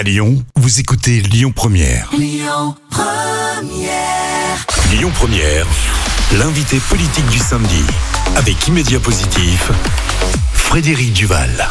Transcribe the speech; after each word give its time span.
À 0.00 0.02
Lyon, 0.02 0.42
vous 0.56 0.80
écoutez 0.80 1.20
Lyon 1.20 1.52
Première. 1.54 2.08
Lyon 2.16 2.74
Première. 2.88 4.66
Lyon 4.90 5.10
Première, 5.14 5.66
l'invité 6.38 6.78
politique 6.88 7.26
du 7.26 7.36
samedi. 7.36 7.82
Avec 8.34 8.66
Immédiat 8.66 8.98
Positif, 8.98 9.70
Frédéric 10.54 11.12
Duval. 11.12 11.68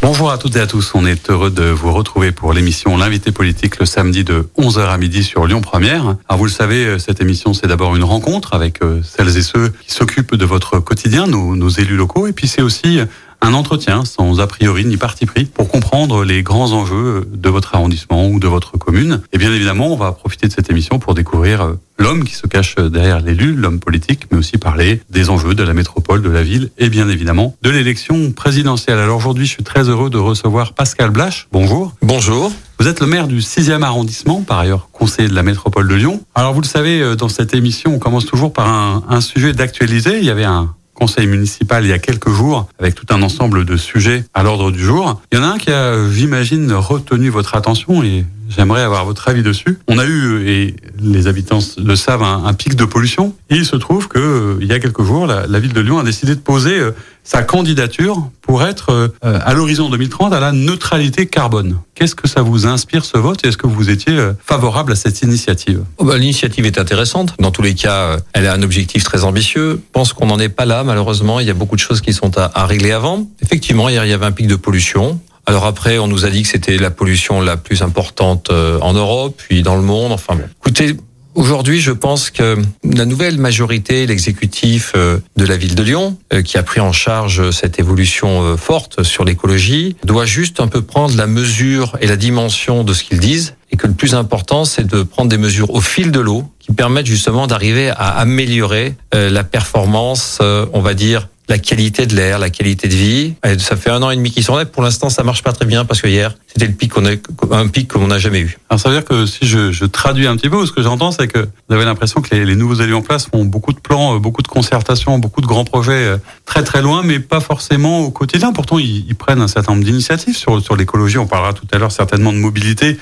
Bonjour 0.00 0.30
à 0.30 0.38
toutes 0.38 0.56
et 0.56 0.60
à 0.60 0.66
tous, 0.66 0.92
on 0.94 1.04
est 1.04 1.28
heureux 1.28 1.50
de 1.50 1.64
vous 1.64 1.92
retrouver 1.92 2.32
pour 2.32 2.54
l'émission 2.54 2.96
L'invité 2.96 3.30
politique 3.30 3.78
le 3.78 3.84
samedi 3.84 4.24
de 4.24 4.48
11h 4.56 4.88
à 4.88 4.96
midi 4.96 5.22
sur 5.22 5.46
Lyon 5.46 5.60
Première. 5.60 6.16
Alors 6.30 6.38
vous 6.38 6.46
le 6.46 6.50
savez, 6.50 6.98
cette 6.98 7.20
émission 7.20 7.52
c'est 7.52 7.66
d'abord 7.66 7.94
une 7.94 8.04
rencontre 8.04 8.54
avec 8.54 8.80
euh, 8.80 9.02
celles 9.02 9.36
et 9.36 9.42
ceux 9.42 9.68
qui 9.86 9.92
s'occupent 9.92 10.34
de 10.34 10.46
votre 10.46 10.78
quotidien, 10.78 11.26
nos, 11.26 11.54
nos 11.56 11.68
élus 11.68 11.96
locaux, 11.96 12.26
et 12.26 12.32
puis 12.32 12.48
c'est 12.48 12.62
aussi 12.62 13.00
un 13.42 13.54
entretien 13.54 14.04
sans 14.04 14.40
a 14.40 14.46
priori 14.46 14.84
ni 14.84 14.96
parti 14.96 15.26
pris 15.26 15.44
pour 15.44 15.68
comprendre 15.68 16.24
les 16.24 16.42
grands 16.42 16.72
enjeux 16.72 17.28
de 17.32 17.48
votre 17.48 17.74
arrondissement 17.74 18.28
ou 18.28 18.38
de 18.38 18.48
votre 18.48 18.78
commune. 18.78 19.20
Et 19.32 19.38
bien 19.38 19.52
évidemment, 19.52 19.92
on 19.92 19.96
va 19.96 20.12
profiter 20.12 20.48
de 20.48 20.52
cette 20.52 20.70
émission 20.70 20.98
pour 20.98 21.14
découvrir 21.14 21.62
euh, 21.62 21.74
l'homme 21.98 22.24
qui 22.24 22.34
se 22.34 22.46
cache 22.46 22.76
derrière 22.76 23.20
l'élu, 23.20 23.54
l'homme 23.54 23.80
politique, 23.80 24.24
mais 24.30 24.38
aussi 24.38 24.58
parler 24.58 25.00
des 25.10 25.30
enjeux 25.30 25.54
de 25.54 25.62
la 25.62 25.74
métropole, 25.74 26.22
de 26.22 26.30
la 26.30 26.42
ville 26.42 26.70
et 26.78 26.88
bien 26.88 27.08
évidemment 27.08 27.56
de 27.62 27.70
l'élection 27.70 28.32
présidentielle. 28.32 28.98
Alors 28.98 29.18
aujourd'hui, 29.18 29.46
je 29.46 29.52
suis 29.52 29.64
très 29.64 29.88
heureux 29.88 30.10
de 30.10 30.18
recevoir 30.18 30.72
Pascal 30.72 31.10
Blache. 31.10 31.48
Bonjour. 31.52 31.94
Bonjour. 32.02 32.52
Vous 32.78 32.88
êtes 32.88 33.00
le 33.00 33.06
maire 33.06 33.26
du 33.26 33.40
6e 33.40 33.82
arrondissement, 33.82 34.40
par 34.40 34.58
ailleurs 34.58 34.88
conseiller 34.90 35.28
de 35.28 35.34
la 35.34 35.42
métropole 35.42 35.86
de 35.86 35.94
Lyon. 35.94 36.20
Alors 36.34 36.54
vous 36.54 36.62
le 36.62 36.66
savez, 36.66 37.02
euh, 37.02 37.14
dans 37.14 37.28
cette 37.28 37.54
émission, 37.54 37.94
on 37.94 37.98
commence 37.98 38.26
toujours 38.26 38.52
par 38.52 38.68
un, 38.68 39.04
un 39.08 39.20
sujet 39.20 39.52
d'actualité. 39.52 40.18
Il 40.18 40.24
y 40.24 40.30
avait 40.30 40.44
un 40.44 40.74
conseil 41.00 41.26
municipal 41.26 41.84
il 41.84 41.88
y 41.88 41.94
a 41.94 41.98
quelques 41.98 42.28
jours 42.28 42.68
avec 42.78 42.94
tout 42.94 43.06
un 43.08 43.22
ensemble 43.22 43.64
de 43.64 43.76
sujets 43.78 44.24
à 44.34 44.42
l'ordre 44.42 44.70
du 44.70 44.84
jour. 44.84 45.20
Il 45.32 45.38
y 45.38 45.40
en 45.40 45.44
a 45.44 45.46
un 45.46 45.58
qui 45.58 45.70
a, 45.70 46.10
j'imagine, 46.10 46.70
retenu 46.72 47.30
votre 47.30 47.54
attention 47.54 48.02
et 48.02 48.26
j'aimerais 48.50 48.82
avoir 48.82 49.04
votre 49.04 49.28
avis 49.28 49.42
dessus. 49.42 49.78
On 49.88 49.98
a 49.98 50.04
eu, 50.04 50.46
et 50.48 50.76
les 51.00 51.26
habitants 51.26 51.60
le 51.78 51.96
savent, 51.96 52.22
un, 52.22 52.52
pic 52.52 52.74
de 52.74 52.84
pollution. 52.84 53.34
Il 53.48 53.64
se 53.64 53.76
trouve 53.76 54.08
que 54.08 54.18
euh, 54.18 54.58
il 54.60 54.66
y 54.66 54.72
a 54.72 54.78
quelques 54.78 55.02
jours, 55.02 55.26
la, 55.26 55.60
ville 55.60 55.72
de 55.72 55.80
Lyon 55.80 55.98
a 55.98 56.02
décidé 56.02 56.34
de 56.34 56.40
poser 56.40 56.78
euh, 56.78 56.90
sa 57.24 57.42
candidature 57.42 58.28
pour 58.42 58.62
être 58.64 58.90
euh, 58.90 59.08
à 59.22 59.54
l'horizon 59.54 59.88
2030 59.88 60.32
à 60.32 60.40
la 60.40 60.52
neutralité 60.52 61.26
carbone. 61.26 61.78
Qu'est-ce 61.94 62.14
que 62.14 62.28
ça 62.28 62.42
vous 62.42 62.66
inspire 62.66 63.04
ce 63.04 63.18
vote 63.18 63.44
est-ce 63.46 63.56
que 63.56 63.66
vous 63.66 63.90
étiez 63.90 64.16
favorable 64.44 64.92
à 64.92 64.96
cette 64.96 65.22
initiative? 65.22 65.82
Oh 65.98 66.04
bah, 66.04 66.18
L'initiative 66.18 66.66
est 66.66 66.78
intéressante. 66.78 67.34
Dans 67.38 67.50
tous 67.50 67.62
les 67.62 67.74
cas, 67.74 68.18
elle 68.32 68.46
a 68.46 68.54
un 68.54 68.62
objectif 68.62 69.04
très 69.04 69.24
ambitieux. 69.24 69.72
Je 69.72 69.92
pense 69.92 70.12
qu'on 70.12 70.26
n'en 70.26 70.38
est 70.38 70.48
pas 70.48 70.64
là, 70.64 70.82
malheureusement. 70.82 71.40
Il 71.40 71.46
y 71.46 71.50
a 71.50 71.54
beaucoup 71.54 71.76
de 71.76 71.80
choses 71.80 72.00
qui 72.00 72.12
sont 72.12 72.36
à 72.38 72.66
régler 72.66 72.92
avant. 72.92 73.28
Effectivement, 73.42 73.88
hier, 73.88 74.04
il 74.04 74.10
y 74.10 74.14
avait 74.14 74.26
un 74.26 74.32
pic 74.32 74.46
de 74.46 74.56
pollution. 74.56 75.20
Alors 75.50 75.66
après, 75.66 75.98
on 75.98 76.06
nous 76.06 76.24
a 76.24 76.30
dit 76.30 76.44
que 76.44 76.48
c'était 76.48 76.78
la 76.78 76.92
pollution 76.92 77.40
la 77.40 77.56
plus 77.56 77.82
importante 77.82 78.50
en 78.50 78.92
Europe, 78.92 79.34
puis 79.36 79.64
dans 79.64 79.74
le 79.74 79.82
monde. 79.82 80.12
Enfin. 80.12 80.38
Écoutez, 80.60 80.94
Aujourd'hui, 81.34 81.80
je 81.80 81.90
pense 81.90 82.30
que 82.30 82.56
la 82.84 83.04
nouvelle 83.04 83.38
majorité, 83.38 84.06
l'exécutif 84.06 84.94
de 84.94 85.44
la 85.44 85.56
ville 85.56 85.74
de 85.74 85.82
Lyon, 85.82 86.18
qui 86.44 86.56
a 86.56 86.62
pris 86.62 86.80
en 86.80 86.92
charge 86.92 87.50
cette 87.50 87.80
évolution 87.80 88.56
forte 88.56 89.02
sur 89.02 89.24
l'écologie, 89.24 89.96
doit 90.04 90.26
juste 90.26 90.60
un 90.60 90.68
peu 90.68 90.82
prendre 90.82 91.16
la 91.16 91.26
mesure 91.26 91.96
et 92.00 92.06
la 92.06 92.16
dimension 92.16 92.82
de 92.84 92.92
ce 92.92 93.04
qu'ils 93.04 93.20
disent, 93.20 93.54
et 93.70 93.76
que 93.76 93.86
le 93.86 93.94
plus 93.94 94.14
important, 94.14 94.64
c'est 94.64 94.86
de 94.86 95.02
prendre 95.02 95.28
des 95.28 95.38
mesures 95.38 95.70
au 95.70 95.80
fil 95.80 96.10
de 96.10 96.20
l'eau 96.20 96.44
qui 96.58 96.72
permettent 96.72 97.06
justement 97.06 97.46
d'arriver 97.46 97.90
à 97.90 98.18
améliorer 98.18 98.94
la 99.12 99.44
performance, 99.44 100.38
on 100.40 100.80
va 100.80 100.94
dire, 100.94 101.28
la 101.50 101.58
qualité 101.58 102.06
de 102.06 102.14
l'air, 102.14 102.38
la 102.38 102.48
qualité 102.48 102.86
de 102.86 102.94
vie. 102.94 103.34
Ça 103.58 103.76
fait 103.76 103.90
un 103.90 104.02
an 104.02 104.10
et 104.10 104.16
demi 104.16 104.30
qu'ils 104.30 104.44
sont 104.44 104.56
là. 104.56 104.64
Pour 104.64 104.84
l'instant, 104.84 105.10
ça 105.10 105.24
marche 105.24 105.42
pas 105.42 105.52
très 105.52 105.66
bien 105.66 105.84
parce 105.84 106.00
que 106.00 106.06
hier, 106.06 106.36
c'était 106.46 106.66
le 106.66 106.72
pic 106.72 106.92
qu'on 106.92 107.04
a, 107.04 107.10
un 107.50 107.66
pic 107.66 107.92
qu'on 107.92 108.06
n'a 108.06 108.18
jamais 108.18 108.40
eu. 108.40 108.56
Alors 108.70 108.80
ça 108.80 108.88
veut 108.88 108.94
dire 108.94 109.04
que 109.04 109.26
si 109.26 109.46
je, 109.46 109.84
traduis 109.84 110.28
un 110.28 110.36
petit 110.36 110.48
peu, 110.48 110.64
ce 110.64 110.70
que 110.70 110.80
j'entends, 110.80 111.10
c'est 111.10 111.26
que 111.26 111.40
vous 111.40 111.74
avez 111.74 111.84
l'impression 111.84 112.22
que 112.22 112.34
les, 112.34 112.54
nouveaux 112.54 112.76
élus 112.76 112.94
en 112.94 113.02
place 113.02 113.26
font 113.26 113.44
beaucoup 113.44 113.72
de 113.72 113.80
plans, 113.80 114.16
beaucoup 114.18 114.42
de 114.42 114.48
concertations, 114.48 115.18
beaucoup 115.18 115.40
de 115.40 115.46
grands 115.46 115.64
projets 115.64 116.16
très 116.46 116.62
très 116.62 116.82
loin, 116.82 117.02
mais 117.04 117.18
pas 117.18 117.40
forcément 117.40 118.00
au 118.00 118.10
quotidien. 118.12 118.52
Pourtant, 118.52 118.78
ils, 118.78 119.14
prennent 119.16 119.42
un 119.42 119.48
certain 119.48 119.72
nombre 119.72 119.84
d'initiatives 119.84 120.36
sur, 120.36 120.76
l'écologie. 120.76 121.18
On 121.18 121.26
parlera 121.26 121.52
tout 121.52 121.66
à 121.72 121.78
l'heure 121.78 121.92
certainement 121.92 122.32
de 122.32 122.38
mobilité, 122.38 122.96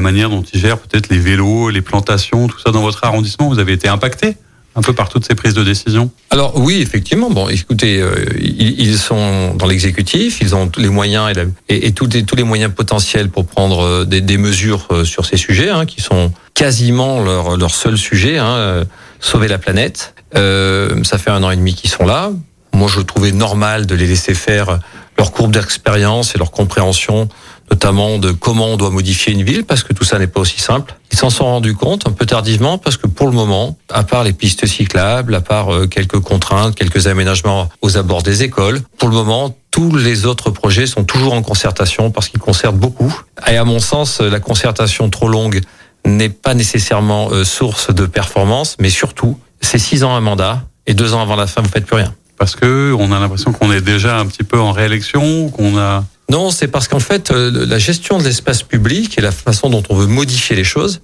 manière 0.00 0.30
dont 0.30 0.42
ils 0.42 0.60
gèrent 0.60 0.78
peut-être 0.78 1.08
les 1.08 1.18
vélos, 1.18 1.70
les 1.70 1.82
plantations, 1.82 2.48
tout 2.48 2.58
ça 2.58 2.70
dans 2.70 2.82
votre 2.82 3.04
arrondissement. 3.04 3.48
Vous 3.48 3.58
avez 3.58 3.72
été 3.72 3.88
impacté 3.88 4.36
un 4.76 4.82
peu 4.82 4.92
par 4.92 5.08
toutes 5.08 5.26
ces 5.26 5.34
prises 5.34 5.54
de 5.54 5.64
décision 5.64 6.10
Alors 6.30 6.56
oui, 6.56 6.80
effectivement. 6.80 7.28
Bon, 7.28 7.48
écoutez, 7.48 8.00
euh, 8.00 8.24
ils, 8.38 8.98
sont 8.98 9.54
dans 9.54 9.66
l'exécutif, 9.66 10.40
ils 10.40 10.54
ont 10.54 10.68
tous 10.68 10.80
les 10.80 10.88
moyens 10.88 11.28
et, 11.68 11.80
la, 11.80 11.90
tous, 11.90 12.36
les, 12.36 12.44
moyens 12.44 12.72
potentiels 12.72 13.30
pour 13.30 13.46
prendre 13.46 14.04
des, 14.04 14.20
des 14.20 14.38
mesures 14.38 14.86
sur 15.04 15.26
ces 15.26 15.36
sujets, 15.36 15.70
hein, 15.70 15.86
qui 15.86 16.00
sont 16.00 16.32
quasiment 16.60 17.20
leur, 17.22 17.74
seul 17.74 17.96
sujet, 17.96 18.36
hein, 18.36 18.54
euh, 18.56 18.84
sauver 19.18 19.48
la 19.48 19.56
planète. 19.56 20.12
Euh, 20.36 21.02
ça 21.04 21.16
fait 21.16 21.30
un 21.30 21.42
an 21.42 21.50
et 21.50 21.56
demi 21.56 21.74
qu'ils 21.74 21.88
sont 21.88 22.04
là. 22.04 22.32
Moi, 22.74 22.86
je 22.86 23.00
trouvais 23.00 23.32
normal 23.32 23.86
de 23.86 23.94
les 23.94 24.06
laisser 24.06 24.34
faire 24.34 24.78
leur 25.16 25.32
courbe 25.32 25.52
d'expérience 25.52 26.34
et 26.34 26.38
leur 26.38 26.50
compréhension 26.50 27.30
notamment 27.70 28.18
de 28.18 28.32
comment 28.32 28.66
on 28.66 28.76
doit 28.76 28.90
modifier 28.90 29.32
une 29.32 29.42
ville, 29.42 29.64
parce 29.64 29.82
que 29.84 29.92
tout 29.92 30.04
ça 30.04 30.18
n'est 30.18 30.26
pas 30.26 30.40
aussi 30.40 30.60
simple. 30.60 30.96
Ils 31.12 31.18
s'en 31.18 31.30
sont 31.30 31.44
rendus 31.44 31.74
compte 31.74 32.06
un 32.06 32.12
peu 32.12 32.26
tardivement, 32.26 32.78
parce 32.78 32.96
que 32.96 33.06
pour 33.06 33.26
le 33.26 33.32
moment, 33.32 33.76
à 33.88 34.02
part 34.02 34.24
les 34.24 34.32
pistes 34.32 34.66
cyclables, 34.66 35.34
à 35.34 35.40
part 35.40 35.68
quelques 35.90 36.20
contraintes, 36.20 36.74
quelques 36.74 37.06
aménagements 37.06 37.68
aux 37.82 37.96
abords 37.96 38.22
des 38.22 38.42
écoles, 38.42 38.80
pour 38.98 39.08
le 39.08 39.14
moment, 39.14 39.54
tous 39.70 39.96
les 39.96 40.26
autres 40.26 40.50
projets 40.50 40.86
sont 40.86 41.04
toujours 41.04 41.34
en 41.34 41.42
concertation, 41.42 42.10
parce 42.10 42.28
qu'ils 42.28 42.40
concertent 42.40 42.76
beaucoup. 42.76 43.14
Et 43.48 43.56
à 43.56 43.64
mon 43.64 43.78
sens, 43.78 44.20
la 44.20 44.40
concertation 44.40 45.08
trop 45.10 45.28
longue 45.28 45.60
n'est 46.04 46.28
pas 46.28 46.54
nécessairement 46.54 47.30
source 47.44 47.94
de 47.94 48.06
performance, 48.06 48.76
mais 48.80 48.90
surtout, 48.90 49.38
c'est 49.60 49.78
six 49.78 50.02
ans 50.02 50.14
un 50.16 50.20
mandat, 50.20 50.64
et 50.86 50.94
deux 50.94 51.14
ans 51.14 51.22
avant 51.22 51.36
la 51.36 51.46
fin, 51.46 51.62
vous 51.62 51.68
faites 51.68 51.86
plus 51.86 51.96
rien. 51.96 52.12
Parce 52.36 52.56
que 52.56 52.96
on 52.98 53.12
a 53.12 53.20
l'impression 53.20 53.52
qu'on 53.52 53.70
est 53.70 53.82
déjà 53.82 54.18
un 54.18 54.26
petit 54.26 54.44
peu 54.44 54.58
en 54.58 54.72
réélection, 54.72 55.50
qu'on 55.50 55.76
a 55.76 56.04
non, 56.30 56.50
c'est 56.50 56.68
parce 56.68 56.86
qu'en 56.86 57.00
fait, 57.00 57.30
la 57.30 57.78
gestion 57.78 58.18
de 58.18 58.22
l'espace 58.22 58.62
public 58.62 59.18
et 59.18 59.20
la 59.20 59.32
façon 59.32 59.68
dont 59.68 59.82
on 59.88 59.96
veut 59.96 60.06
modifier 60.06 60.54
les 60.54 60.62
choses 60.62 61.00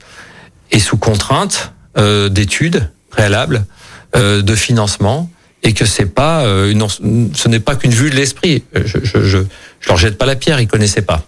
est 0.70 0.78
sous 0.78 0.96
contrainte 0.96 1.72
euh, 1.98 2.28
d'études 2.28 2.90
préalables, 3.10 3.66
euh, 4.14 4.40
de 4.40 4.54
financement, 4.54 5.28
et 5.64 5.72
que 5.72 5.84
c'est 5.84 6.06
pas 6.06 6.44
euh, 6.44 6.70
une, 6.70 6.86
ce 7.34 7.48
n'est 7.48 7.58
pas 7.58 7.74
qu'une 7.74 7.90
vue 7.90 8.08
de 8.10 8.14
l'esprit. 8.14 8.62
Je, 8.72 8.98
je, 9.02 9.24
je, 9.24 9.38
je, 9.80 9.88
leur 9.88 9.96
jette 9.96 10.16
pas 10.16 10.26
la 10.26 10.36
pierre, 10.36 10.60
ils 10.60 10.68
connaissaient 10.68 11.02
pas. 11.02 11.26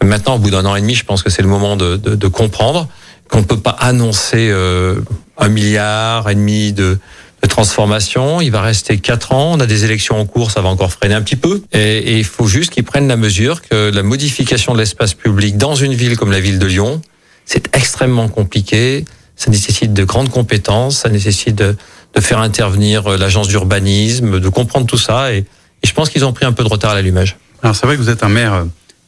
Maintenant, 0.00 0.36
au 0.36 0.38
bout 0.38 0.50
d'un 0.50 0.64
an 0.64 0.76
et 0.76 0.80
demi, 0.80 0.94
je 0.94 1.04
pense 1.04 1.24
que 1.24 1.28
c'est 1.28 1.42
le 1.42 1.48
moment 1.48 1.76
de, 1.76 1.96
de, 1.96 2.14
de 2.14 2.28
comprendre 2.28 2.88
qu'on 3.28 3.42
peut 3.42 3.58
pas 3.58 3.76
annoncer 3.80 4.48
euh, 4.50 5.00
un 5.38 5.48
milliard 5.48 6.30
et 6.30 6.36
demi 6.36 6.72
de 6.72 6.98
de 7.42 7.48
transformation. 7.48 8.40
Il 8.40 8.50
va 8.50 8.62
rester 8.62 8.98
quatre 8.98 9.32
ans. 9.32 9.52
On 9.52 9.60
a 9.60 9.66
des 9.66 9.84
élections 9.84 10.18
en 10.18 10.26
cours, 10.26 10.50
ça 10.50 10.60
va 10.60 10.68
encore 10.68 10.92
freiner 10.92 11.14
un 11.14 11.22
petit 11.22 11.36
peu. 11.36 11.62
Et, 11.72 12.18
il 12.18 12.24
faut 12.24 12.46
juste 12.46 12.70
qu'ils 12.70 12.84
prennent 12.84 13.08
la 13.08 13.16
mesure 13.16 13.62
que 13.62 13.90
la 13.90 14.02
modification 14.02 14.72
de 14.72 14.78
l'espace 14.78 15.14
public 15.14 15.56
dans 15.56 15.74
une 15.74 15.94
ville 15.94 16.16
comme 16.16 16.32
la 16.32 16.40
ville 16.40 16.58
de 16.58 16.66
Lyon, 16.66 17.00
c'est 17.44 17.74
extrêmement 17.76 18.28
compliqué. 18.28 19.04
Ça 19.36 19.50
nécessite 19.50 19.92
de 19.92 20.04
grandes 20.04 20.30
compétences. 20.30 20.98
Ça 20.98 21.08
nécessite 21.08 21.56
de, 21.56 21.76
faire 22.18 22.40
intervenir 22.40 23.08
l'agence 23.16 23.48
d'urbanisme, 23.48 24.40
de 24.40 24.48
comprendre 24.48 24.86
tout 24.86 24.98
ça. 24.98 25.32
Et, 25.32 25.38
et 25.38 25.86
je 25.86 25.94
pense 25.94 26.10
qu'ils 26.10 26.24
ont 26.24 26.32
pris 26.32 26.44
un 26.44 26.52
peu 26.52 26.62
de 26.62 26.68
retard 26.68 26.90
à 26.90 26.94
l'allumage. 26.94 27.38
Alors 27.62 27.76
c'est 27.76 27.86
vrai 27.86 27.96
que 27.96 28.02
vous 28.02 28.10
êtes 28.10 28.22
un 28.22 28.28
maire 28.28 28.64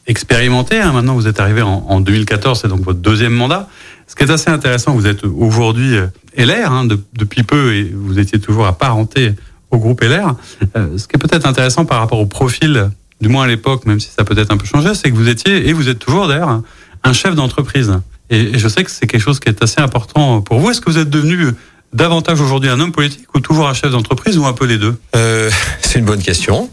expérimenté. 0.07 0.79
Hein. 0.79 0.91
Maintenant, 0.93 1.15
vous 1.15 1.27
êtes 1.27 1.39
arrivé 1.39 1.61
en, 1.61 1.85
en 1.87 2.01
2014, 2.01 2.61
c'est 2.61 2.67
donc 2.67 2.81
votre 2.81 2.99
deuxième 2.99 3.33
mandat. 3.33 3.67
Ce 4.07 4.15
qui 4.15 4.23
est 4.23 4.31
assez 4.31 4.49
intéressant, 4.49 4.93
vous 4.93 5.07
êtes 5.07 5.23
aujourd'hui 5.23 5.95
LR 6.37 6.71
hein, 6.71 6.85
de, 6.85 6.99
depuis 7.13 7.43
peu 7.43 7.73
et 7.73 7.91
vous 7.93 8.19
étiez 8.19 8.39
toujours 8.39 8.65
apparenté 8.65 9.33
au 9.71 9.77
groupe 9.77 10.01
LR. 10.01 10.35
Euh, 10.75 10.97
ce 10.97 11.07
qui 11.07 11.15
est 11.15 11.19
peut-être 11.19 11.47
intéressant 11.47 11.85
par 11.85 11.99
rapport 11.99 12.19
au 12.19 12.25
profil, 12.25 12.91
du 13.21 13.29
moins 13.29 13.45
à 13.45 13.47
l'époque, 13.47 13.85
même 13.85 13.99
si 13.99 14.09
ça 14.09 14.23
peut 14.23 14.37
être 14.37 14.51
un 14.51 14.57
peu 14.57 14.65
changé, 14.65 14.93
c'est 14.93 15.09
que 15.09 15.15
vous 15.15 15.29
étiez, 15.29 15.67
et 15.67 15.73
vous 15.73 15.89
êtes 15.89 15.99
toujours 15.99 16.27
d'ailleurs, 16.27 16.61
un 17.03 17.13
chef 17.13 17.35
d'entreprise. 17.35 17.93
Et, 18.29 18.55
et, 18.55 18.59
je 18.59 18.67
sais 18.67 18.83
que 18.83 18.91
c'est 18.91 19.07
quelque 19.07 19.21
chose 19.21 19.39
qui 19.39 19.49
est 19.49 19.63
assez 19.63 19.81
important 19.81 20.41
pour 20.41 20.59
vous. 20.59 20.69
Est-ce 20.69 20.81
que 20.81 20.89
vous 20.89 20.97
êtes 20.97 21.09
devenu 21.09 21.47
davantage 21.93 22.41
aujourd'hui 22.41 22.69
un 22.69 22.79
homme 22.79 22.91
politique 22.91 23.33
ou 23.35 23.39
toujours 23.39 23.67
un 23.67 23.73
chef 23.73 23.91
d'entreprise 23.91 24.37
ou 24.37 24.45
un 24.45 24.53
peu 24.53 24.65
les 24.65 24.77
deux? 24.77 24.95
Euh, 25.15 25.49
C'est 25.81 25.99
une 25.99 26.05
bonne 26.05 26.21
question. 26.21 26.69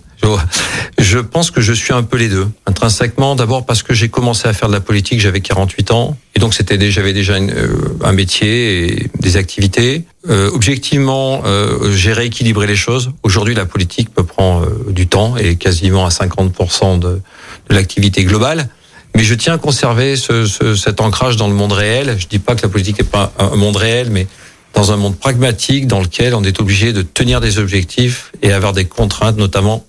Je 0.98 1.18
pense 1.18 1.50
que 1.50 1.60
je 1.60 1.72
suis 1.72 1.92
un 1.92 2.02
peu 2.02 2.18
les 2.18 2.28
deux. 2.28 2.46
Intrinsèquement, 2.66 3.34
d'abord 3.34 3.66
parce 3.66 3.82
que 3.82 3.94
j'ai 3.94 4.08
commencé 4.08 4.46
à 4.46 4.52
faire 4.52 4.68
de 4.68 4.74
la 4.74 4.80
politique, 4.80 5.20
j'avais 5.20 5.40
48 5.40 5.90
ans, 5.90 6.16
et 6.36 6.38
donc 6.38 6.54
c'était 6.54 6.90
j'avais 6.90 7.12
déjà 7.12 7.36
une, 7.36 7.50
euh, 7.50 7.98
un 8.04 8.12
métier 8.12 8.84
et 8.84 9.10
des 9.18 9.36
activités. 9.36 10.04
Euh, 10.28 10.50
objectivement, 10.52 11.42
euh, 11.46 11.92
j'ai 11.96 12.12
rééquilibré 12.12 12.66
les 12.66 12.76
choses. 12.76 13.10
Aujourd'hui, 13.22 13.54
la 13.54 13.66
politique 13.66 14.10
me 14.16 14.22
prend 14.22 14.62
euh, 14.62 14.66
du 14.90 15.06
temps 15.08 15.36
et 15.36 15.56
quasiment 15.56 16.06
à 16.06 16.10
50% 16.10 16.98
de, 16.98 17.20
l'activité 17.68 18.24
globale. 18.24 18.68
Mais 19.16 19.24
je 19.24 19.34
tiens 19.34 19.54
à 19.54 19.58
conserver 19.58 20.16
ce, 20.16 20.46
ce, 20.46 20.76
cet 20.76 21.00
ancrage 21.00 21.36
dans 21.36 21.48
le 21.48 21.54
monde 21.54 21.72
réel. 21.72 22.16
Je 22.18 22.26
dis 22.26 22.38
pas 22.38 22.54
que 22.54 22.62
la 22.62 22.68
politique 22.68 22.98
n'est 22.98 23.08
pas 23.08 23.32
un 23.38 23.56
monde 23.56 23.76
réel, 23.76 24.10
mais 24.10 24.26
dans 24.74 24.92
un 24.92 24.96
monde 24.96 25.16
pragmatique 25.16 25.86
dans 25.86 26.00
lequel 26.00 26.34
on 26.34 26.44
est 26.44 26.60
obligé 26.60 26.92
de 26.92 27.02
tenir 27.02 27.40
des 27.40 27.58
objectifs 27.58 28.30
et 28.42 28.52
avoir 28.52 28.72
des 28.72 28.84
contraintes, 28.84 29.36
notamment 29.36 29.84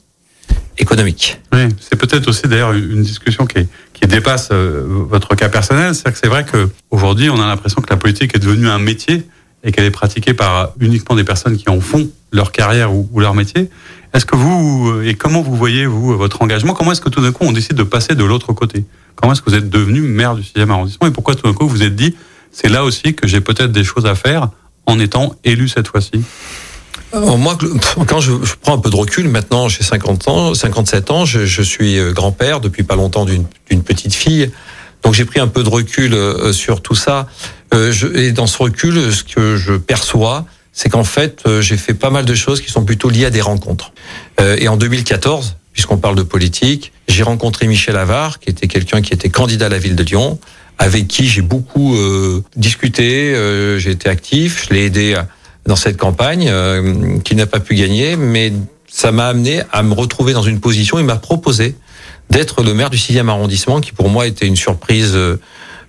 Oui, 1.54 1.68
c'est 1.80 1.96
peut-être 1.96 2.28
aussi 2.28 2.48
d'ailleurs 2.48 2.74
une 2.74 3.02
discussion 3.02 3.46
qui, 3.46 3.68
dépasse 4.08 4.50
euh, 4.52 4.84
votre 4.88 5.36
cas 5.36 5.48
personnel. 5.48 5.94
C'est 5.94 6.12
que 6.12 6.18
c'est 6.18 6.28
vrai 6.28 6.44
qu'aujourd'hui, 6.46 7.30
on 7.30 7.40
a 7.40 7.46
l'impression 7.46 7.82
que 7.82 7.90
la 7.90 7.98
politique 7.98 8.36
est 8.36 8.40
devenue 8.40 8.68
un 8.68 8.80
métier 8.80 9.24
et 9.64 9.72
qu'elle 9.72 9.86
est 9.86 9.92
pratiquée 9.92 10.34
par 10.34 10.72
uniquement 10.80 11.16
des 11.16 11.24
personnes 11.24 11.56
qui 11.56 11.70
en 11.70 11.80
font 11.80 12.10
leur 12.32 12.52
carrière 12.52 12.94
ou, 12.94 13.08
leur 13.20 13.36
métier. 13.36 13.70
Est-ce 14.14 14.26
que 14.26 14.36
vous, 14.36 15.02
et 15.04 15.14
comment 15.14 15.42
vous 15.42 15.56
voyez, 15.56 15.86
vous, 15.86 16.18
votre 16.18 16.42
engagement? 16.42 16.74
Comment 16.74 16.92
est-ce 16.94 17.02
que 17.02 17.10
tout 17.10 17.22
d'un 17.22 17.32
coup, 17.32 17.46
on 17.46 17.52
décide 17.52 17.76
de 17.76 17.84
passer 17.84 18.16
de 18.16 18.24
l'autre 18.24 18.54
côté? 18.54 18.86
Comment 19.16 19.34
est-ce 19.34 19.42
que 19.42 19.50
vous 19.50 19.56
êtes 19.56 19.70
devenu 19.70 20.02
maire 20.02 20.36
du 20.36 20.42
6e 20.42 20.70
arrondissement 20.70 21.08
et 21.08 21.12
pourquoi 21.12 21.36
tout 21.36 21.48
d'un 21.48 21.54
coup, 21.54 21.68
vous 21.68 21.76
vous 21.76 21.84
êtes 21.84 21.96
dit, 21.96 22.16
c'est 22.52 22.70
là 22.70 22.84
aussi 22.84 23.14
que 23.14 23.28
j'ai 23.28 23.40
peut-être 23.40 23.72
des 23.72 23.84
choses 23.84 24.06
à 24.06 24.16
faire 24.16 24.50
en 24.88 25.00
étant 25.00 25.36
élu 25.44 25.70
cette 25.70 25.88
fois-ci? 25.88 26.12
euh, 26.14 26.24
moi, 27.14 27.58
quand 28.08 28.20
je, 28.20 28.34
prends 28.62 28.76
un 28.76 28.80
peu 28.80 28.90
de 28.90 28.96
recul, 28.96 29.28
maintenant 29.28 29.68
j'ai 29.68 29.84
50 29.84 30.28
ans, 30.28 30.54
57 30.54 31.12
ans, 31.12 31.26
je, 31.26 31.62
suis 31.62 32.00
euh, 32.00 32.12
grand-père 32.12 32.60
depuis 32.60 32.84
pas 32.84 32.96
longtemps 32.96 33.26
d'une 33.26 33.84
petite 33.84 34.14
fille, 34.14 34.52
donc 35.04 35.14
j'ai 35.14 35.26
pris 35.26 35.40
un 35.40 35.48
peu 35.48 35.64
de 35.64 35.70
recul 35.70 36.14
euh, 36.14 36.54
sur 36.54 36.82
tout 36.82 36.96
ça. 36.96 37.28
et 37.74 38.32
dans 38.32 38.48
ce 38.48 38.58
recul, 38.58 39.14
ce 39.14 39.24
que 39.24 39.58
je 39.58 39.74
perçois, 39.74 40.46
c'est 40.74 40.90
qu'en 40.90 41.04
fait, 41.04 41.44
j'ai 41.60 41.76
fait 41.76 41.94
pas 41.94 42.10
mal 42.10 42.24
de 42.24 42.34
choses 42.34 42.62
qui 42.62 42.70
sont 42.70 42.86
plutôt 42.86 43.10
liées 43.10 43.26
à 43.26 43.30
des 43.30 43.42
rencontres. 43.42 43.92
et 44.40 44.70
en 44.70 44.78
2014, 44.78 45.58
puisqu'on 45.74 45.98
parle 45.98 46.16
de 46.16 46.24
politique, 46.24 46.94
j'ai 47.10 47.24
rencontré 47.24 47.68
Michel 47.68 47.98
Avard, 47.98 48.40
qui 48.40 48.50
était 48.50 48.68
quelqu'un 48.68 49.02
qui 49.02 49.14
était 49.14 49.30
candidat 49.30 49.66
à 49.66 49.70
la 49.70 49.80
ville 49.80 49.98
de 49.98 50.04
Lyon, 50.04 50.40
avec 50.78 51.08
qui 51.10 51.28
j'ai 51.28 51.42
beaucoup 51.42 51.98
discuté, 52.56 53.36
j'ai 53.80 53.92
été 53.92 54.08
actif, 54.08 54.66
je 54.68 54.74
l'ai 54.74 54.86
aidé 54.86 55.16
à 55.16 55.28
dans 55.66 55.76
cette 55.76 55.98
campagne, 55.98 56.48
euh, 56.50 57.20
n'a 57.34 57.46
pas 57.46 57.60
pu 57.60 57.76
gagner, 57.76 58.16
mais 58.16 58.52
ça 58.88 59.12
m'a 59.12 59.28
amené 59.28 59.62
à 59.72 59.84
me 59.84 59.94
retrouver 59.94 60.34
dans 60.34 60.42
une 60.42 60.60
position. 60.60 61.00
Il 61.00 61.06
m'a 61.06 61.16
proposé 61.16 61.76
d'être 62.30 62.64
le 62.64 62.74
maire 62.74 62.90
du 62.90 62.98
6e 62.98 63.28
arrondissement, 63.30 63.82
qui 63.82 63.92
pour 63.92 64.10
moi 64.10 64.28
était 64.28 64.48
une 64.48 64.56
surprise 64.56 65.12
euh, 65.16 65.40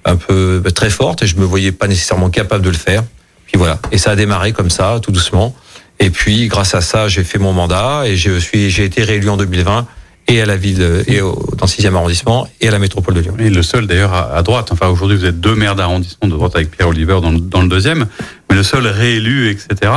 un 0.04 0.16
peu 0.16 0.60
bah, 0.62 0.70
très 0.70 0.90
forte, 0.90 1.22
et 1.22 1.26
je 1.26 1.36
me 1.36 1.44
voyais 1.44 1.72
pas 1.72 1.88
nécessairement 1.88 2.30
capable 2.30 2.64
de 2.64 2.70
le 2.70 2.76
faire. 2.76 3.02
Puis 3.46 3.58
voilà, 3.58 3.78
et 3.90 3.98
ça 3.98 4.12
a 4.12 4.16
démarré 4.16 4.52
comme 4.52 4.70
ça, 4.70 4.98
tout 5.02 5.12
doucement. 5.12 5.54
Et 6.00 6.10
puis, 6.10 6.48
grâce 6.48 6.74
à 6.74 6.80
ça, 6.80 7.08
j'ai 7.08 7.22
fait 7.22 7.38
mon 7.38 7.52
mandat 7.52 8.04
et 8.06 8.16
je 8.16 8.38
suis, 8.38 8.70
j'ai 8.70 8.84
été 8.84 9.02
réélu 9.02 9.28
en 9.28 9.36
2020 9.36 9.86
et 10.32 10.40
à 10.40 10.46
la 10.46 10.56
ville 10.56 11.04
et 11.06 11.20
au, 11.20 11.32
dans 11.58 11.66
le 11.66 11.70
6e 11.70 11.94
arrondissement 11.94 12.48
et 12.60 12.68
à 12.68 12.70
la 12.70 12.78
métropole 12.78 13.14
de 13.14 13.20
Lyon. 13.20 13.34
Et 13.38 13.50
le 13.50 13.62
seul 13.62 13.86
d'ailleurs 13.86 14.14
à, 14.14 14.42
droite. 14.42 14.70
Enfin 14.72 14.88
aujourd'hui 14.88 15.16
vous 15.16 15.26
êtes 15.26 15.40
deux 15.40 15.54
maires 15.54 15.76
d'arrondissement 15.76 16.26
de 16.26 16.32
droite 16.32 16.56
avec 16.56 16.70
Pierre 16.70 16.88
Oliver 16.88 17.18
dans 17.20 17.60
le, 17.62 17.68
deuxième, 17.68 18.06
mais 18.48 18.56
le 18.56 18.62
seul 18.62 18.86
réélu, 18.86 19.50
etc. 19.50 19.92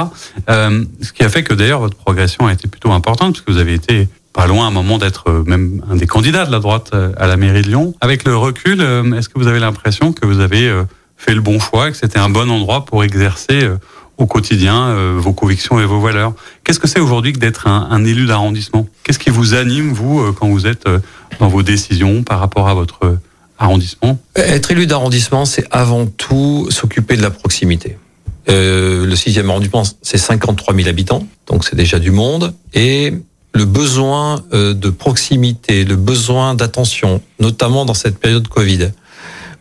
Euh, 0.49 0.83
ce 1.01 1.13
qui 1.13 1.23
a 1.23 1.29
fait 1.29 1.43
que 1.43 1.53
d'ailleurs 1.53 1.79
votre 1.79 1.95
progression 1.95 2.47
a 2.47 2.53
été 2.53 2.67
plutôt 2.67 2.91
importante 2.91 3.33
puisque 3.33 3.49
vous 3.49 3.57
avez 3.57 3.73
été 3.73 4.09
pas 4.33 4.47
loin 4.47 4.65
à 4.65 4.67
un 4.67 4.71
moment 4.71 4.97
d'être 4.97 5.29
euh, 5.29 5.43
même 5.45 5.81
un 5.89 5.95
des 5.95 6.07
candidats 6.07 6.45
de 6.45 6.51
la 6.51 6.59
droite 6.59 6.91
euh, 6.93 7.13
à 7.17 7.27
la 7.27 7.37
mairie 7.37 7.61
de 7.61 7.67
Lyon. 7.67 7.93
Avec 8.01 8.25
le 8.25 8.35
recul, 8.35 8.81
est-ce 9.17 9.29
que 9.29 9.39
vous 9.39 9.47
avez 9.47 9.59
l'impression 9.59 10.11
que 10.11 10.25
vous 10.25 10.41
avez 10.41 10.71
fait 11.15 11.33
le 11.33 11.41
bon 11.41 11.59
choix, 11.59 11.89
que 11.89 11.97
c'était 11.97 12.19
un 12.19 12.29
bon 12.29 12.49
endroit 12.51 12.83
pour 12.83 13.03
exercer 13.05 13.69
au 14.17 14.25
quotidien 14.25 14.89
euh, 14.89 15.15
vos 15.17 15.33
convictions 15.33 15.79
et 15.79 15.85
vos 15.85 15.99
valeurs. 15.99 16.33
Qu'est-ce 16.63 16.79
que 16.79 16.87
c'est 16.87 16.99
aujourd'hui 16.99 17.33
que 17.33 17.39
d'être 17.39 17.67
un, 17.67 17.87
un, 17.89 18.05
élu 18.05 18.25
d'arrondissement? 18.25 18.87
Qu'est-ce 19.03 19.19
qui 19.19 19.29
vous 19.29 19.53
anime, 19.53 19.91
vous, 19.91 20.19
euh, 20.19 20.31
quand 20.37 20.47
vous 20.47 20.67
êtes 20.67 20.87
euh, 20.87 20.99
dans 21.39 21.47
vos 21.47 21.63
décisions 21.63 22.23
par 22.23 22.39
rapport 22.39 22.67
à 22.69 22.73
votre 22.73 23.17
arrondissement? 23.57 24.17
Être 24.35 24.71
élu 24.71 24.87
d'arrondissement, 24.87 25.45
c'est 25.45 25.65
avant 25.71 26.05
tout 26.05 26.67
s'occuper 26.69 27.17
de 27.17 27.21
la 27.21 27.31
proximité. 27.31 27.97
Euh, 28.47 29.05
le 29.05 29.15
sixième 29.15 29.49
arrondissement, 29.49 29.83
c'est 30.01 30.17
53 30.17 30.75
000 30.75 30.87
habitants, 30.87 31.27
donc 31.47 31.65
c'est 31.65 31.75
déjà 31.75 31.99
du 31.99 32.11
monde. 32.11 32.53
Et 32.73 33.13
le 33.53 33.65
besoin 33.65 34.43
de 34.51 34.89
proximité, 34.89 35.85
le 35.85 35.95
besoin 35.95 36.55
d'attention, 36.55 37.21
notamment 37.39 37.85
dans 37.85 37.93
cette 37.93 38.19
période 38.19 38.49
Covid, 38.49 38.89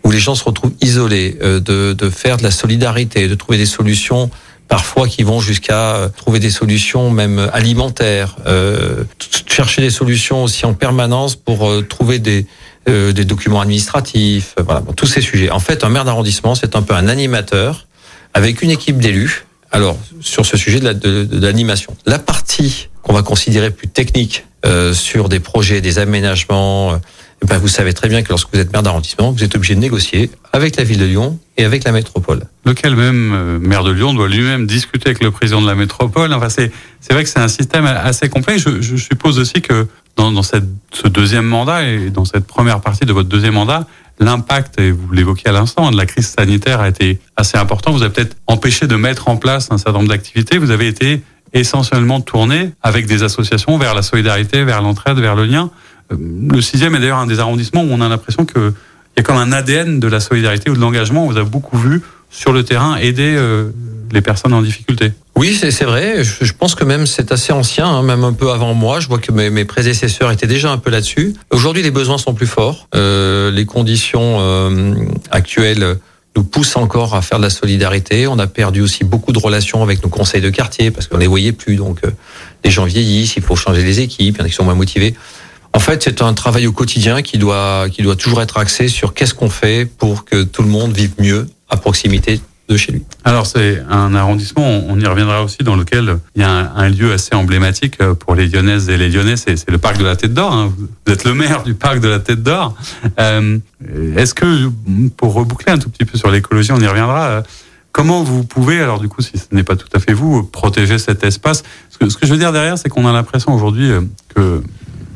où 0.04 0.10
les 0.10 0.18
gens 0.18 0.34
se 0.34 0.44
retrouvent 0.44 0.74
isolés, 0.80 1.36
de, 1.40 1.92
de 1.92 2.10
faire 2.10 2.36
de 2.36 2.42
la 2.42 2.50
solidarité, 2.50 3.26
de 3.26 3.34
trouver 3.34 3.58
des 3.58 3.66
solutions 3.66 4.30
parfois 4.68 5.08
qui 5.08 5.22
vont 5.22 5.40
jusqu'à 5.40 5.96
euh, 5.96 6.08
trouver 6.08 6.40
des 6.40 6.50
solutions 6.50 7.10
même 7.10 7.50
alimentaires, 7.52 8.36
euh, 8.46 9.04
chercher 9.46 9.82
des 9.82 9.90
solutions 9.90 10.42
aussi 10.42 10.64
en 10.64 10.74
permanence 10.74 11.36
pour 11.36 11.68
euh, 11.68 11.82
trouver 11.82 12.18
des, 12.18 12.46
euh, 12.88 13.12
des 13.12 13.24
documents 13.24 13.60
administratifs, 13.60 14.54
voilà, 14.64 14.82
tous 14.96 15.06
ces 15.06 15.20
sujets. 15.20 15.50
En 15.50 15.60
fait, 15.60 15.84
un 15.84 15.90
maire 15.90 16.04
d'arrondissement, 16.04 16.54
c'est 16.54 16.76
un 16.76 16.82
peu 16.82 16.94
un 16.94 17.08
animateur 17.08 17.86
avec 18.32 18.62
une 18.62 18.70
équipe 18.70 18.98
d'élus. 18.98 19.46
Alors, 19.70 19.98
sur 20.20 20.46
ce 20.46 20.56
sujet 20.56 20.80
de 20.80 21.28
l'animation, 21.32 21.96
la, 22.06 22.12
la 22.12 22.18
partie 22.18 22.88
qu'on 23.02 23.12
va 23.12 23.22
considérer 23.22 23.70
plus 23.70 23.88
technique 23.88 24.46
sur 24.92 25.28
des 25.28 25.40
projets, 25.40 25.80
des 25.82 25.98
aménagements, 25.98 26.98
ben, 27.44 27.58
vous 27.58 27.68
savez 27.68 27.92
très 27.92 28.08
bien 28.08 28.22
que 28.22 28.30
lorsque 28.30 28.48
vous 28.52 28.58
êtes 28.58 28.72
maire 28.72 28.82
d'arrondissement, 28.82 29.30
vous 29.30 29.44
êtes 29.44 29.54
obligé 29.54 29.74
de 29.74 29.80
négocier 29.80 30.30
avec 30.52 30.76
la 30.76 30.84
ville 30.84 30.98
de 30.98 31.04
Lyon 31.04 31.38
et 31.56 31.64
avec 31.64 31.84
la 31.84 31.92
métropole. 31.92 32.44
Lequel 32.64 32.96
même 32.96 33.32
euh, 33.34 33.58
maire 33.58 33.84
de 33.84 33.92
Lyon 33.92 34.14
doit 34.14 34.28
lui-même 34.28 34.66
discuter 34.66 35.10
avec 35.10 35.22
le 35.22 35.30
président 35.30 35.60
de 35.60 35.66
la 35.66 35.74
métropole. 35.74 36.32
Enfin, 36.32 36.48
c'est 36.48 36.72
vrai 37.10 37.22
que 37.22 37.28
c'est 37.28 37.40
un 37.40 37.48
système 37.48 37.84
assez 37.84 38.30
complexe. 38.30 38.64
Je, 38.80 38.96
suppose 38.96 39.38
aussi 39.38 39.60
que 39.60 39.86
dans, 40.16 40.42
ce 40.42 41.08
deuxième 41.08 41.44
mandat 41.44 41.84
et 41.84 42.10
dans 42.10 42.24
cette 42.24 42.46
première 42.46 42.80
partie 42.80 43.04
de 43.04 43.12
votre 43.12 43.28
deuxième 43.28 43.54
mandat, 43.54 43.86
l'impact, 44.20 44.80
et 44.80 44.90
vous 44.90 45.12
l'évoquiez 45.12 45.48
à 45.48 45.52
l'instant, 45.52 45.90
de 45.90 45.96
la 45.96 46.06
crise 46.06 46.28
sanitaire 46.28 46.80
a 46.80 46.88
été 46.88 47.18
assez 47.36 47.58
important. 47.58 47.92
Vous 47.92 48.02
avez 48.02 48.12
peut-être 48.12 48.36
empêché 48.46 48.86
de 48.86 48.96
mettre 48.96 49.28
en 49.28 49.36
place 49.36 49.68
un 49.70 49.76
certain 49.76 49.98
nombre 49.98 50.08
d'activités. 50.08 50.56
Vous 50.56 50.70
avez 50.70 50.86
été 50.86 51.20
essentiellement 51.52 52.20
tourné 52.20 52.72
avec 52.82 53.06
des 53.06 53.22
associations 53.22 53.76
vers 53.76 53.94
la 53.94 54.02
solidarité, 54.02 54.64
vers 54.64 54.82
l'entraide, 54.82 55.18
vers 55.18 55.36
le 55.36 55.44
lien. 55.44 55.70
Euh, 56.12 56.16
le 56.50 56.60
sixième 56.60 56.94
est 56.94 57.00
d'ailleurs 57.00 57.18
un 57.18 57.26
des 57.26 57.40
arrondissements 57.40 57.82
où 57.82 57.88
on 57.90 58.00
a 58.00 58.08
l'impression 58.08 58.44
qu'il 58.44 58.72
y 59.16 59.20
a 59.20 59.22
comme 59.22 59.36
un 59.36 59.52
ADN 59.52 60.00
de 60.00 60.08
la 60.08 60.20
solidarité 60.20 60.70
ou 60.70 60.74
de 60.74 60.80
l'engagement. 60.80 61.26
Vous 61.26 61.36
avez 61.36 61.48
beaucoup 61.48 61.78
vu 61.78 62.02
sur 62.30 62.52
le 62.52 62.64
terrain 62.64 62.96
aider 62.96 63.34
euh, 63.36 63.70
les 64.12 64.20
personnes 64.20 64.52
en 64.52 64.62
difficulté. 64.62 65.12
Oui, 65.36 65.54
c'est 65.54 65.84
vrai. 65.84 66.22
Je, 66.22 66.52
pense 66.52 66.74
que 66.74 66.84
même 66.84 67.06
c'est 67.06 67.32
assez 67.32 67.52
ancien, 67.52 67.86
hein, 67.86 68.02
même 68.02 68.22
un 68.22 68.32
peu 68.32 68.50
avant 68.50 68.74
moi. 68.74 69.00
Je 69.00 69.08
vois 69.08 69.18
que 69.18 69.32
mes, 69.32 69.64
prédécesseurs 69.64 70.30
étaient 70.30 70.46
déjà 70.46 70.70
un 70.70 70.78
peu 70.78 70.90
là-dessus. 70.90 71.34
Aujourd'hui, 71.50 71.82
les 71.82 71.90
besoins 71.90 72.18
sont 72.18 72.34
plus 72.34 72.46
forts. 72.46 72.88
Euh, 72.94 73.50
les 73.50 73.66
conditions 73.66 74.38
actuelles 75.32 75.96
nous 76.36 76.44
poussent 76.44 76.76
encore 76.76 77.14
à 77.16 77.22
faire 77.22 77.38
de 77.38 77.44
la 77.44 77.50
solidarité. 77.50 78.28
On 78.28 78.38
a 78.38 78.46
perdu 78.46 78.80
aussi 78.80 79.02
beaucoup 79.02 79.32
de 79.32 79.38
relations 79.38 79.82
avec 79.82 80.04
nos 80.04 80.08
conseils 80.08 80.40
de 80.40 80.50
quartier 80.50 80.92
parce 80.92 81.08
qu'on 81.08 81.18
les 81.18 81.26
voyait 81.26 81.52
plus. 81.52 81.74
Donc, 81.74 82.00
les 82.64 82.70
gens 82.70 82.84
vieillissent, 82.84 83.36
il 83.36 83.42
faut 83.42 83.56
changer 83.56 83.82
les 83.82 84.00
équipes, 84.00 84.36
il 84.36 84.38
y 84.38 84.42
en 84.42 84.44
a 84.44 84.48
qui 84.48 84.54
sont 84.54 84.64
moins 84.64 84.74
motivés. 84.76 85.14
En 85.74 85.80
fait, 85.80 86.04
c'est 86.04 86.22
un 86.22 86.32
travail 86.34 86.68
au 86.68 86.72
quotidien 86.72 87.20
qui 87.20 87.36
doit, 87.36 87.88
qui 87.90 88.02
doit 88.02 88.14
toujours 88.14 88.40
être 88.40 88.58
axé 88.58 88.86
sur 88.86 89.12
qu'est-ce 89.12 89.34
qu'on 89.34 89.50
fait 89.50 89.84
pour 89.84 90.24
que 90.24 90.44
tout 90.44 90.62
le 90.62 90.68
monde 90.68 90.92
vive 90.92 91.14
mieux 91.18 91.48
à 91.68 91.76
proximité 91.76 92.40
de 92.68 92.76
chez 92.76 92.92
lui. 92.92 93.02
Alors 93.24 93.46
c'est 93.46 93.82
un 93.90 94.14
arrondissement, 94.14 94.64
on 94.88 94.98
y 94.98 95.06
reviendra 95.06 95.42
aussi, 95.42 95.58
dans 95.58 95.76
lequel 95.76 96.18
il 96.36 96.42
y 96.42 96.44
a 96.44 96.72
un, 96.74 96.88
lieu 96.88 97.12
assez 97.12 97.34
emblématique 97.34 97.96
euh, 98.00 98.14
pour 98.14 98.34
les 98.34 98.46
Lyonnaises 98.46 98.88
et 98.88 98.96
les 98.96 99.10
Lyonnais, 99.10 99.36
c'est 99.36 99.68
le 99.68 99.76
parc 99.78 99.98
de 99.98 100.04
la 100.04 100.16
Tête 100.16 100.32
d'Or. 100.32 100.52
Hein. 100.52 100.72
Vous 100.78 101.12
êtes 101.12 101.24
le 101.24 101.34
maire 101.34 101.64
du 101.64 101.74
parc 101.74 102.00
de 102.00 102.08
la 102.08 102.20
Tête 102.20 102.42
d'Or. 102.42 102.74
Euh, 103.18 103.58
Est-ce 104.16 104.32
que, 104.32 104.70
pour 105.16 105.34
reboucler 105.34 105.72
un 105.72 105.78
tout 105.78 105.90
petit 105.90 106.04
peu 106.04 106.16
sur 106.16 106.30
l'écologie, 106.30 106.72
on 106.72 106.80
y 106.80 106.86
reviendra, 106.86 107.26
euh, 107.26 107.42
comment 107.92 108.22
vous 108.22 108.44
pouvez, 108.44 108.80
alors 108.80 109.00
du 109.00 109.08
coup, 109.08 109.22
si 109.22 109.36
ce 109.36 109.52
n'est 109.52 109.64
pas 109.64 109.76
tout 109.76 109.88
à 109.92 109.98
fait 109.98 110.14
vous, 110.14 110.44
protéger 110.44 110.98
cet 110.98 111.24
espace? 111.24 111.64
Ce 111.90 111.98
que, 111.98 112.26
je 112.26 112.32
veux 112.32 112.38
dire 112.38 112.52
derrière, 112.52 112.78
c'est 112.78 112.88
qu'on 112.88 113.06
a 113.06 113.12
l'impression 113.12 113.52
aujourd'hui 113.52 113.90
que 114.34 114.62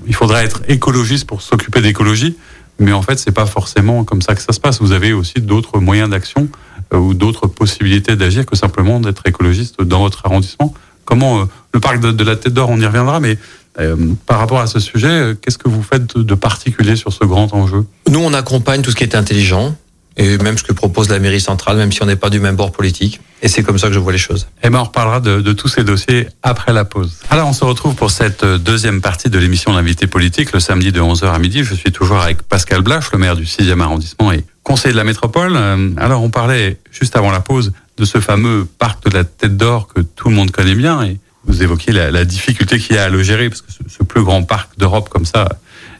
il 0.09 0.15
faudrait 0.15 0.45
être 0.45 0.63
écologiste 0.69 1.27
pour 1.27 1.43
s'occuper 1.43 1.81
d'écologie, 1.81 2.37
mais 2.81 2.93
en 2.93 3.03
fait, 3.03 3.19
c'est 3.19 3.33
pas 3.33 3.47
forcément 3.47 4.05
comme 4.05 4.23
ça 4.23 4.35
que 4.35 4.43
ça 4.43 4.53
se 4.53 4.61
passe. 4.61 4.81
Vous 4.81 4.93
avez 4.93 5.13
aussi 5.13 5.41
d'autres 5.41 5.79
moyens 5.79 6.11
d'action 6.11 6.49
euh, 6.95 6.99
ou 6.99 7.15
d'autres 7.15 7.47
possibilités 7.47 8.17
d'agir 8.17 8.47
que 8.47 8.57
simplement 8.57 9.01
d'être 9.01 9.23
écologiste 9.27 9.83
dans 9.83 10.01
votre 10.01 10.25
arrondissement. 10.25 10.73
Comment 11.05 11.41
euh, 11.41 11.45
le 11.75 11.81
parc 11.81 12.01
de, 12.01 12.25
la 12.25 12.37
Tête 12.37 12.55
d'Or, 12.55 12.71
on 12.71 12.81
y 12.81 12.87
reviendra, 12.87 13.21
mais 13.21 13.37
euh, 13.81 13.97
par 14.27 14.39
rapport 14.39 14.61
à 14.61 14.67
ce 14.67 14.81
sujet, 14.81 15.35
qu'est-ce 15.41 15.59
que 15.59 15.69
vous 15.69 15.83
faites 15.83 16.17
de 16.17 16.35
particulier 16.35 16.97
sur 16.97 17.13
ce 17.13 17.25
grand 17.25 17.53
enjeu? 17.53 17.85
Nous, 18.09 18.21
on 18.21 18.33
accompagne 18.33 18.83
tout 18.83 18.91
ce 18.91 18.97
qui 18.97 19.05
est 19.05 19.15
intelligent 19.15 19.77
et 20.19 20.37
même 20.39 20.59
ce 20.59 20.65
que 20.65 20.73
propose 20.73 21.09
la 21.09 21.21
mairie 21.21 21.41
centrale, 21.41 21.77
même 21.77 21.93
si 21.93 22.03
on 22.03 22.07
n'est 22.07 22.17
pas 22.17 22.29
du 22.29 22.41
même 22.41 22.57
bord 22.57 22.73
politique. 22.73 23.21
Et 23.41 23.47
c'est 23.47 23.63
comme 23.63 23.79
ça 23.79 23.87
que 23.87 23.95
je 23.95 24.01
vois 24.01 24.11
les 24.11 24.19
choses. 24.19 24.49
Eh 24.65 24.69
ben, 24.69 24.81
on 24.81 24.85
reparlera 24.85 25.21
de, 25.21 25.53
tous 25.53 25.69
ces 25.69 25.85
dossiers 25.85 26.27
après 26.43 26.73
la 26.73 26.85
pause. 26.85 27.19
Alors, 27.31 27.49
on 27.49 27.53
se 27.53 27.65
retrouve 27.65 27.95
pour 27.95 28.11
cette 28.11 28.43
euh, 28.43 28.59
deuxième 28.59 29.01
partie 29.01 29.31
de 29.31 29.39
l'émission 29.39 29.73
L'invité 29.73 30.09
politique, 30.09 30.53
le 30.53 30.59
samedi 30.59 30.91
de 30.91 31.01
11h 31.01 31.33
à 31.33 31.39
midi. 31.39 31.63
Je 31.63 31.75
suis 31.75 31.93
toujours 31.93 32.19
avec 32.19 32.43
Pascal 32.43 32.83
Blache, 32.83 33.13
le 33.13 33.19
maire 33.19 33.37
du 33.37 33.45
6e 33.45 33.81
arrondissement 33.81 34.33
et 34.33 34.45
conseiller 34.65 34.93
de 34.93 34.99
la 34.99 35.05
métropole. 35.05 35.53
Euh, 35.55 35.91
alors, 35.99 36.23
on 36.23 36.31
parlait 36.31 36.79
juste 36.91 37.15
avant 37.15 37.31
la 37.31 37.41
pause 37.41 37.73
de 37.97 38.05
ce 38.05 38.19
fameux 38.19 38.67
parc 38.79 39.09
de 39.09 39.17
la 39.17 39.23
Tête 39.23 39.57
d'Or 39.57 39.87
que 39.87 40.01
tout 40.01 40.29
le 40.29 40.35
monde 40.35 40.51
connaît 40.51 40.75
bien 40.75 41.03
et 41.03 41.19
vous 41.45 41.63
évoquiez 41.63 41.93
la, 41.93 42.25
difficulté 42.25 42.79
qu'il 42.79 42.97
y 42.97 42.99
a 42.99 43.05
à 43.05 43.09
le 43.09 43.23
gérer 43.23 43.49
parce 43.49 43.63
que 43.63 43.73
ce, 43.73 43.79
ce 43.89 44.03
plus 44.03 44.23
grand 44.23 44.43
parc 44.43 44.77
d'Europe 44.79 45.09
comme 45.09 45.25
ça 45.25 45.49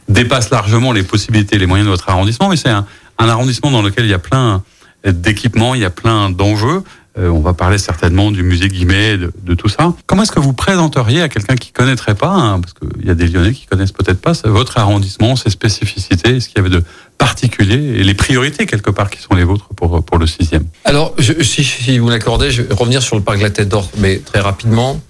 dépasse 0.09 0.49
largement 0.49 0.91
les 0.91 1.03
possibilités, 1.03 1.57
les 1.57 1.65
moyens 1.65 1.87
de 1.87 1.91
votre 1.91 2.09
arrondissement, 2.09 2.49
mais 2.49 2.57
c'est 2.57 2.69
un, 2.69 2.85
un 3.19 3.29
arrondissement 3.29 3.69
dans 3.69 3.81
lequel 3.81 4.05
il 4.05 4.11
y 4.11 4.15
a 4.15 4.19
plein 4.19 4.63
d'équipements, 5.05 5.75
il 5.75 5.81
y 5.81 5.85
a 5.85 5.89
plein 5.89 6.29
d'enjeux. 6.29 6.83
Euh, 7.17 7.29
on 7.29 7.39
va 7.39 7.53
parler 7.53 7.77
certainement 7.77 8.31
du 8.31 8.43
musée 8.43 8.67
Guimet, 8.67 9.17
de, 9.17 9.53
tout 9.55 9.67
ça. 9.67 9.93
Comment 10.05 10.23
est-ce 10.23 10.31
que 10.31 10.39
vous 10.39 10.53
présenteriez 10.53 11.21
à 11.21 11.29
quelqu'un 11.29 11.55
qui 11.55 11.71
connaîtrait 11.71 12.15
pas, 12.15 12.29
hein, 12.29 12.61
parce 12.61 12.73
qu'il 12.73 13.05
y 13.05 13.09
a 13.09 13.15
des 13.15 13.27
Lyonnais 13.27 13.53
qui 13.53 13.65
connaissent 13.65 13.91
peut-être 13.91 14.21
pas, 14.21 14.33
votre 14.45 14.77
arrondissement, 14.77 15.35
ses 15.35 15.49
spécificités, 15.49 16.39
ce 16.39 16.47
qu'il 16.47 16.57
y 16.57 16.59
avait 16.59 16.69
de 16.69 16.83
particulier 17.17 17.99
et 17.99 18.03
les 18.03 18.13
priorités 18.13 18.65
quelque 18.65 18.91
part 18.91 19.09
qui 19.09 19.21
sont 19.21 19.33
les 19.35 19.43
vôtres 19.43 19.69
pour, 19.75 20.03
pour 20.03 20.17
le 20.17 20.27
sixième? 20.27 20.65
Alors, 20.85 21.15
si, 21.41 21.97
vous 21.97 22.09
l'accordez, 22.09 22.51
je 22.51 22.61
vais 22.61 22.73
revenir 22.73 23.01
sur 23.01 23.15
le 23.15 23.21
parc 23.21 23.39
de 23.39 23.43
la 23.43 23.49
Tête 23.49 23.69
d'Or, 23.69 23.89
mais 23.97 24.19
très 24.19 24.39
rapidement. 24.39 25.01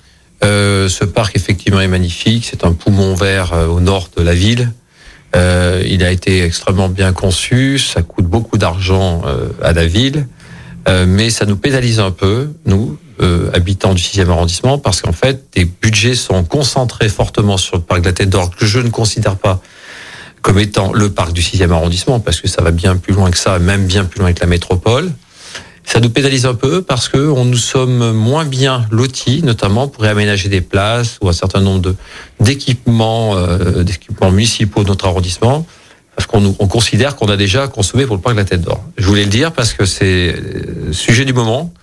Euh, 0.43 0.87
ce 0.87 1.03
parc 1.03 1.35
effectivement 1.35 1.81
est 1.81 1.89
magnifique, 1.89 2.47
c'est 2.49 2.63
un 2.63 2.71
poumon 2.71 3.13
vert 3.13 3.51
euh, 3.53 3.67
au 3.67 3.81
nord 3.81 4.09
de 4.15 4.23
la 4.23 4.33
ville. 4.33 4.71
Euh, 5.35 5.83
il 5.85 6.03
a 6.03 6.11
été 6.11 6.43
extrêmement 6.43 6.89
bien 6.89 7.13
conçu, 7.13 7.77
ça 7.77 8.01
coûte 8.01 8.25
beaucoup 8.25 8.57
d'argent 8.57 9.21
euh, 9.25 9.49
à 9.61 9.73
la 9.73 9.85
ville, 9.85 10.27
euh, 10.87 11.05
mais 11.07 11.29
ça 11.29 11.45
nous 11.45 11.57
pénalise 11.57 11.99
un 11.99 12.11
peu, 12.11 12.49
nous, 12.65 12.97
habitants 13.53 13.93
du 13.93 14.01
6e 14.01 14.29
arrondissement, 14.29 14.77
parce 14.77 15.01
qu'en 15.01 15.11
fait, 15.11 15.43
les 15.57 15.65
budgets 15.65 16.15
sont 16.15 16.45
concentrés 16.45 17.09
fortement 17.09 17.57
sur 17.57 17.75
le 17.75 17.81
parc 17.81 17.99
de 17.99 18.05
la 18.05 18.13
Tête 18.13 18.29
d'Or, 18.29 18.55
que 18.55 18.65
je 18.65 18.79
ne 18.79 18.89
considère 18.89 19.35
pas 19.35 19.61
comme 20.41 20.57
étant 20.57 20.93
le 20.93 21.09
parc 21.09 21.33
du 21.33 21.41
6e 21.41 21.69
arrondissement, 21.71 22.21
parce 22.21 22.39
que 22.39 22.47
ça 22.47 22.61
va 22.61 22.71
bien 22.71 22.95
plus 22.95 23.13
loin 23.13 23.29
que 23.29 23.37
ça, 23.37 23.59
même 23.59 23.87
bien 23.87 24.05
plus 24.05 24.21
loin 24.21 24.31
que 24.31 24.39
la 24.39 24.47
métropole. 24.47 25.11
Ça 25.91 25.99
nous 25.99 26.11
pénalise 26.11 26.45
un 26.45 26.53
peu 26.53 26.83
parce 26.83 27.09
que 27.09 27.17
on 27.17 27.45
nous 27.45 27.57
sommes 27.57 28.11
moins 28.11 28.45
bien 28.45 28.85
lotis, 28.91 29.41
notamment 29.41 29.87
pour 29.87 30.03
réaménager 30.03 30.47
des 30.47 30.61
places 30.61 31.17
ou 31.19 31.29
un 31.29 31.33
certain 31.33 31.61
nombre 31.61 31.95
d'équipements, 32.39 33.35
euh, 33.35 33.81
d'équipements 33.81 34.29
municipaux 34.29 34.83
de 34.83 34.89
notre 34.89 35.07
arrondissement, 35.07 35.65
parce 36.15 36.27
qu'on 36.27 36.55
on 36.59 36.67
considère 36.67 37.15
qu'on 37.15 37.27
a 37.27 37.37
déjà 37.37 37.67
consommé 37.67 38.05
pour 38.05 38.15
le 38.15 38.21
parc 38.21 38.35
de 38.35 38.41
la 38.41 38.45
Tête 38.45 38.61
d'Or. 38.61 38.83
Je 38.99 39.07
voulais 39.07 39.23
le 39.23 39.31
dire 39.31 39.51
parce 39.51 39.73
que 39.73 39.85
c'est 39.85 40.35
le 40.85 40.93
sujet 40.93 41.25
du 41.25 41.33
moment. 41.33 41.73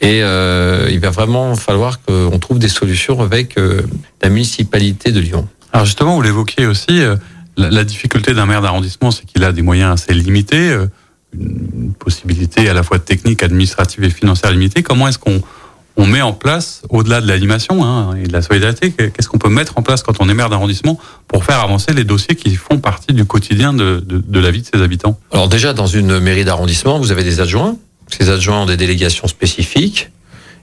Et 0.00 0.24
euh, 0.24 0.88
il 0.90 0.98
va 0.98 1.10
vraiment 1.10 1.54
falloir 1.54 2.00
qu'on 2.02 2.36
trouve 2.40 2.58
des 2.58 2.68
solutions 2.68 3.20
avec 3.20 3.56
euh, 3.58 3.82
la 4.22 4.28
municipalité 4.28 5.12
de 5.12 5.20
Lyon. 5.20 5.46
Alors 5.72 5.86
justement, 5.86 6.16
vous 6.16 6.22
l'évoquiez 6.22 6.66
aussi, 6.66 7.00
euh, 7.00 7.14
la, 7.56 7.84
difficulté 7.84 8.34
d'un 8.34 8.46
maire 8.46 8.60
d'arrondissement, 8.60 9.12
c'est 9.12 9.24
qu'il 9.24 9.44
a 9.44 9.52
des 9.52 9.62
moyens 9.62 9.92
assez 9.92 10.14
limités. 10.14 10.76
Une 11.38 11.94
possibilité 11.98 12.68
à 12.68 12.74
la 12.74 12.82
fois 12.82 12.98
technique, 12.98 13.42
administrative 13.42 14.04
et 14.04 14.10
financière 14.10 14.52
limitée. 14.52 14.82
Comment 14.82 15.08
est-ce 15.08 15.18
qu'on 15.18 15.42
on 15.96 16.06
met 16.06 16.22
en 16.22 16.32
place, 16.32 16.82
au-delà 16.88 17.20
de 17.20 17.28
l'animation 17.28 17.84
hein, 17.84 18.16
et 18.16 18.26
de 18.26 18.32
la 18.32 18.40
solidarité, 18.40 18.92
qu'est-ce 18.92 19.28
qu'on 19.28 19.38
peut 19.38 19.50
mettre 19.50 19.76
en 19.76 19.82
place 19.82 20.02
quand 20.02 20.20
on 20.20 20.28
est 20.28 20.34
maire 20.34 20.48
d'arrondissement 20.48 20.98
pour 21.28 21.44
faire 21.44 21.60
avancer 21.60 21.92
les 21.92 22.04
dossiers 22.04 22.34
qui 22.34 22.54
font 22.54 22.78
partie 22.78 23.12
du 23.12 23.24
quotidien 23.26 23.74
de, 23.74 24.02
la 24.32 24.50
vie 24.50 24.62
de 24.62 24.66
ses 24.74 24.82
habitants? 24.82 25.18
Alors 25.32 25.48
déjà, 25.48 25.74
dans 25.74 25.86
une 25.86 26.18
mairie 26.18 26.44
d'arrondissement, 26.44 26.98
vous 26.98 27.12
avez 27.12 27.24
des 27.24 27.40
adjoints. 27.40 27.76
Ces 28.08 28.30
adjoints 28.30 28.62
ont 28.62 28.66
des 28.66 28.76
délégations 28.76 29.26
spécifiques 29.26 30.10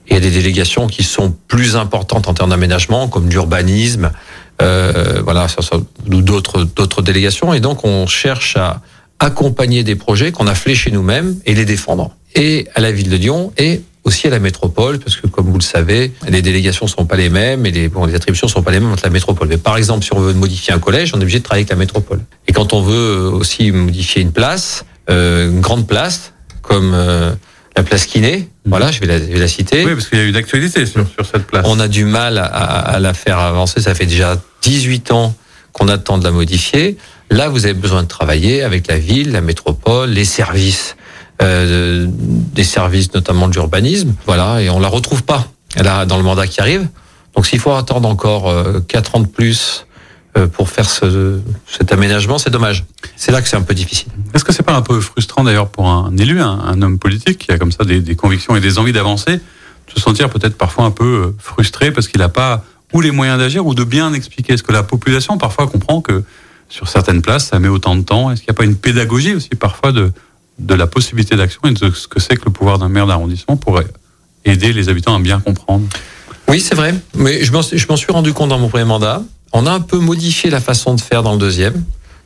et 0.08 0.18
des 0.18 0.30
délégations 0.30 0.88
qui 0.88 1.04
sont 1.04 1.34
plus 1.46 1.76
importantes 1.76 2.26
en 2.26 2.34
termes 2.34 2.50
d'aménagement, 2.50 3.06
comme 3.06 3.28
l'urbanisme, 3.28 4.10
euh, 4.60 5.20
voilà, 5.22 5.46
d'autres 6.06 6.64
d'autres 6.64 7.02
délégations. 7.02 7.54
Et 7.54 7.60
donc, 7.60 7.84
on 7.84 8.08
cherche 8.08 8.56
à 8.56 8.80
accompagner 9.20 9.84
des 9.84 9.94
projets 9.94 10.32
qu'on 10.32 10.46
a 10.46 10.54
fléchés 10.54 10.90
nous-mêmes 10.90 11.36
et 11.46 11.54
les 11.54 11.64
défendre. 11.64 12.16
Et 12.34 12.66
à 12.74 12.80
la 12.80 12.90
ville 12.90 13.10
de 13.10 13.16
Lyon 13.16 13.52
et 13.58 13.82
aussi 14.02 14.26
à 14.26 14.30
la 14.30 14.38
métropole, 14.38 14.98
parce 14.98 15.16
que 15.16 15.26
comme 15.26 15.46
vous 15.50 15.58
le 15.58 15.62
savez, 15.62 16.12
les 16.26 16.40
délégations 16.40 16.86
sont 16.86 17.04
pas 17.04 17.16
les 17.16 17.28
mêmes 17.28 17.66
et 17.66 17.70
les, 17.70 17.88
bon, 17.88 18.06
les 18.06 18.14
attributions 18.14 18.48
sont 18.48 18.62
pas 18.62 18.70
les 18.70 18.80
mêmes 18.80 18.92
entre 18.92 19.04
la 19.04 19.10
métropole. 19.10 19.48
Mais 19.48 19.58
par 19.58 19.76
exemple, 19.76 20.04
si 20.04 20.14
on 20.14 20.20
veut 20.20 20.32
modifier 20.32 20.72
un 20.72 20.78
collège, 20.78 21.12
on 21.14 21.18
est 21.18 21.22
obligé 21.22 21.38
de 21.38 21.44
travailler 21.44 21.62
avec 21.62 21.70
la 21.70 21.76
métropole. 21.76 22.20
Et 22.48 22.52
quand 22.52 22.72
on 22.72 22.80
veut 22.80 23.28
aussi 23.28 23.70
modifier 23.70 24.22
une 24.22 24.32
place, 24.32 24.86
euh, 25.10 25.50
une 25.50 25.60
grande 25.60 25.86
place, 25.86 26.32
comme 26.62 26.92
euh, 26.94 27.32
la 27.76 27.82
place 27.82 28.06
Kiné, 28.06 28.48
voilà, 28.64 28.90
je 28.90 29.00
vais 29.00 29.06
la, 29.06 29.18
je 29.18 29.24
vais 29.24 29.38
la 29.38 29.48
citer. 29.48 29.84
Oui, 29.84 29.92
parce 29.92 30.08
qu'il 30.08 30.18
y 30.18 30.22
a 30.22 30.24
une 30.24 30.36
actualité 30.36 30.86
sur, 30.86 31.06
sur 31.06 31.26
cette 31.26 31.46
place. 31.46 31.66
On 31.68 31.78
a 31.78 31.88
du 31.88 32.06
mal 32.06 32.38
à, 32.38 32.44
à 32.44 32.98
la 33.00 33.12
faire 33.12 33.38
avancer. 33.38 33.82
Ça 33.82 33.94
fait 33.94 34.06
déjà 34.06 34.40
18 34.62 35.12
ans 35.12 35.34
qu'on 35.72 35.88
attend 35.88 36.18
de 36.18 36.24
la 36.24 36.30
modifier. 36.30 36.96
Là, 37.30 37.48
vous 37.48 37.64
avez 37.64 37.74
besoin 37.74 38.02
de 38.02 38.08
travailler 38.08 38.62
avec 38.62 38.86
la 38.86 38.98
ville, 38.98 39.32
la 39.32 39.40
métropole, 39.40 40.10
les 40.10 40.24
services, 40.24 40.96
euh, 41.42 42.06
des 42.08 42.64
services 42.64 43.12
notamment 43.14 43.48
de 43.48 43.54
l'urbanisme. 43.54 44.14
Voilà, 44.26 44.62
et 44.62 44.70
on 44.70 44.80
la 44.80 44.88
retrouve 44.88 45.22
pas 45.22 45.46
là 45.76 46.06
dans 46.06 46.16
le 46.16 46.24
mandat 46.24 46.46
qui 46.46 46.60
arrive. 46.60 46.88
Donc, 47.36 47.46
s'il 47.46 47.60
faut 47.60 47.72
attendre 47.72 48.08
encore 48.08 48.48
euh, 48.48 48.80
quatre 48.86 49.14
ans 49.14 49.20
de 49.20 49.26
plus 49.26 49.86
euh, 50.36 50.46
pour 50.46 50.68
faire 50.70 50.88
ce, 50.88 51.40
cet 51.66 51.92
aménagement, 51.92 52.38
c'est 52.38 52.50
dommage. 52.50 52.84
C'est 53.16 53.32
là 53.32 53.42
que 53.42 53.48
c'est 53.48 53.56
un 53.56 53.62
peu 53.62 53.74
difficile. 53.74 54.12
Est-ce 54.32 54.44
que 54.44 54.52
c'est 54.52 54.62
pas 54.62 54.74
un 54.74 54.82
peu 54.82 55.00
frustrant 55.00 55.42
d'ailleurs 55.42 55.68
pour 55.68 55.88
un 55.88 56.16
élu, 56.16 56.40
un, 56.40 56.46
un, 56.46 56.82
homme 56.82 57.00
politique 57.00 57.38
qui 57.38 57.52
a 57.52 57.58
comme 57.58 57.72
ça 57.72 57.84
des, 57.84 58.00
des 58.00 58.14
convictions 58.14 58.54
et 58.54 58.60
des 58.60 58.78
envies 58.78 58.92
d'avancer, 58.92 59.32
de 59.36 59.92
se 59.92 60.00
sentir 60.00 60.30
peut-être 60.30 60.56
parfois 60.56 60.84
un 60.84 60.92
peu 60.92 61.04
euh, 61.04 61.36
frustré 61.38 61.90
parce 61.90 62.06
qu'il 62.06 62.20
n'a 62.20 62.28
pas 62.28 62.64
ou 62.92 63.00
les 63.00 63.10
moyens 63.10 63.38
d'agir 63.38 63.66
ou 63.66 63.74
de 63.74 63.84
bien 63.84 64.12
expliquer 64.12 64.56
ce 64.56 64.62
que 64.62 64.72
la 64.72 64.82
population 64.82 65.38
parfois 65.38 65.66
comprend 65.66 66.00
que 66.00 66.24
sur 66.68 66.88
certaines 66.88 67.22
places, 67.22 67.46
ça 67.46 67.58
met 67.58 67.68
autant 67.68 67.96
de 67.96 68.02
temps 68.02 68.30
Est-ce 68.30 68.42
qu'il 68.42 68.50
n'y 68.50 68.56
a 68.56 68.58
pas 68.58 68.64
une 68.64 68.76
pédagogie 68.76 69.34
aussi 69.34 69.50
parfois 69.50 69.92
de, 69.92 70.12
de 70.58 70.74
la 70.74 70.86
possibilité 70.86 71.36
d'action 71.36 71.60
et 71.64 71.72
de 71.72 71.90
ce 71.90 72.06
que 72.06 72.20
c'est 72.20 72.36
que 72.36 72.44
le 72.44 72.52
pouvoir 72.52 72.78
d'un 72.78 72.88
maire 72.88 73.06
d'arrondissement 73.06 73.56
pour 73.56 73.80
aider 74.44 74.72
les 74.72 74.88
habitants 74.88 75.14
à 75.14 75.18
bien 75.18 75.40
comprendre? 75.40 75.86
Oui, 76.48 76.60
c'est 76.60 76.74
vrai. 76.74 76.94
Mais 77.14 77.44
je 77.44 77.52
m'en 77.52 77.96
suis 77.96 78.12
rendu 78.12 78.32
compte 78.32 78.48
dans 78.48 78.58
mon 78.58 78.68
premier 78.68 78.84
mandat. 78.84 79.22
On 79.52 79.66
a 79.66 79.72
un 79.72 79.80
peu 79.80 79.98
modifié 79.98 80.50
la 80.50 80.60
façon 80.60 80.94
de 80.94 81.00
faire 81.00 81.22
dans 81.22 81.32
le 81.32 81.38
deuxième. 81.38 81.84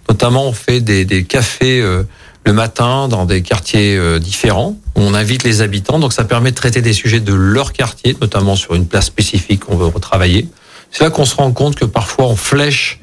Notamment, 0.08 0.46
on 0.46 0.52
fait 0.52 0.80
des, 0.80 1.06
des 1.06 1.24
cafés 1.24 1.80
euh, 1.80 2.02
le 2.44 2.52
matin 2.52 3.08
dans 3.08 3.24
des 3.24 3.42
quartiers 3.42 3.96
euh, 3.96 4.18
différents. 4.18 4.76
On 4.94 5.14
invite 5.14 5.44
les 5.44 5.62
habitants, 5.62 5.98
donc 5.98 6.12
ça 6.12 6.24
permet 6.24 6.50
de 6.50 6.56
traiter 6.56 6.82
des 6.82 6.92
sujets 6.92 7.20
de 7.20 7.32
leur 7.32 7.72
quartier, 7.72 8.16
notamment 8.20 8.56
sur 8.56 8.74
une 8.74 8.86
place 8.86 9.06
spécifique 9.06 9.64
qu'on 9.64 9.76
veut 9.76 9.86
retravailler. 9.86 10.48
C'est 10.90 11.02
là 11.02 11.10
qu'on 11.10 11.24
se 11.24 11.34
rend 11.34 11.52
compte 11.52 11.74
que 11.74 11.84
parfois 11.84 12.26
on 12.26 12.36
flèche 12.36 13.00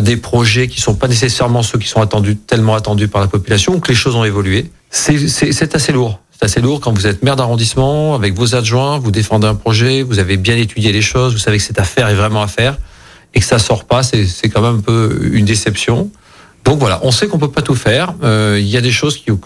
des 0.00 0.16
projets 0.16 0.68
qui 0.68 0.80
sont 0.80 0.94
pas 0.94 1.08
nécessairement 1.08 1.62
ceux 1.62 1.78
qui 1.78 1.88
sont 1.88 2.00
attendus, 2.00 2.36
tellement 2.36 2.74
attendus 2.74 3.08
par 3.08 3.20
la 3.20 3.28
population, 3.28 3.74
ou 3.74 3.80
que 3.80 3.88
les 3.88 3.94
choses 3.94 4.16
ont 4.16 4.24
évolué. 4.24 4.70
C'est 4.90 5.74
assez 5.74 5.92
lourd. 5.92 6.20
C'est 6.32 6.46
assez 6.46 6.60
lourd 6.60 6.80
quand 6.80 6.92
vous 6.92 7.06
êtes 7.06 7.22
maire 7.22 7.36
d'arrondissement, 7.36 8.14
avec 8.14 8.34
vos 8.34 8.54
adjoints, 8.54 8.98
vous 8.98 9.10
défendez 9.10 9.46
un 9.46 9.54
projet, 9.54 10.02
vous 10.02 10.18
avez 10.18 10.36
bien 10.36 10.56
étudié 10.56 10.92
les 10.92 11.02
choses, 11.02 11.34
vous 11.34 11.38
savez 11.38 11.58
que 11.58 11.62
cette 11.62 11.78
affaire 11.78 12.08
est 12.08 12.14
vraiment 12.14 12.42
à 12.42 12.48
faire, 12.48 12.78
et 13.34 13.40
que 13.40 13.46
ça 13.46 13.58
sort 13.58 13.84
pas, 13.84 14.02
c'est 14.02 14.48
quand 14.48 14.62
même 14.62 14.78
un 14.78 14.80
peu 14.80 15.30
une 15.32 15.44
déception. 15.44 16.10
Donc 16.64 16.78
voilà, 16.78 17.00
on 17.02 17.10
sait 17.10 17.26
qu'on 17.26 17.38
peut 17.38 17.50
pas 17.50 17.62
tout 17.62 17.74
faire. 17.74 18.14
Euh, 18.22 18.58
il 18.60 18.68
y 18.68 18.76
a 18.76 18.80
des 18.80 18.92
choses 18.92 19.22
qu'on 19.24 19.36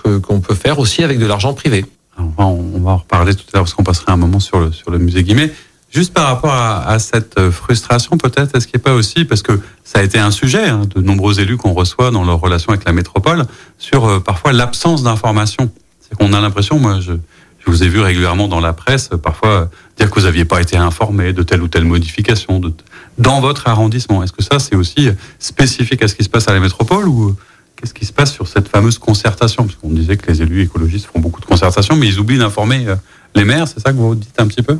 qu 0.40 0.46
peut 0.46 0.54
faire 0.54 0.78
aussi 0.78 1.02
avec 1.02 1.18
de 1.18 1.26
l'argent 1.26 1.54
privé. 1.54 1.84
on, 2.18 2.24
va, 2.24 2.44
on 2.44 2.80
va 2.80 2.90
en 2.92 2.96
reparler 2.98 3.34
tout 3.34 3.44
à 3.52 3.56
l'heure 3.56 3.64
parce 3.64 3.74
qu'on 3.74 3.84
passerait 3.84 4.12
un 4.12 4.16
moment 4.16 4.40
sur 4.40 4.60
le, 4.60 4.72
sur 4.72 4.90
le 4.90 4.98
musée 4.98 5.22
Guimet. 5.22 5.52
Juste 5.90 6.12
par 6.12 6.26
rapport 6.26 6.52
à, 6.52 6.88
à 6.88 6.98
cette 6.98 7.50
frustration, 7.50 8.18
peut-être, 8.18 8.54
est-ce 8.54 8.66
qu'il 8.66 8.78
n'y 8.78 8.82
a 8.82 8.84
pas 8.84 8.94
aussi, 8.94 9.24
parce 9.24 9.42
que 9.42 9.58
ça 9.84 10.00
a 10.00 10.02
été 10.02 10.18
un 10.18 10.30
sujet 10.30 10.68
hein, 10.68 10.82
de 10.94 11.00
nombreux 11.00 11.40
élus 11.40 11.56
qu'on 11.56 11.72
reçoit 11.72 12.10
dans 12.10 12.24
leur 12.24 12.40
relation 12.40 12.70
avec 12.70 12.84
la 12.84 12.92
métropole, 12.92 13.44
sur 13.78 14.04
euh, 14.04 14.20
parfois 14.20 14.52
l'absence 14.52 15.02
d'information. 15.02 15.70
C'est 16.00 16.16
qu'on 16.18 16.32
a 16.32 16.40
l'impression, 16.40 16.78
moi, 16.78 17.00
je, 17.00 17.12
je, 17.12 17.70
vous 17.70 17.82
ai 17.82 17.88
vu 17.88 18.00
régulièrement 18.00 18.48
dans 18.48 18.60
la 18.60 18.72
presse, 18.72 19.10
parfois 19.22 19.70
dire 19.96 20.10
que 20.10 20.20
vous 20.20 20.26
n'aviez 20.26 20.44
pas 20.44 20.60
été 20.60 20.76
informé 20.76 21.32
de 21.32 21.42
telle 21.42 21.62
ou 21.62 21.68
telle 21.68 21.84
modification 21.84 22.58
de, 22.58 22.72
dans 23.18 23.40
votre 23.40 23.68
arrondissement. 23.68 24.22
Est-ce 24.22 24.32
que 24.32 24.42
ça, 24.42 24.58
c'est 24.58 24.76
aussi 24.76 25.10
spécifique 25.38 26.02
à 26.02 26.08
ce 26.08 26.14
qui 26.14 26.24
se 26.24 26.28
passe 26.28 26.48
à 26.48 26.52
la 26.52 26.60
métropole 26.60 27.08
ou 27.08 27.34
qu'est-ce 27.76 27.94
qui 27.94 28.06
se 28.06 28.12
passe 28.12 28.32
sur 28.32 28.48
cette 28.48 28.68
fameuse 28.68 28.98
concertation? 28.98 29.64
Parce 29.64 29.76
qu'on 29.76 29.90
disait 29.90 30.16
que 30.16 30.30
les 30.30 30.42
élus 30.42 30.62
écologistes 30.62 31.06
font 31.12 31.20
beaucoup 31.20 31.40
de 31.40 31.46
concertation, 31.46 31.96
mais 31.96 32.06
ils 32.06 32.18
oublient 32.18 32.38
d'informer 32.38 32.86
les 33.34 33.44
maires, 33.44 33.68
c'est 33.68 33.80
ça 33.80 33.92
que 33.92 33.98
vous 33.98 34.14
dites 34.14 34.38
un 34.38 34.46
petit 34.46 34.62
peu? 34.62 34.78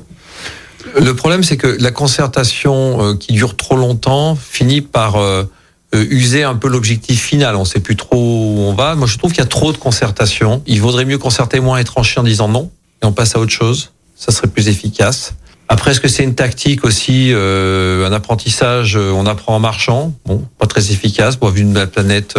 Le 0.98 1.14
problème, 1.14 1.42
c'est 1.42 1.56
que 1.56 1.66
la 1.80 1.90
concertation 1.90 3.02
euh, 3.02 3.14
qui 3.16 3.32
dure 3.32 3.56
trop 3.56 3.76
longtemps 3.76 4.36
finit 4.36 4.80
par 4.80 5.16
euh, 5.16 5.44
user 5.92 6.44
un 6.44 6.54
peu 6.54 6.68
l'objectif 6.68 7.22
final. 7.22 7.56
On 7.56 7.60
ne 7.60 7.64
sait 7.64 7.80
plus 7.80 7.96
trop 7.96 8.16
où 8.16 8.60
on 8.60 8.74
va. 8.74 8.94
Moi, 8.94 9.06
je 9.06 9.18
trouve 9.18 9.32
qu'il 9.32 9.42
y 9.42 9.46
a 9.46 9.48
trop 9.48 9.72
de 9.72 9.78
concertation. 9.78 10.62
Il 10.66 10.80
vaudrait 10.80 11.04
mieux 11.04 11.18
concerter 11.18 11.60
moins 11.60 11.78
et 11.78 11.84
trancher 11.84 12.20
en 12.20 12.22
disant 12.22 12.48
non, 12.48 12.70
et 13.02 13.06
on 13.06 13.12
passe 13.12 13.36
à 13.36 13.40
autre 13.40 13.52
chose. 13.52 13.92
Ça 14.14 14.32
serait 14.32 14.48
plus 14.48 14.68
efficace. 14.68 15.34
Après, 15.68 15.90
est-ce 15.90 16.00
que 16.00 16.08
c'est 16.08 16.22
une 16.22 16.34
tactique 16.36 16.84
aussi, 16.84 17.32
euh, 17.32 18.06
un 18.06 18.12
apprentissage, 18.12 18.96
on 18.96 19.26
apprend 19.26 19.56
en 19.56 19.60
marchant? 19.60 20.12
Bon, 20.24 20.46
pas 20.58 20.66
très 20.66 20.92
efficace. 20.92 21.36
Bon, 21.36 21.48
vu 21.48 21.64
de 21.64 21.74
la 21.74 21.86
planète 21.86 22.36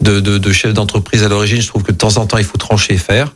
de, 0.00 0.20
de, 0.20 0.38
de 0.38 0.52
chef 0.52 0.74
d'entreprise 0.74 1.22
à 1.22 1.28
l'origine, 1.28 1.60
je 1.60 1.68
trouve 1.68 1.84
que 1.84 1.92
de 1.92 1.96
temps 1.96 2.16
en 2.16 2.26
temps, 2.26 2.38
il 2.38 2.44
faut 2.44 2.58
trancher 2.58 2.94
et 2.94 2.98
faire. 2.98 3.32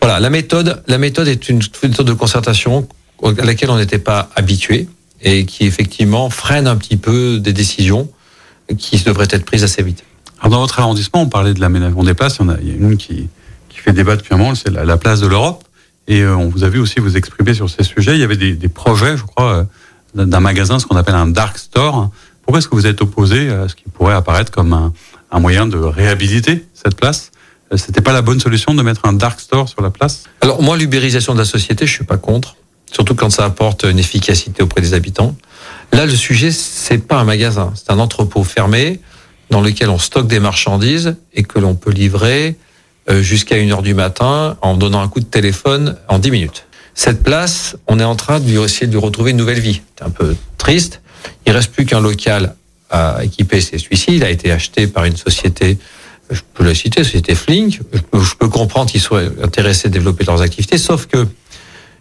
Voilà, 0.00 0.20
la 0.20 0.30
méthode, 0.30 0.82
la 0.86 0.98
méthode 0.98 1.28
est 1.28 1.48
une 1.48 1.60
méthode 1.82 2.06
de 2.06 2.12
concertation 2.12 2.88
à 3.22 3.44
laquelle 3.44 3.70
on 3.70 3.78
n'était 3.78 3.98
pas 3.98 4.30
habitué 4.36 4.88
et 5.22 5.46
qui 5.46 5.64
effectivement 5.64 6.30
freine 6.30 6.66
un 6.66 6.76
petit 6.76 6.96
peu 6.96 7.38
des 7.38 7.52
décisions 7.52 8.08
qui 8.78 8.98
devraient 9.02 9.28
être 9.30 9.44
prises 9.44 9.64
assez 9.64 9.82
vite. 9.82 10.04
Alors 10.40 10.50
dans 10.50 10.60
votre 10.60 10.78
arrondissement, 10.78 11.22
on 11.22 11.28
parlait 11.28 11.54
de 11.54 11.60
l'aménagement 11.60 12.04
des 12.04 12.14
places. 12.14 12.36
Il 12.40 12.42
y, 12.42 12.44
en 12.44 12.48
a, 12.50 12.56
il 12.60 12.68
y 12.68 12.72
a 12.72 12.74
une 12.74 12.96
qui, 12.96 13.28
qui 13.68 13.78
fait 13.78 13.92
débat 13.92 14.16
depuis 14.16 14.34
un 14.34 14.38
moment, 14.38 14.54
c'est 14.54 14.70
la, 14.70 14.96
place 14.96 15.20
de 15.20 15.26
l'Europe. 15.26 15.64
Et 16.08 16.20
euh, 16.20 16.36
on 16.36 16.48
vous 16.48 16.64
a 16.64 16.68
vu 16.68 16.78
aussi 16.78 17.00
vous 17.00 17.16
exprimer 17.16 17.54
sur 17.54 17.68
ces 17.68 17.82
sujets. 17.82 18.14
Il 18.14 18.20
y 18.20 18.24
avait 18.24 18.36
des, 18.36 18.54
des 18.54 18.68
projets, 18.68 19.16
je 19.16 19.24
crois, 19.24 19.66
euh, 20.14 20.24
d'un 20.24 20.40
magasin, 20.40 20.78
ce 20.78 20.86
qu'on 20.86 20.96
appelle 20.96 21.14
un 21.14 21.26
dark 21.26 21.58
store. 21.58 22.10
Pourquoi 22.42 22.60
est-ce 22.60 22.68
que 22.68 22.76
vous 22.76 22.86
êtes 22.86 23.02
opposé 23.02 23.50
à 23.50 23.68
ce 23.68 23.74
qui 23.74 23.84
pourrait 23.92 24.14
apparaître 24.14 24.52
comme 24.52 24.72
un, 24.72 24.92
un 25.32 25.40
moyen 25.40 25.66
de 25.66 25.76
réhabiliter 25.76 26.64
cette 26.74 26.96
place? 26.96 27.32
Euh, 27.72 27.76
c'était 27.76 28.00
pas 28.00 28.12
la 28.12 28.22
bonne 28.22 28.38
solution 28.38 28.74
de 28.74 28.82
mettre 28.82 29.00
un 29.04 29.12
dark 29.12 29.40
store 29.40 29.68
sur 29.68 29.82
la 29.82 29.90
place? 29.90 30.24
Alors 30.40 30.62
moi, 30.62 30.76
l'ubérisation 30.76 31.34
de 31.34 31.38
la 31.38 31.44
société, 31.44 31.86
je 31.86 31.92
suis 31.92 32.04
pas 32.04 32.18
contre, 32.18 32.56
surtout 32.92 33.16
quand 33.16 33.30
ça 33.30 33.44
apporte 33.44 33.84
une 33.84 33.98
efficacité 33.98 34.62
auprès 34.62 34.80
des 34.80 34.94
habitants. 34.94 35.34
Là, 35.92 36.06
le 36.06 36.14
sujet, 36.14 36.52
c'est 36.52 36.98
pas 36.98 37.18
un 37.18 37.24
magasin, 37.24 37.72
c'est 37.74 37.90
un 37.90 37.98
entrepôt 37.98 38.44
fermé 38.44 39.00
dans 39.50 39.60
lequel 39.60 39.90
on 39.90 39.98
stocke 39.98 40.28
des 40.28 40.40
marchandises 40.40 41.16
et 41.32 41.42
que 41.42 41.58
l'on 41.58 41.74
peut 41.74 41.90
livrer 41.90 42.56
jusqu'à 43.08 43.56
une 43.56 43.72
heure 43.72 43.82
du 43.82 43.94
matin 43.94 44.56
en 44.62 44.76
donnant 44.76 45.00
un 45.00 45.08
coup 45.08 45.20
de 45.20 45.26
téléphone 45.26 45.96
en 46.08 46.18
10 46.18 46.30
minutes. 46.30 46.66
Cette 46.94 47.22
place, 47.22 47.76
on 47.86 48.00
est 48.00 48.04
en 48.04 48.16
train 48.16 48.40
de 48.40 48.48
lui 48.48 48.60
essayer 48.60 48.86
de 48.86 48.92
lui 48.92 49.00
retrouver 49.00 49.32
une 49.32 49.36
nouvelle 49.36 49.60
vie. 49.60 49.82
C'est 49.96 50.04
un 50.04 50.10
peu 50.10 50.34
triste. 50.56 51.02
Il 51.44 51.52
reste 51.52 51.70
plus 51.70 51.84
qu'un 51.84 52.00
local 52.00 52.54
à 52.90 53.18
équiper, 53.22 53.60
c'est 53.60 53.78
celui-ci. 53.78 54.16
Il 54.16 54.24
a 54.24 54.30
été 54.30 54.50
acheté 54.50 54.86
par 54.86 55.04
une 55.04 55.16
société, 55.16 55.78
je 56.30 56.40
peux 56.54 56.64
la 56.64 56.74
citer, 56.74 57.04
société 57.04 57.34
Flink. 57.34 57.80
Je 57.92 58.00
peux, 58.00 58.20
je 58.20 58.34
peux 58.34 58.48
comprendre 58.48 58.90
qu'ils 58.90 59.00
soient 59.00 59.22
intéressés 59.42 59.88
à 59.88 59.90
développer 59.90 60.24
leurs 60.24 60.42
activités, 60.42 60.78
sauf 60.78 61.06
que 61.06 61.26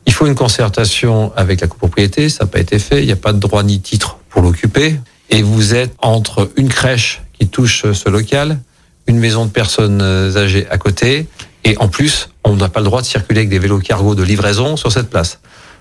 il 0.05 0.13
faut 0.13 0.27
une 0.27 0.35
concertation 0.35 1.33
avec 1.35 1.61
la 1.61 1.67
copropriété. 1.67 2.29
Ça 2.29 2.45
n'a 2.45 2.49
pas 2.49 2.59
été 2.59 2.79
fait. 2.79 3.01
Il 3.01 3.05
n'y 3.07 3.11
a 3.11 3.17
pas 3.17 3.33
de 3.33 3.39
droit 3.39 3.63
ni 3.63 3.81
titre 3.81 4.17
pour 4.29 4.41
l'occuper. 4.41 4.99
Et 5.29 5.41
vous 5.41 5.73
êtes 5.73 5.93
entre 5.99 6.51
une 6.55 6.69
crèche 6.69 7.21
qui 7.33 7.47
touche 7.47 7.91
ce 7.91 8.09
local, 8.09 8.59
une 9.07 9.19
maison 9.19 9.45
de 9.45 9.51
personnes 9.51 10.01
âgées 10.01 10.67
à 10.69 10.77
côté, 10.77 11.27
et 11.65 11.77
en 11.79 11.87
plus, 11.87 12.29
on 12.43 12.55
n'a 12.55 12.69
pas 12.69 12.79
le 12.79 12.85
droit 12.85 13.01
de 13.01 13.07
circuler 13.07 13.39
avec 13.39 13.49
des 13.49 13.59
vélos 13.59 13.79
cargo 13.79 14.15
de 14.15 14.23
livraison 14.23 14.77
sur 14.77 14.91
cette 14.91 15.09
place. 15.09 15.39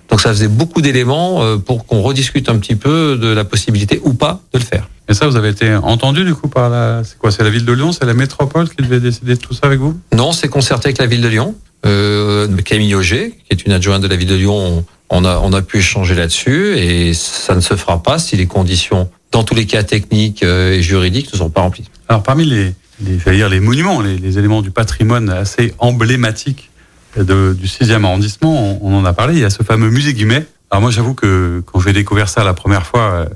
Donc 0.09 0.21
ça 0.21 0.31
faisait 0.31 0.49
beaucoup 0.49 0.81
d'éléments 0.81 1.43
euh, 1.43 1.57
pour 1.57 1.87
qu'on 1.87 2.03
rediscute 2.03 2.49
un 2.49 2.59
petit 2.59 2.75
peu 2.75 3.17
de 3.17 3.29
la 3.29 3.45
possibilité 3.45 4.01
ou 4.03 4.15
pas 4.15 4.41
de 4.53 4.59
le 4.59 4.65
faire. 4.65 4.89
Et 5.09 5.15
ça, 5.15 5.27
vous 5.27 5.37
avez 5.37 5.51
été 5.51 5.75
entendu 5.75 6.25
du 6.25 6.35
coup 6.35 6.49
par 6.49 6.71
la. 6.71 7.03
C'est 7.05 7.19
quoi 7.19 7.31
C'est 7.31 7.43
la 7.43 7.51
ville 7.51 7.67
de 7.67 7.73
Lyon 7.73 7.93
C'est 7.93 8.07
la 8.07 8.15
métropole 8.15 8.69
qui 8.71 8.83
devait 8.83 9.01
décider 9.01 9.35
de 9.35 9.41
tout 9.41 9.53
ça 9.53 9.61
avec 9.65 9.79
vous? 9.79 9.99
Non, 10.15 10.33
c'est 10.33 10.49
concerté 10.49 10.89
avec 10.89 10.99
la 10.99 11.07
ville 11.07 11.21
de 11.21 11.29
Lyon. 11.29 11.55
Euh, 11.85 12.49
Camille 12.65 12.95
Auger, 12.95 13.35
qui 13.45 13.47
est 13.51 13.67
une 13.67 13.73
adjointe 13.73 14.03
de 14.03 14.09
la 14.09 14.17
ville 14.17 14.29
de 14.29 14.35
Lyon, 14.35 14.85
on 15.11 15.25
a, 15.27 15.39
on 15.39 15.53
a 15.53 15.61
pu 15.61 15.79
échanger 15.79 16.15
là-dessus 16.15 16.79
et 16.79 17.13
ça 17.13 17.55
ne 17.55 17.61
se 17.61 17.75
fera 17.77 18.03
pas 18.03 18.19
si 18.19 18.37
les 18.37 18.47
conditions, 18.47 19.11
dans 19.33 19.45
tous 19.45 19.55
les 19.55 19.67
cas 19.67 19.83
techniques 19.83 20.43
euh, 20.43 20.73
et 20.73 20.83
juridiques, 20.83 21.31
ne 21.35 21.39
sont 21.39 21.51
pas 21.51 21.61
remplies. 21.61 21.85
Alors 22.09 22.23
parmi 22.23 22.47
les, 22.47 22.73
les, 23.01 23.17
dire 23.17 23.49
les 23.49 23.61
monuments, 23.61 24.01
les, 24.01 24.39
éléments 24.39 24.63
du 24.63 24.71
patrimoine 24.71 25.29
assez 25.31 25.75
emblématiques 25.79 26.71
du 27.17 27.67
6e 27.67 28.05
arrondissement, 28.05 28.81
on, 28.83 28.93
on, 28.93 28.99
en 28.99 29.05
a 29.05 29.13
parlé, 29.13 29.35
il 29.35 29.41
y 29.41 29.45
a 29.45 29.51
ce 29.51 29.63
fameux 29.63 29.89
musée 29.89 30.15
Guimet. 30.15 30.47
Alors 30.71 30.83
moi 30.83 30.91
j'avoue 30.91 31.15
que 31.15 31.63
quand 31.67 31.79
j'ai 31.79 31.93
découvert 31.93 32.29
ça 32.29 32.43
la 32.43 32.55
première 32.55 32.87
fois, 32.87 33.01
euh, 33.01 33.27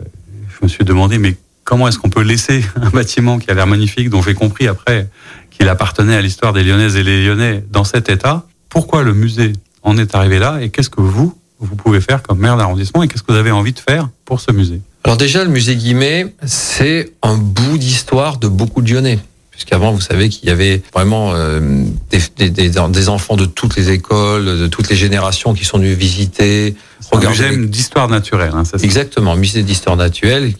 je 0.49 0.57
me 0.65 0.69
suis 0.69 0.85
demandé 0.85 1.19
mais 1.19 1.37
comment 1.63 1.87
est-ce 1.87 1.99
qu'on 1.99 2.11
peut 2.11 2.23
laisser 2.23 2.65
un 2.83 2.91
bâtiment 2.91 3.39
qui 3.39 3.51
a 3.51 3.55
l'air 3.55 3.67
magnifique, 3.67 4.11
dont 4.11 4.23
j'ai 4.23 4.35
compris 4.35 4.67
après 4.67 5.09
qu'il 5.51 5.69
appartenait 5.69 6.17
à 6.17 6.23
l'histoire 6.23 6.53
des 6.53 6.65
Lyonnaises 6.65 6.97
et 6.97 7.05
les 7.05 7.25
Lyonnais 7.25 7.63
dans 7.71 7.85
cet 7.85 8.09
état? 8.09 8.47
Pourquoi 8.69 9.03
le 9.03 9.15
musée 9.15 9.53
en 9.83 9.97
est 9.97 10.15
arrivé 10.15 10.39
là 10.39 10.59
et 10.61 10.71
qu'est-ce 10.71 10.91
que 10.91 11.01
vous, 11.01 11.37
vous 11.61 11.77
pouvez 11.77 12.01
faire 12.01 12.23
comme 12.23 12.39
maire 12.39 12.57
d'arrondissement 12.57 13.03
et 13.03 13.09
qu'est-ce 13.09 13.23
que 13.23 13.33
vous 13.33 13.39
avez 13.39 13.53
envie 13.53 13.73
de 13.73 13.79
faire 13.79 14.09
pour 14.25 14.41
ce 14.41 14.51
musée? 14.51 14.81
Alors 15.05 15.17
déjà, 15.17 15.45
le 15.45 15.51
musée 15.51 15.77
Guimet, 15.77 16.35
c'est 16.45 17.13
un 17.23 17.37
bout 17.37 17.79
d'histoire 17.79 18.39
de 18.39 18.49
beaucoup 18.49 18.83
de 18.83 18.91
Lyonnais 18.91 19.21
puisqu'avant, 19.59 19.91
vous 19.91 20.01
savez 20.01 20.29
qu'il 20.29 20.49
y 20.49 20.53
avait 20.53 20.81
vraiment 20.95 21.33
euh, 21.35 21.85
des, 22.11 22.49
des, 22.49 22.71
des, 22.71 23.09
enfants 23.09 23.35
de 23.35 23.45
toutes 23.45 23.75
les 23.75 23.91
écoles, 23.91 24.45
de 24.45 24.69
toutes 24.69 24.89
les 24.89 24.95
générations 24.95 25.53
qui 25.53 25.65
sont 25.65 25.79
venus 25.79 25.99
visiter. 25.99 26.77
Un 27.11 27.29
musée 27.29 27.51
les... 27.51 27.67
d'histoire 27.67 28.09
naturelle. 28.09 28.53
Hein, 28.55 28.65
ça, 28.65 28.77
Exactement, 28.81 29.35
musée 29.35 29.65
d'histoire 29.65 29.97
naturelle, 29.97 30.55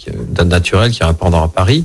naturelle 0.45 0.91
qui 0.91 1.05
un 1.05 1.15
pendant 1.15 1.45
à 1.45 1.47
Paris, 1.47 1.85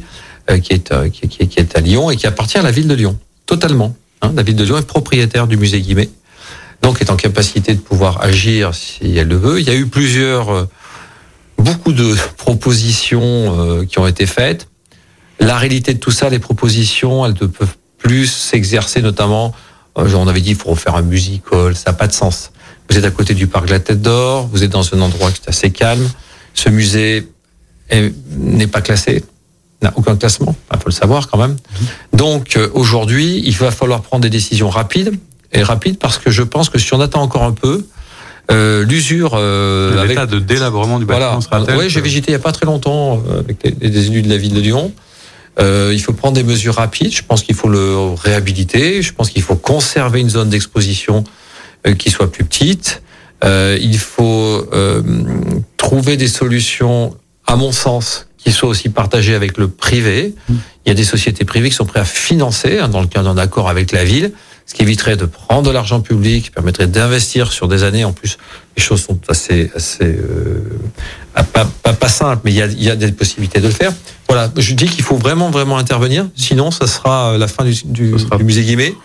euh, 0.49 0.57
qui, 0.57 0.73
est, 0.73 0.91
euh, 0.91 1.07
qui, 1.09 1.27
qui, 1.27 1.47
qui, 1.47 1.59
est 1.59 1.77
à 1.77 1.81
Lyon 1.81 2.09
et 2.09 2.15
qui 2.15 2.25
appartient 2.25 2.57
à 2.57 2.63
la 2.63 2.71
ville 2.71 2.87
de 2.87 2.95
Lyon, 2.95 3.15
totalement. 3.45 3.95
Hein, 4.23 4.33
la 4.35 4.41
ville 4.41 4.55
de 4.55 4.63
Lyon 4.63 4.79
est 4.79 4.87
propriétaire 4.87 5.45
du 5.45 5.55
musée 5.55 5.81
Guimet, 5.81 6.09
donc 6.81 6.99
est 6.99 7.11
en 7.11 7.15
capacité 7.15 7.75
de 7.75 7.79
pouvoir 7.79 8.23
agir 8.23 8.73
si 8.73 9.15
elle 9.15 9.27
le 9.27 9.37
veut. 9.37 9.59
Il 9.59 9.67
y 9.67 9.69
a 9.69 9.75
eu 9.75 9.85
plusieurs, 9.85 10.51
euh, 10.51 10.67
beaucoup 11.59 11.93
de 11.93 12.15
propositions 12.37 13.85
qui 13.87 13.99
ont 13.99 14.07
été 14.07 14.25
faites. 14.25 14.67
La 15.43 15.57
réalité 15.57 15.93
de 15.93 15.99
tout 15.99 16.11
ça, 16.11 16.29
les 16.29 16.39
propositions, 16.39 17.25
elles 17.25 17.35
ne 17.39 17.47
peuvent 17.47 17.75
plus 17.97 18.27
s'exercer, 18.27 19.01
notamment, 19.01 19.53
euh, 19.97 20.09
on 20.15 20.27
avait 20.27 20.41
dit, 20.41 20.51
il 20.51 20.55
faut 20.55 20.69
refaire 20.69 20.95
un 20.95 21.01
musical, 21.01 21.75
ça 21.75 21.91
n'a 21.91 21.93
pas 21.93 22.07
de 22.07 22.13
sens. 22.13 22.51
Vous 22.89 22.97
êtes 22.97 23.05
à 23.05 23.11
côté 23.11 23.33
du 23.33 23.47
parc 23.47 23.65
de 23.65 23.71
la 23.71 23.79
Tête 23.79 24.01
d'Or, 24.01 24.47
vous 24.51 24.63
êtes 24.63 24.71
dans 24.71 24.93
un 24.93 25.01
endroit 25.01 25.31
qui 25.31 25.41
est 25.45 25.49
assez 25.49 25.71
calme. 25.71 26.09
Ce 26.53 26.69
musée 26.69 27.27
n'est 27.91 28.67
pas 28.67 28.81
classé, 28.81 29.23
n'a 29.81 29.93
aucun 29.95 30.15
classement, 30.15 30.55
il 30.71 30.77
faut 30.77 30.87
le 30.87 30.91
savoir 30.91 31.29
quand 31.29 31.37
même. 31.37 31.57
Donc 32.13 32.55
euh, 32.55 32.69
aujourd'hui, 32.73 33.41
il 33.45 33.55
va 33.55 33.71
falloir 33.71 34.01
prendre 34.01 34.23
des 34.23 34.29
décisions 34.29 34.69
rapides, 34.69 35.13
et 35.53 35.63
rapides 35.63 35.99
parce 35.99 36.17
que 36.17 36.31
je 36.31 36.43
pense 36.43 36.69
que 36.69 36.79
si 36.79 36.93
on 36.93 36.99
attend 36.99 37.21
encore 37.21 37.43
un 37.43 37.51
peu, 37.51 37.85
euh, 38.51 38.83
l'usure 38.83 39.31
euh, 39.35 40.05
l'état 40.05 40.25
de 40.25 40.39
délabrement 40.39 40.99
du 40.99 41.05
bâtiment 41.05 41.39
voilà. 41.39 41.65
sera 41.65 41.77
Oui, 41.77 41.89
j'ai 41.89 42.01
visité 42.01 42.31
il 42.31 42.35
n'y 42.35 42.41
a 42.41 42.43
pas 42.43 42.51
très 42.51 42.65
longtemps 42.65 43.23
euh, 43.29 43.39
avec 43.39 43.61
des, 43.61 43.89
des 43.89 44.07
élus 44.07 44.21
de 44.21 44.29
la 44.29 44.37
ville 44.37 44.53
de 44.53 44.59
Lyon. 44.59 44.91
Euh, 45.59 45.91
il 45.93 46.01
faut 46.01 46.13
prendre 46.13 46.35
des 46.35 46.43
mesures 46.43 46.75
rapides. 46.75 47.13
Je 47.13 47.23
pense 47.23 47.43
qu'il 47.43 47.55
faut 47.55 47.69
le 47.69 48.13
réhabiliter. 48.13 49.01
Je 49.01 49.13
pense 49.13 49.29
qu'il 49.29 49.41
faut 49.41 49.55
conserver 49.55 50.19
une 50.19 50.29
zone 50.29 50.49
d'exposition 50.49 51.23
euh, 51.85 51.93
qui 51.93 52.09
soit 52.09 52.31
plus 52.31 52.43
petite. 52.43 53.01
Euh, 53.43 53.77
il 53.81 53.97
faut 53.97 54.67
trouver 55.77 56.17
des 56.17 56.27
solutions, 56.27 57.15
à 57.45 57.55
mon 57.55 57.71
sens, 57.71 58.27
qui 58.37 58.51
soient 58.51 58.69
aussi 58.69 58.89
partagées 58.89 59.35
avec 59.35 59.57
le 59.57 59.67
privé. 59.67 60.33
Il 60.49 60.89
y 60.89 60.91
a 60.91 60.95
des 60.95 61.03
sociétés 61.03 61.45
privées 61.45 61.69
qui 61.69 61.75
sont 61.75 61.85
prêtes 61.85 62.03
à 62.03 62.05
financer, 62.05 62.79
hein, 62.79 62.87
dans 62.87 63.01
le 63.01 63.07
cadre 63.07 63.33
d'un 63.33 63.41
accord 63.41 63.69
avec 63.69 63.91
la 63.91 64.03
ville, 64.03 64.31
ce 64.65 64.73
qui 64.73 64.81
éviterait 64.81 65.17
de 65.17 65.25
prendre 65.25 65.63
de 65.63 65.71
l'argent 65.71 66.01
public, 66.01 66.51
permettrait 66.51 66.87
d'investir 66.87 67.51
sur 67.51 67.67
des 67.67 67.83
années. 67.83 68.05
En 68.05 68.13
plus, 68.13 68.37
les 68.77 68.83
choses 68.83 69.01
sont 69.01 69.19
assez, 69.27 69.71
assez 69.75 70.05
euh, 70.05 70.61
pas, 71.33 71.65
pas, 71.83 71.93
pas 71.93 72.07
simples, 72.07 72.41
mais 72.45 72.51
il 72.51 72.57
y, 72.57 72.61
a, 72.61 72.67
il 72.67 72.83
y 72.83 72.89
a 72.89 72.95
des 72.95 73.11
possibilités 73.11 73.59
de 73.59 73.67
le 73.67 73.73
faire. 73.73 73.91
Voilà, 74.27 74.51
je 74.55 74.73
dis 74.73 74.85
qu'il 74.85 75.03
faut 75.03 75.17
vraiment, 75.17 75.51
vraiment 75.51 75.77
intervenir. 75.77 76.27
Sinon, 76.35 76.71
ça 76.71 76.87
sera 76.87 77.37
la 77.37 77.47
fin 77.47 77.65
du, 77.65 77.73
du, 77.85 78.13
du 78.13 78.43
musée 78.43 78.63
Guimet. 78.63 78.95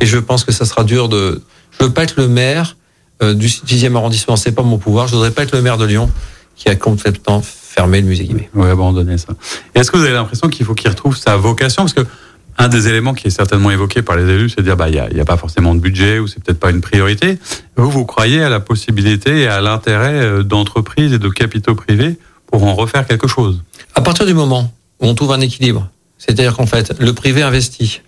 Et 0.00 0.06
je 0.06 0.18
pense 0.18 0.44
que 0.44 0.52
ça 0.52 0.64
sera 0.64 0.84
dur 0.84 1.08
de. 1.08 1.42
Je 1.78 1.84
veux 1.84 1.92
pas 1.92 2.02
être 2.02 2.16
le 2.16 2.28
maire 2.28 2.76
euh, 3.22 3.34
du 3.34 3.46
6e 3.46 3.94
arrondissement, 3.96 4.36
c'est 4.36 4.52
pas 4.52 4.62
mon 4.62 4.78
pouvoir. 4.78 5.06
Je 5.06 5.14
voudrais 5.14 5.30
pas 5.30 5.42
être 5.42 5.54
le 5.54 5.62
maire 5.62 5.78
de 5.78 5.84
Lyon 5.84 6.10
qui 6.56 6.68
a 6.68 6.76
complètement 6.76 7.42
fermé 7.42 8.00
le 8.00 8.06
musée 8.06 8.24
Guimet. 8.24 8.50
Oui, 8.54 8.68
abandonné 8.68 9.18
ça. 9.18 9.28
Est-ce 9.74 9.90
que 9.90 9.96
vous 9.96 10.04
avez 10.04 10.12
l'impression 10.12 10.48
qu'il 10.48 10.66
faut 10.66 10.74
qu'il 10.74 10.90
retrouve 10.90 11.16
sa 11.16 11.36
vocation? 11.36 11.82
Parce 11.82 11.94
que 11.94 12.06
un 12.56 12.68
des 12.68 12.88
éléments 12.88 13.14
qui 13.14 13.26
est 13.26 13.30
certainement 13.30 13.70
évoqué 13.70 14.02
par 14.02 14.16
les 14.16 14.28
élus, 14.32 14.50
c'est 14.50 14.58
de 14.60 14.62
dire 14.62 14.76
bah 14.76 14.88
il 14.88 14.94
y 14.94 15.20
a, 15.20 15.24
pas 15.24 15.36
forcément 15.36 15.74
de 15.74 15.80
budget 15.80 16.18
ou 16.18 16.26
c'est 16.26 16.42
peut-être 16.42 16.60
pas 16.60 16.70
une 16.70 16.80
priorité. 16.80 17.38
Vous 17.76 17.90
vous 17.90 18.04
croyez 18.04 18.42
à 18.42 18.48
la 18.48 18.60
possibilité 18.60 19.40
et 19.40 19.46
à 19.48 19.60
l'intérêt 19.60 20.44
d'entreprises 20.44 21.12
et 21.12 21.18
de 21.18 21.28
capitaux 21.28 21.74
privés 21.74 22.18
pour 22.46 22.64
en 22.64 22.74
refaire 22.74 23.06
quelque 23.06 23.26
chose? 23.26 23.62
À 23.94 24.00
partir 24.00 24.26
du 24.26 24.34
moment 24.34 24.72
où 25.00 25.06
on 25.06 25.14
trouve 25.14 25.32
un 25.32 25.40
équilibre, 25.40 25.88
c'est-à-dire 26.18 26.56
qu'en 26.56 26.66
fait 26.66 26.94
le 27.00 27.12
privé 27.12 27.42
investit, 27.42 28.02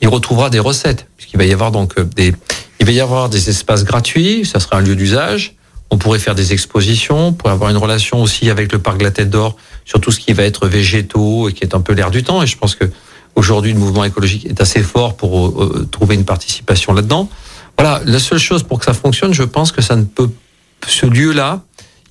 il 0.00 0.08
retrouvera 0.08 0.50
des 0.50 0.58
recettes 0.58 1.06
puisqu'il 1.16 1.36
va 1.36 1.44
y 1.44 1.52
avoir 1.52 1.70
donc 1.70 2.00
des 2.14 2.34
il 2.82 2.86
va 2.86 2.90
y 2.90 3.00
avoir 3.00 3.28
des 3.28 3.48
espaces 3.48 3.84
gratuits, 3.84 4.44
ça 4.44 4.58
sera 4.58 4.78
un 4.78 4.80
lieu 4.80 4.96
d'usage. 4.96 5.54
On 5.90 5.98
pourrait 5.98 6.18
faire 6.18 6.34
des 6.34 6.52
expositions, 6.52 7.28
on 7.28 7.32
pourrait 7.32 7.52
avoir 7.52 7.70
une 7.70 7.76
relation 7.76 8.20
aussi 8.20 8.50
avec 8.50 8.72
le 8.72 8.80
parc 8.80 8.98
de 8.98 9.04
la 9.04 9.12
Tête 9.12 9.30
d'Or 9.30 9.56
sur 9.84 10.00
tout 10.00 10.10
ce 10.10 10.18
qui 10.18 10.32
va 10.32 10.42
être 10.42 10.66
végétaux 10.66 11.48
et 11.48 11.52
qui 11.52 11.62
est 11.62 11.76
un 11.76 11.80
peu 11.80 11.92
l'air 11.92 12.10
du 12.10 12.24
temps. 12.24 12.42
Et 12.42 12.46
je 12.48 12.58
pense 12.58 12.74
que 12.74 12.86
Aujourd'hui, 13.34 13.72
le 13.72 13.78
mouvement 13.78 14.04
écologique 14.04 14.46
est 14.46 14.60
assez 14.60 14.82
fort 14.82 15.16
pour 15.16 15.62
euh, 15.62 15.88
trouver 15.90 16.14
une 16.14 16.24
participation 16.24 16.92
là-dedans. 16.92 17.28
Voilà, 17.78 18.02
la 18.04 18.18
seule 18.18 18.38
chose 18.38 18.62
pour 18.62 18.78
que 18.78 18.84
ça 18.84 18.92
fonctionne, 18.92 19.32
je 19.32 19.42
pense 19.42 19.72
que 19.72 19.80
ça 19.80 19.96
ne 19.96 20.04
peut, 20.04 20.30
ce 20.86 21.06
lieu-là, 21.06 21.62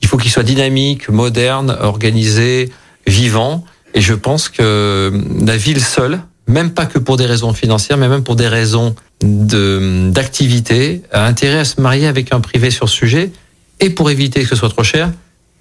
il 0.02 0.08
faut 0.08 0.18
qu'il 0.18 0.32
soit 0.32 0.44
dynamique, 0.44 1.10
moderne, 1.10 1.78
organisé, 1.80 2.72
vivant. 3.06 3.64
Et 3.94 4.02
je 4.02 4.14
pense 4.14 4.50
que 4.50 5.12
la 5.46 5.58
ville 5.58 5.82
seule, 5.82 6.22
même 6.48 6.72
pas 6.72 6.86
que 6.86 6.98
pour 6.98 7.18
des 7.18 7.26
raisons 7.26 7.54
financières, 7.54 7.98
mais 7.98 8.10
même 8.10 8.24
pour 8.24 8.36
des 8.36 8.48
raisons 8.48 8.96
de 9.22 10.10
d'activité, 10.10 11.04
a 11.12 11.26
intérêt 11.26 11.60
à 11.60 11.66
se 11.66 11.80
marier 11.80 12.08
avec 12.08 12.34
un 12.34 12.40
privé 12.40 12.72
sur 12.72 12.90
ce 12.90 12.96
sujet, 12.96 13.32
et 13.80 13.90
pour 13.90 14.10
éviter 14.10 14.42
que 14.42 14.48
ce 14.48 14.56
soit 14.56 14.70
trop 14.70 14.84
cher, 14.84 15.12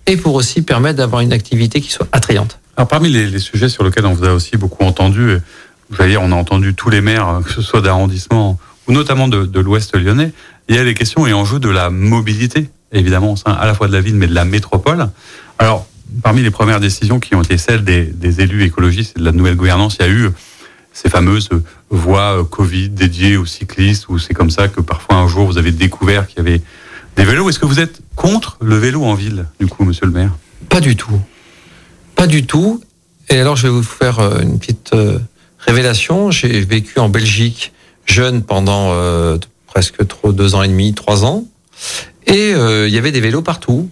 et 0.06 0.16
pour 0.16 0.34
aussi 0.34 0.62
permettre 0.62 0.96
d'avoir 0.96 1.20
une 1.20 1.32
activité 1.32 1.80
qui 1.80 1.90
soit 1.90 2.08
attrayante. 2.12 2.59
Alors, 2.76 2.88
parmi 2.88 3.10
les, 3.10 3.26
les, 3.26 3.38
sujets 3.38 3.68
sur 3.68 3.84
lesquels 3.84 4.06
on 4.06 4.14
vous 4.14 4.24
a 4.24 4.32
aussi 4.32 4.56
beaucoup 4.56 4.84
entendu, 4.84 5.36
vous 5.90 6.06
dire, 6.06 6.22
on 6.22 6.32
a 6.32 6.36
entendu 6.36 6.74
tous 6.74 6.90
les 6.90 7.00
maires, 7.00 7.40
que 7.44 7.52
ce 7.52 7.62
soit 7.62 7.80
d'arrondissement 7.80 8.58
ou 8.86 8.92
notamment 8.92 9.28
de, 9.28 9.44
de 9.44 9.60
l'Ouest 9.60 9.96
lyonnais, 9.96 10.32
il 10.68 10.76
y 10.76 10.78
a 10.78 10.84
les 10.84 10.94
questions 10.94 11.26
et 11.26 11.32
enjeux 11.32 11.58
de 11.58 11.68
la 11.68 11.90
mobilité, 11.90 12.70
évidemment, 12.92 13.34
à 13.44 13.66
la 13.66 13.74
fois 13.74 13.88
de 13.88 13.92
la 13.92 14.00
ville, 14.00 14.14
mais 14.14 14.26
de 14.26 14.34
la 14.34 14.44
métropole. 14.44 15.10
Alors, 15.58 15.86
parmi 16.22 16.42
les 16.42 16.50
premières 16.50 16.80
décisions 16.80 17.20
qui 17.20 17.34
ont 17.34 17.42
été 17.42 17.58
celles 17.58 17.84
des, 17.84 18.04
des 18.04 18.40
élus 18.40 18.64
écologistes 18.64 19.16
et 19.16 19.20
de 19.20 19.24
la 19.24 19.32
nouvelle 19.32 19.56
gouvernance, 19.56 19.96
il 20.00 20.06
y 20.06 20.08
a 20.08 20.12
eu 20.12 20.30
ces 20.92 21.08
fameuses 21.08 21.48
voies 21.90 22.46
Covid 22.50 22.88
dédiées 22.90 23.36
aux 23.36 23.46
cyclistes, 23.46 24.08
où 24.08 24.18
c'est 24.18 24.34
comme 24.34 24.50
ça 24.50 24.68
que 24.68 24.80
parfois 24.80 25.16
un 25.16 25.28
jour 25.28 25.46
vous 25.46 25.58
avez 25.58 25.72
découvert 25.72 26.26
qu'il 26.26 26.38
y 26.38 26.40
avait 26.40 26.60
des 27.16 27.24
vélos. 27.24 27.48
Est-ce 27.48 27.58
que 27.58 27.66
vous 27.66 27.80
êtes 27.80 28.00
contre 28.16 28.56
le 28.60 28.76
vélo 28.76 29.04
en 29.04 29.14
ville, 29.14 29.46
du 29.58 29.66
coup, 29.66 29.84
monsieur 29.84 30.06
le 30.06 30.12
maire? 30.12 30.30
Pas 30.68 30.80
du 30.80 30.96
tout. 30.96 31.20
Pas 32.20 32.26
du 32.26 32.44
tout. 32.44 32.82
Et 33.30 33.38
alors, 33.38 33.56
je 33.56 33.62
vais 33.62 33.72
vous 33.72 33.82
faire 33.82 34.20
une 34.42 34.58
petite 34.58 34.94
révélation. 35.58 36.30
J'ai 36.30 36.60
vécu 36.60 36.98
en 36.98 37.08
Belgique 37.08 37.72
jeune 38.04 38.42
pendant 38.42 38.92
euh, 38.92 39.38
presque 39.66 40.06
trop 40.06 40.30
deux 40.30 40.54
ans 40.54 40.62
et 40.62 40.68
demi, 40.68 40.92
trois 40.92 41.24
ans. 41.24 41.46
Et 42.26 42.52
euh, 42.52 42.86
il 42.86 42.92
y 42.92 42.98
avait 42.98 43.10
des 43.10 43.22
vélos 43.22 43.40
partout, 43.40 43.88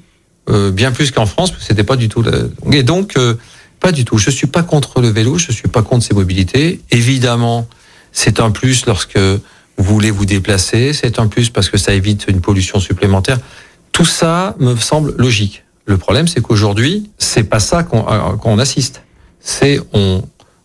euh, 0.51 0.71
bien 0.71 0.93
plus 0.93 1.11
qu'en 1.11 1.25
France, 1.25 1.53
parce 1.53 1.63
que 1.63 1.69
c'était 1.69 1.85
pas 1.85 1.97
du 1.97 2.11
tout. 2.11 2.23
Et 2.71 2.83
donc, 2.83 3.17
euh, 3.17 3.37
pas 3.81 3.93
du 3.93 4.05
tout. 4.05 4.19
Je 4.19 4.29
suis 4.29 4.47
pas 4.47 4.63
contre 4.63 5.01
le 5.01 5.09
vélo, 5.09 5.39
je 5.39 5.51
suis 5.51 5.69
pas 5.69 5.81
contre 5.81 6.05
ses 6.05 6.15
mobilités. 6.15 6.83
Évidemment, 6.91 7.67
c'est 8.13 8.41
un 8.41 8.51
plus 8.51 8.85
lorsque 8.85 9.17
vous 9.17 9.41
voulez 9.79 10.11
vous 10.11 10.27
déplacer, 10.27 10.93
c'est 10.93 11.19
un 11.19 11.29
plus 11.29 11.49
parce 11.49 11.71
que 11.71 11.79
ça 11.79 11.95
évite 11.95 12.27
une 12.29 12.43
pollution 12.43 12.79
supplémentaire. 12.79 13.39
Tout 13.93 14.05
ça 14.05 14.55
me 14.59 14.77
semble 14.77 15.15
logique. 15.17 15.65
Le 15.89 15.97
problème, 15.97 16.29
c'est 16.29 16.43
qu'aujourd'hui, 16.43 17.11
c'est 17.17 17.45
pas 17.45 17.61
ça 17.61 17.83
qu'on 17.83 18.03
qu'on 18.37 18.59
assiste. 18.59 19.03
C'est 19.41 19.81
on 19.95 20.23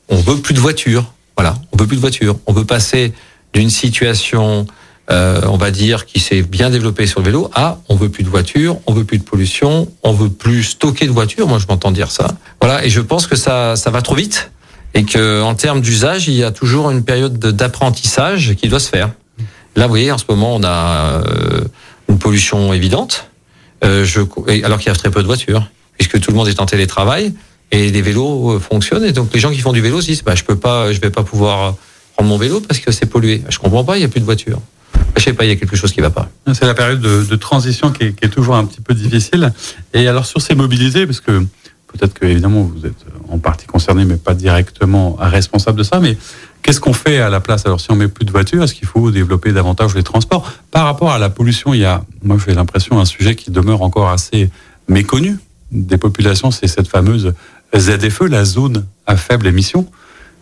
on 0.10 0.18
veut 0.18 0.38
plus 0.38 0.54
de 0.54 0.60
voitures. 0.60 1.14
Voilà, 1.38 1.56
on 1.72 1.78
veut 1.78 1.88
plus 1.88 1.96
de 1.96 2.02
voitures. 2.02 2.36
On 2.46 2.52
veut 2.54 2.66
passer 2.66 3.14
d'une 3.54 3.70
situation, 3.70 4.68
euh, 5.10 5.42
on 5.48 5.56
va 5.58 5.72
dire, 5.72 6.06
qui 6.06 6.20
s'est 6.20 6.42
bien 6.42 6.70
développée 6.70 7.08
sur 7.08 7.22
le 7.22 7.26
vélo, 7.26 7.50
à 7.56 7.80
on 7.88 7.96
veut 7.96 8.10
plus 8.10 8.24
de 8.24 8.30
voitures, 8.30 8.78
on 8.86 8.94
veut 8.94 9.06
plus 9.06 9.18
de 9.18 9.24
pollution, 9.24 9.90
on 10.04 10.12
veut 10.12 10.30
plus 10.30 10.64
stocker 10.64 11.06
de 11.08 11.12
voitures. 11.12 11.48
Moi, 11.48 11.58
je 11.60 11.68
m'entends 11.68 11.92
dire 11.92 12.12
ça. 12.12 12.28
Voilà, 12.62 12.86
et 12.86 12.90
je 12.90 13.00
pense 13.00 13.26
que 13.26 13.36
ça, 13.38 13.76
ça 13.78 13.92
va 13.92 14.02
trop 14.02 14.16
vite 14.16 14.52
et 14.94 15.06
que 15.06 15.42
en 15.42 15.56
termes 15.56 15.80
d'usage, 15.82 16.28
il 16.28 16.34
y 16.36 16.44
a 16.44 16.52
toujours 16.52 16.92
une 16.92 17.04
période 17.06 17.40
de- 17.40 17.52
d'apprentissage 17.52 18.56
qui 18.56 18.68
doit 18.68 18.80
se 18.82 18.90
faire. 18.90 19.10
Là, 19.78 19.86
vous 19.88 19.90
voyez, 19.90 20.12
en 20.12 20.18
ce 20.18 20.26
moment, 20.30 20.54
on 20.56 20.64
a 20.64 21.22
euh, 21.26 21.62
une 22.10 22.20
pollution 22.20 22.74
évidente, 22.74 23.14
euh, 23.16 23.33
je, 23.84 24.22
et- 24.48 24.64
alors 24.64 24.80
qu'il 24.80 24.88
y 24.88 24.92
a 24.92 24.96
très 24.96 25.12
peu 25.12 25.22
de 25.22 25.28
voitures, 25.28 25.70
puisque 25.98 26.20
tout 26.20 26.32
le 26.32 26.38
monde 26.38 26.48
est 26.48 26.60
en 26.60 26.66
télétravail 26.66 27.34
et 27.72 27.90
les 27.90 28.02
vélos 28.02 28.52
euh, 28.52 28.60
fonctionnent. 28.60 29.04
Et 29.04 29.12
donc, 29.12 29.34
les 29.34 29.40
gens 29.40 29.52
qui 29.52 29.60
font 29.60 29.74
du 29.74 29.82
vélo 29.82 30.00
se 30.00 30.08
disent, 30.08 30.24
bah, 30.24 30.36
je 30.36 30.44
peux 30.44 30.56
pas, 30.56 30.94
je 30.94 31.02
vais 31.02 31.10
pas 31.10 31.24
pouvoir 31.24 31.76
prendre 32.16 32.30
mon 32.30 32.38
vélo 32.38 32.62
parce 32.62 32.80
que 32.80 32.92
c'est 32.92 33.08
pollué. 33.08 33.42
Je 33.50 33.58
comprends 33.58 33.84
pas, 33.84 33.98
il 33.98 34.02
y 34.02 34.06
a 34.06 34.08
plus 34.08 34.20
de 34.20 34.26
voitures. 34.26 34.62
Je 35.18 35.24
sais 35.24 35.34
pas, 35.34 35.46
il 35.46 35.50
y 35.50 35.52
a 35.52 35.56
quelque 35.56 35.76
chose 35.76 35.92
qui 35.92 36.02
va 36.02 36.10
pas. 36.10 36.30
C'est 36.54 36.66
la 36.66 36.74
période 36.74 37.02
de, 37.02 37.36
transition 37.36 37.92
qui 37.92 38.04
est, 38.04 38.30
toujours 38.30 38.56
un 38.56 38.66
petit 38.66 38.82
peu 38.82 38.94
difficile. 38.94 39.52
Et 39.94 40.08
alors 40.08 40.26
sur 40.26 40.42
ces 40.42 40.56
mobilités, 40.56 41.06
parce 41.06 41.20
que 41.20 41.40
peut-être 41.88 42.14
que 42.14 42.26
évidemment 42.26 42.64
vous 42.64 42.86
êtes 42.86 43.06
en 43.30 43.38
partie 43.38 43.66
concerné, 43.66 44.06
mais 44.06 44.18
pas 44.18 44.34
directement 44.34 45.16
responsable 45.20 45.78
de 45.78 45.84
ça, 45.84 46.00
mais 46.00 46.18
qu'est-ce 46.64 46.80
qu'on 46.80 46.94
fait 46.94 47.20
à 47.20 47.30
la 47.30 47.40
place? 47.40 47.66
Alors 47.66 47.80
si 47.80 47.92
on 47.92 47.96
met 47.96 48.08
plus 48.08 48.26
de 48.26 48.32
voitures, 48.32 48.64
est-ce 48.64 48.74
qu'il 48.74 48.88
faut 48.88 49.12
développer 49.12 49.52
davantage 49.52 49.94
les 49.94 50.04
transports? 50.04 50.52
Par 50.72 50.86
rapport 50.86 51.12
à 51.12 51.20
la 51.20 51.30
pollution, 51.30 51.74
il 51.74 51.82
y 51.82 51.86
a, 51.86 52.04
moi 52.24 52.38
j'ai 52.44 52.56
l'impression, 52.56 53.00
un 53.00 53.06
sujet 53.06 53.36
qui 53.36 53.52
demeure 53.52 53.84
encore 53.84 54.10
assez 54.10 54.50
méconnu 54.88 55.38
des 55.72 55.98
populations, 55.98 56.52
c'est 56.52 56.68
cette 56.68 56.88
fameuse 56.88 57.34
ZFE, 57.76 58.24
la 58.30 58.46
zone 58.46 58.86
à 59.06 59.18
faible 59.18 59.48
émission 59.48 59.88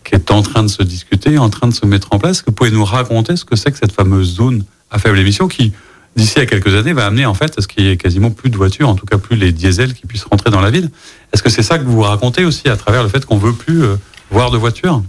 qui 0.04 0.14
est 0.14 0.30
en 0.30 0.42
train 0.42 0.62
de 0.62 0.68
se 0.68 0.82
discuter, 0.82 1.38
en 1.38 1.48
train 1.48 1.68
de 1.68 1.74
se 1.74 1.86
mettre 1.86 2.08
en 2.10 2.18
place. 2.18 2.38
Est-ce 2.38 2.42
que 2.42 2.50
vous 2.50 2.56
pouvez 2.56 2.70
nous 2.70 2.84
raconter 2.84 3.36
ce 3.36 3.44
que 3.44 3.56
c'est 3.56 3.70
que 3.70 3.78
cette 3.78 3.92
fameuse 3.92 4.34
zone 4.34 4.64
à 4.90 4.98
faible 4.98 5.18
émission 5.18 5.48
qui, 5.48 5.72
d'ici 6.16 6.40
à 6.40 6.46
quelques 6.46 6.74
années, 6.74 6.92
va 6.92 7.06
amener 7.06 7.24
en 7.24 7.34
fait 7.34 7.56
à 7.56 7.62
ce 7.62 7.68
qu'il 7.68 7.84
y 7.84 7.88
ait 7.88 7.96
quasiment 7.96 8.30
plus 8.30 8.50
de 8.50 8.56
voitures, 8.56 8.88
en 8.88 8.94
tout 8.94 9.06
cas 9.06 9.18
plus 9.18 9.36
les 9.36 9.52
diesels 9.52 9.94
qui 9.94 10.06
puissent 10.06 10.24
rentrer 10.24 10.50
dans 10.50 10.60
la 10.60 10.70
ville? 10.70 10.90
Est-ce 11.32 11.42
que 11.42 11.50
c'est 11.50 11.62
ça 11.62 11.78
que 11.78 11.84
vous 11.84 12.02
racontez 12.02 12.44
aussi 12.44 12.68
à 12.68 12.76
travers 12.76 13.02
le 13.02 13.08
fait 13.08 13.24
qu'on 13.24 13.38
veut 13.38 13.52
plus 13.52 13.84
euh, 13.84 13.96
voir 14.30 14.50
de 14.50 14.58
voitures? 14.58 15.02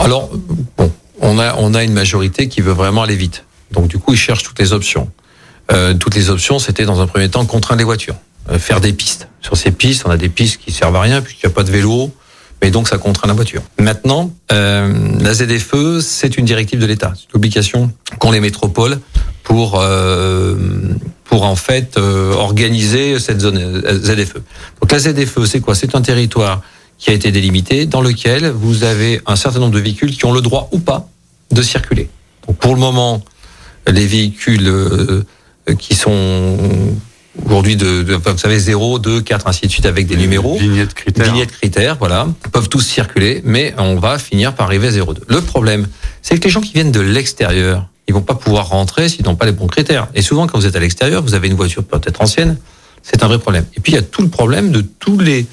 Alors, 0.00 0.30
bon, 0.76 0.92
on 1.20 1.38
a, 1.38 1.54
on 1.58 1.74
a 1.74 1.84
une 1.84 1.92
majorité 1.92 2.48
qui 2.48 2.60
veut 2.60 2.72
vraiment 2.72 3.02
aller 3.02 3.16
vite. 3.16 3.44
Donc, 3.70 3.88
du 3.88 3.98
coup, 3.98 4.14
ils 4.14 4.18
cherchent 4.18 4.42
toutes 4.42 4.58
les 4.58 4.72
options. 4.72 5.10
Euh, 5.72 5.94
toutes 5.94 6.14
les 6.14 6.30
options, 6.30 6.58
c'était 6.58 6.84
dans 6.84 7.00
un 7.00 7.06
premier 7.06 7.28
temps 7.28 7.44
contraindre 7.46 7.78
les 7.78 7.84
voitures, 7.84 8.16
euh, 8.50 8.58
faire 8.58 8.80
des 8.80 8.92
pistes. 8.92 9.28
Sur 9.40 9.56
ces 9.56 9.70
pistes, 9.70 10.02
on 10.06 10.10
a 10.10 10.16
des 10.16 10.28
pistes 10.28 10.60
qui 10.60 10.72
servent 10.72 10.96
à 10.96 11.00
rien 11.00 11.20
puisqu'il 11.20 11.46
n'y 11.46 11.52
a 11.52 11.54
pas 11.54 11.62
de 11.62 11.70
vélo, 11.70 12.10
mais 12.60 12.70
donc 12.70 12.88
ça 12.88 12.98
contraint 12.98 13.28
la 13.28 13.34
voiture. 13.34 13.62
Maintenant, 13.78 14.32
euh, 14.50 14.92
la 15.20 15.32
ZFE, 15.32 16.00
c'est 16.00 16.36
une 16.36 16.44
directive 16.44 16.80
de 16.80 16.86
l'État, 16.86 17.12
c'est 17.14 17.32
une 17.32 17.36
obligation 17.36 17.92
qu'ont 18.18 18.32
les 18.32 18.40
métropoles 18.40 18.98
pour 19.44 19.82
pour 21.24 21.44
en 21.44 21.56
fait 21.56 21.96
organiser 21.96 23.18
cette 23.20 23.40
zone 23.40 23.82
ZFE. 24.02 24.38
Donc 24.80 24.90
la 24.90 24.98
ZFE, 24.98 25.44
c'est 25.44 25.60
quoi? 25.60 25.74
C'est 25.74 25.94
un 25.94 26.02
territoire 26.02 26.62
qui 27.00 27.10
a 27.10 27.14
été 27.14 27.32
délimité 27.32 27.86
dans 27.86 28.02
lequel 28.02 28.50
vous 28.50 28.84
avez 28.84 29.20
un 29.26 29.34
certain 29.34 29.58
nombre 29.58 29.74
de 29.74 29.80
véhicules 29.80 30.14
qui 30.14 30.26
ont 30.26 30.32
le 30.32 30.42
droit 30.42 30.68
ou 30.70 30.78
pas 30.78 31.08
de 31.50 31.62
circuler. 31.62 32.08
Donc 32.46 32.58
pour 32.58 32.74
le 32.74 32.80
moment, 32.80 33.22
les 33.88 34.06
véhicules 34.06 34.68
euh, 34.68 35.24
qui 35.78 35.94
sont 35.94 36.56
aujourd'hui 37.46 37.76
de, 37.76 38.02
de, 38.02 38.14
vous 38.14 38.38
savez, 38.38 38.58
0, 38.58 38.98
2, 38.98 39.22
4, 39.22 39.46
ainsi 39.46 39.66
de 39.66 39.70
suite, 39.70 39.86
avec 39.86 40.06
des 40.06 40.16
numéros. 40.16 40.58
Vignettes 40.58 40.94
critères. 40.94 41.32
Vignettes 41.32 41.52
critères, 41.52 41.96
voilà, 41.96 42.28
peuvent 42.52 42.68
tous 42.68 42.80
circuler, 42.80 43.40
mais 43.44 43.74
on 43.78 43.96
va 43.96 44.18
finir 44.18 44.54
par 44.54 44.66
arriver 44.66 44.88
à 44.88 44.90
0,2. 44.90 45.20
Le 45.26 45.40
problème, 45.40 45.88
c'est 46.22 46.38
que 46.38 46.44
les 46.44 46.50
gens 46.50 46.60
qui 46.60 46.72
viennent 46.72 46.92
de 46.92 47.00
l'extérieur, 47.00 47.88
ils 48.08 48.14
vont 48.14 48.20
pas 48.20 48.34
pouvoir 48.34 48.68
rentrer 48.68 49.08
s'ils 49.08 49.24
n'ont 49.24 49.36
pas 49.36 49.46
les 49.46 49.52
bons 49.52 49.68
critères. 49.68 50.08
Et 50.14 50.22
souvent, 50.22 50.46
quand 50.46 50.58
vous 50.58 50.66
êtes 50.66 50.76
à 50.76 50.80
l'extérieur, 50.80 51.22
vous 51.22 51.34
avez 51.34 51.48
une 51.48 51.54
voiture 51.54 51.84
peut-être 51.84 52.20
ancienne, 52.20 52.58
c'est 53.02 53.22
un 53.22 53.28
vrai 53.28 53.38
problème. 53.38 53.64
Et 53.76 53.80
puis, 53.80 53.92
il 53.92 53.94
y 53.94 53.98
a 53.98 54.02
tout 54.02 54.22
le 54.22 54.28
problème 54.28 54.70
de 54.70 54.82
tous 54.82 55.18
les, 55.18 55.46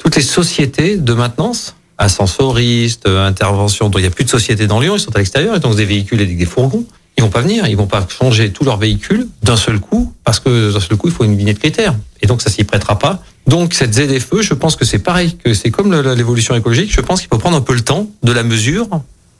toutes 0.00 0.16
les 0.16 0.22
sociétés 0.22 0.96
de 0.96 1.14
maintenance, 1.14 1.76
ascensoristes, 1.98 3.06
euh, 3.06 3.24
intervention, 3.24 3.90
dont 3.90 3.98
il 3.98 4.02
n'y 4.02 4.08
a 4.08 4.10
plus 4.10 4.24
de 4.24 4.30
sociétés 4.30 4.66
dans 4.66 4.80
Lyon, 4.80 4.96
ils 4.96 5.00
sont 5.00 5.14
à 5.14 5.18
l'extérieur, 5.18 5.54
et 5.54 5.60
donc 5.60 5.76
des 5.76 5.84
véhicules 5.84 6.20
et 6.20 6.26
des 6.26 6.46
fourgons. 6.46 6.84
Ils 7.18 7.22
vont 7.22 7.28
pas 7.28 7.42
venir, 7.42 7.66
ils 7.66 7.76
vont 7.76 7.86
pas 7.86 8.06
changer 8.08 8.50
tous 8.50 8.64
leurs 8.64 8.78
véhicules 8.78 9.28
d'un 9.42 9.56
seul 9.56 9.78
coup, 9.78 10.12
parce 10.24 10.40
que 10.40 10.72
d'un 10.72 10.80
seul 10.80 10.96
coup, 10.96 11.08
il 11.08 11.12
faut 11.12 11.24
une 11.24 11.36
vignette 11.36 11.58
critère. 11.58 11.94
Et 12.22 12.26
donc, 12.26 12.40
ça 12.40 12.50
s'y 12.50 12.64
prêtera 12.64 12.98
pas. 12.98 13.22
Donc, 13.46 13.74
cette 13.74 13.94
ZFE, 13.94 14.40
je 14.40 14.54
pense 14.54 14.74
que 14.74 14.86
c'est 14.86 15.00
pareil, 15.00 15.36
que 15.36 15.52
c'est 15.52 15.70
comme 15.70 15.94
l'évolution 15.94 16.54
écologique. 16.54 16.90
Je 16.90 17.00
pense 17.02 17.20
qu'il 17.20 17.28
faut 17.28 17.38
prendre 17.38 17.58
un 17.58 17.60
peu 17.60 17.74
le 17.74 17.82
temps 17.82 18.08
de 18.22 18.32
la 18.32 18.42
mesure 18.42 18.88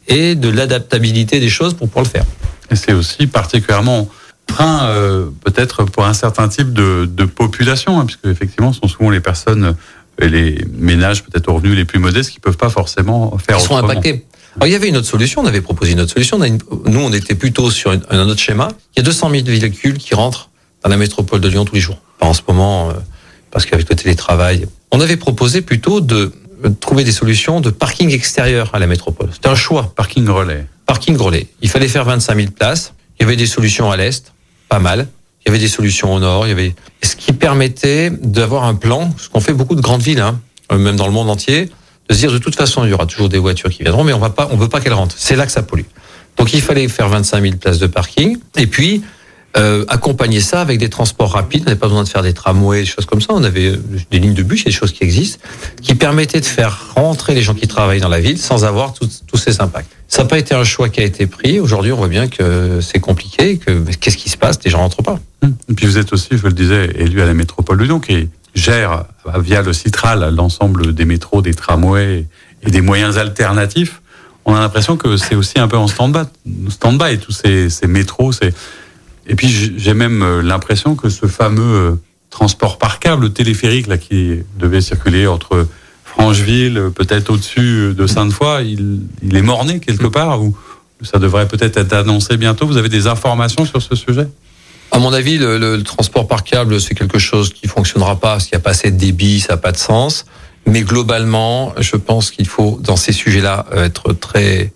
et 0.09 0.35
de 0.35 0.49
l'adaptabilité 0.51 1.41
des 1.41 1.49
choses 1.49 1.73
pour 1.73 1.89
pouvoir 1.89 2.05
le 2.05 2.11
faire. 2.11 2.25
Et 2.71 2.77
c'est 2.77 2.93
aussi 2.93 3.27
particulièrement 3.27 4.09
frein, 4.51 4.85
euh, 4.85 5.27
peut-être 5.45 5.85
pour 5.85 6.05
un 6.05 6.13
certain 6.13 6.49
type 6.49 6.73
de, 6.73 7.09
de 7.11 7.25
population, 7.25 7.99
hein, 7.99 8.05
puisque 8.05 8.27
effectivement, 8.27 8.73
ce 8.73 8.81
sont 8.81 8.89
souvent 8.89 9.11
les 9.11 9.21
personnes 9.21 9.75
les 10.29 10.65
ménages 10.77 11.23
peut-être 11.25 11.49
aux 11.49 11.55
revenus 11.55 11.77
les 11.77 11.85
plus 11.85 11.99
modestes 11.99 12.31
qui 12.31 12.41
peuvent 12.41 12.57
pas 12.57 12.71
forcément 12.71 13.37
faire 13.39 13.59
Ils 13.59 13.63
sont 13.63 13.77
impactés. 13.77 14.25
Alors, 14.57 14.67
il 14.67 14.73
y 14.73 14.75
avait 14.75 14.89
une 14.89 14.97
autre 14.97 15.07
solution, 15.07 15.43
on 15.43 15.47
avait 15.47 15.61
proposé 15.61 15.93
une 15.93 16.01
autre 16.01 16.13
solution. 16.13 16.37
On 16.37 16.41
a 16.43 16.49
une- 16.49 16.59
nous, 16.87 17.01
on 17.01 17.13
était 17.13 17.35
plutôt 17.37 17.71
sur 17.71 17.93
une- 17.93 18.03
un 18.11 18.29
autre 18.29 18.41
schéma. 18.41 18.69
Il 18.97 18.99
y 18.99 19.01
a 19.01 19.05
200 19.05 19.31
000 19.31 19.45
véhicules 19.45 19.97
qui 19.99 20.15
rentrent 20.15 20.51
dans 20.83 20.91
la 20.91 20.97
métropole 20.97 21.41
de 21.41 21.49
Lyon 21.49 21.65
tous 21.65 21.75
les 21.77 21.81
jours. 21.81 21.99
Pas 22.19 22.27
en 22.27 22.35
ce 22.35 22.43
moment, 22.49 22.91
euh, 22.91 22.95
parce 23.53 23.65
qu'avec 23.65 23.89
le 23.89 23.95
télétravail. 23.95 24.67
On 24.91 25.01
avait 25.01 25.17
proposé 25.17 25.61
plutôt 25.63 26.01
de 26.01 26.33
euh, 26.65 26.69
trouver 26.81 27.05
des 27.05 27.13
solutions 27.13 27.61
de 27.61 27.71
parking 27.71 28.11
extérieur 28.13 28.71
à 28.75 28.79
la 28.81 28.87
métropole. 28.87 29.31
C'était 29.33 29.49
un 29.49 29.55
choix. 29.55 29.93
Parking 29.97 30.29
relais. 30.29 30.67
Parking 30.85 31.17
relais. 31.17 31.47
Il 31.63 31.71
fallait 31.71 31.89
faire 31.89 32.05
25 32.05 32.35
000 32.37 32.51
places. 32.51 32.93
Il 33.19 33.23
y 33.23 33.27
avait 33.27 33.37
des 33.37 33.47
solutions 33.47 33.91
à 33.91 33.97
l'est, 33.97 34.33
pas 34.69 34.79
mal. 34.81 35.07
Il 35.41 35.49
y 35.49 35.51
avait 35.51 35.59
des 35.59 35.69
solutions 35.69 36.15
au 36.15 36.21
nord. 36.21 36.47
Il 36.47 36.51
y 36.51 36.53
avait 36.53 36.75
ce 37.03 37.17
qui 37.17 37.33
permettait 37.33 38.11
d'avoir 38.11 38.65
un 38.65 38.75
plan. 38.75 39.11
Ce 39.17 39.29
qu'on 39.29 39.41
fait 39.41 39.53
beaucoup 39.53 39.75
de 39.75 39.81
grandes 39.81 40.03
villes, 40.03 40.21
hein, 40.21 40.41
euh, 40.73 40.79
même 40.79 40.97
dans 40.97 41.07
le 41.07 41.13
monde 41.13 41.31
entier, 41.31 41.71
de 42.09 42.15
se 42.15 42.19
dire 42.19 42.33
de 42.33 42.39
toute 42.39 42.57
façon 42.57 42.85
il 42.85 42.91
y 42.91 42.93
aura 42.93 43.07
toujours 43.07 43.29
des 43.29 43.39
voitures 43.39 43.71
qui 43.71 43.83
viendront, 43.83 44.05
mais 44.05 44.13
on 44.13 44.19
va 44.19 44.31
pas, 44.31 44.49
on 44.53 44.57
veut 44.57 44.69
pas 44.69 44.81
qu'elles 44.81 44.93
rentrent. 44.93 45.15
C'est 45.19 45.37
là 45.37 45.47
que 45.47 45.53
ça 45.53 45.63
pollue. 45.63 45.85
Donc 46.37 46.53
il 46.53 46.61
fallait 46.61 46.89
faire 46.89 47.09
25 47.09 47.43
000 47.43 47.57
places 47.57 47.79
de 47.79 47.87
parking 47.87 48.39
et 48.57 48.67
puis 48.67 49.03
euh, 49.57 49.85
accompagner 49.89 50.41
ça 50.41 50.61
avec 50.61 50.79
des 50.79 50.89
transports 50.89 51.33
rapides. 51.33 51.63
On 51.63 51.65
n'avait 51.65 51.79
pas 51.79 51.89
besoin 51.89 52.05
de 52.05 52.09
faire 52.09 52.23
des 52.23 52.33
tramways, 52.33 52.81
des 52.81 52.87
choses 52.87 53.07
comme 53.07 53.21
ça. 53.21 53.29
On 53.31 53.43
avait 53.43 53.73
euh, 53.73 53.83
des 54.11 54.19
lignes 54.21 54.35
de 54.35 54.43
bus, 54.45 54.61
il 54.61 54.65
des 54.67 54.71
choses 54.71 54.93
qui 54.93 55.03
existent, 55.03 55.41
qui 55.83 55.95
permettaient 55.95 56.41
de 56.41 56.45
faire 56.47 56.93
rentrer 56.95 57.35
les 57.35 57.43
gens 57.43 57.55
qui 57.55 57.67
travaillent 57.67 58.01
dans 58.01 58.09
la 58.09 58.21
ville 58.21 58.39
sans 58.39 58.65
avoir 58.65 58.95
tous- 58.95 59.23
ces 59.37 59.61
impacts. 59.61 59.91
Ça 60.07 60.23
n'a 60.23 60.29
pas 60.29 60.39
été 60.39 60.55
un 60.55 60.65
choix 60.65 60.89
qui 60.89 61.01
a 61.01 61.05
été 61.05 61.27
pris. 61.27 61.61
Aujourd'hui, 61.61 61.93
on 61.93 61.97
voit 61.97 62.09
bien 62.09 62.29
que 62.29 62.81
c'est 62.81 63.01
compliqué, 63.01 63.59
que 63.59 63.85
qu'est-ce 64.01 64.17
qui 64.17 64.29
se 64.29 64.37
passe? 64.37 64.59
Les 64.65 64.71
gens 64.71 64.79
rentrent 64.81 65.03
pas. 65.03 65.19
Et 65.69 65.75
puis 65.75 65.87
vous 65.87 65.99
êtes 65.99 66.13
aussi, 66.13 66.29
je 66.33 66.45
le 66.47 66.53
disais, 66.53 66.91
élu 66.97 67.21
à 67.23 67.27
la 67.27 67.35
métropole 67.35 67.79
de 67.79 67.85
Lyon, 67.85 68.01
qui 68.01 68.29
gère 68.55 69.05
via 69.39 69.63
le 69.63 69.73
Citral 69.73 70.35
l'ensemble 70.35 70.95
des 70.95 71.05
métros, 71.05 71.43
des 71.43 71.55
tramways 71.55 72.27
et 72.63 72.71
des 72.71 72.81
moyens 72.81 73.19
alternatifs. 73.19 74.03
On 74.45 74.55
a 74.55 74.61
l'impression 74.61 74.97
que 74.97 75.17
c'est 75.17 75.35
aussi 75.35 75.59
un 75.59 75.69
peu 75.69 75.77
en 75.77 75.87
stand-by, 75.87 76.25
stand-by 76.69 77.19
tous 77.19 77.33
ces, 77.33 77.71
ces 77.71 77.87
métros. 77.87 78.33
C'est... 78.33 78.53
Et 79.27 79.35
puis 79.35 79.49
j'ai 79.77 79.95
même 79.95 80.23
euh, 80.23 80.43
l'impression 80.43 80.95
que 80.95 81.09
ce 81.09 81.27
fameux 81.27 81.63
euh, 81.63 82.01
transport 82.31 82.79
par 82.79 82.99
câble, 82.99 83.25
le 83.25 83.33
téléphérique 83.33 83.87
là, 83.87 83.99
qui 83.99 84.41
devait 84.59 84.81
circuler 84.81 85.27
entre 85.27 85.69
Francheville, 86.05 86.79
euh, 86.79 86.91
peut-être 86.91 87.31
au-dessus 87.31 87.95
de 87.95 88.07
Sainte-Foy, 88.07 88.73
il, 88.73 89.01
il 89.23 89.37
est 89.37 89.43
morné 89.43 89.81
quelque 89.81 90.07
part 90.07 90.43
ou 90.43 90.57
ça 91.03 91.19
devrait 91.19 91.49
peut-être 91.49 91.77
être 91.77 91.93
annoncé 91.93 92.37
bientôt. 92.37 92.67
Vous 92.67 92.77
avez 92.77 92.89
des 92.89 93.07
informations 93.07 93.65
sur 93.65 93.81
ce 93.81 93.95
sujet? 93.95 94.29
À 94.93 94.99
mon 94.99 95.13
avis, 95.13 95.39
le, 95.39 95.81
transport 95.83 96.27
par 96.27 96.43
câble, 96.43 96.81
c'est 96.81 96.95
quelque 96.95 97.19
chose 97.19 97.53
qui 97.53 97.69
fonctionnera 97.69 98.19
pas 98.19 98.39
qu'il 98.39 98.51
n'y 98.53 98.57
a 98.57 98.61
pas 98.61 98.71
assez 98.71 98.91
de 98.91 98.97
débit, 98.97 99.41
ça 99.41 99.55
n'a 99.55 99.57
pas 99.57 99.73
de 99.73 99.77
sens. 99.77 100.27
Mais 100.67 100.83
globalement, 100.83 101.73
je 101.79 101.97
pense 101.97 102.31
qu'il 102.31 102.49
faut, 102.49 102.79
dans 102.83 102.97
ces 102.97 103.13
sujets-là, 103.13 103.67
être 103.77 104.13
très 104.13 104.73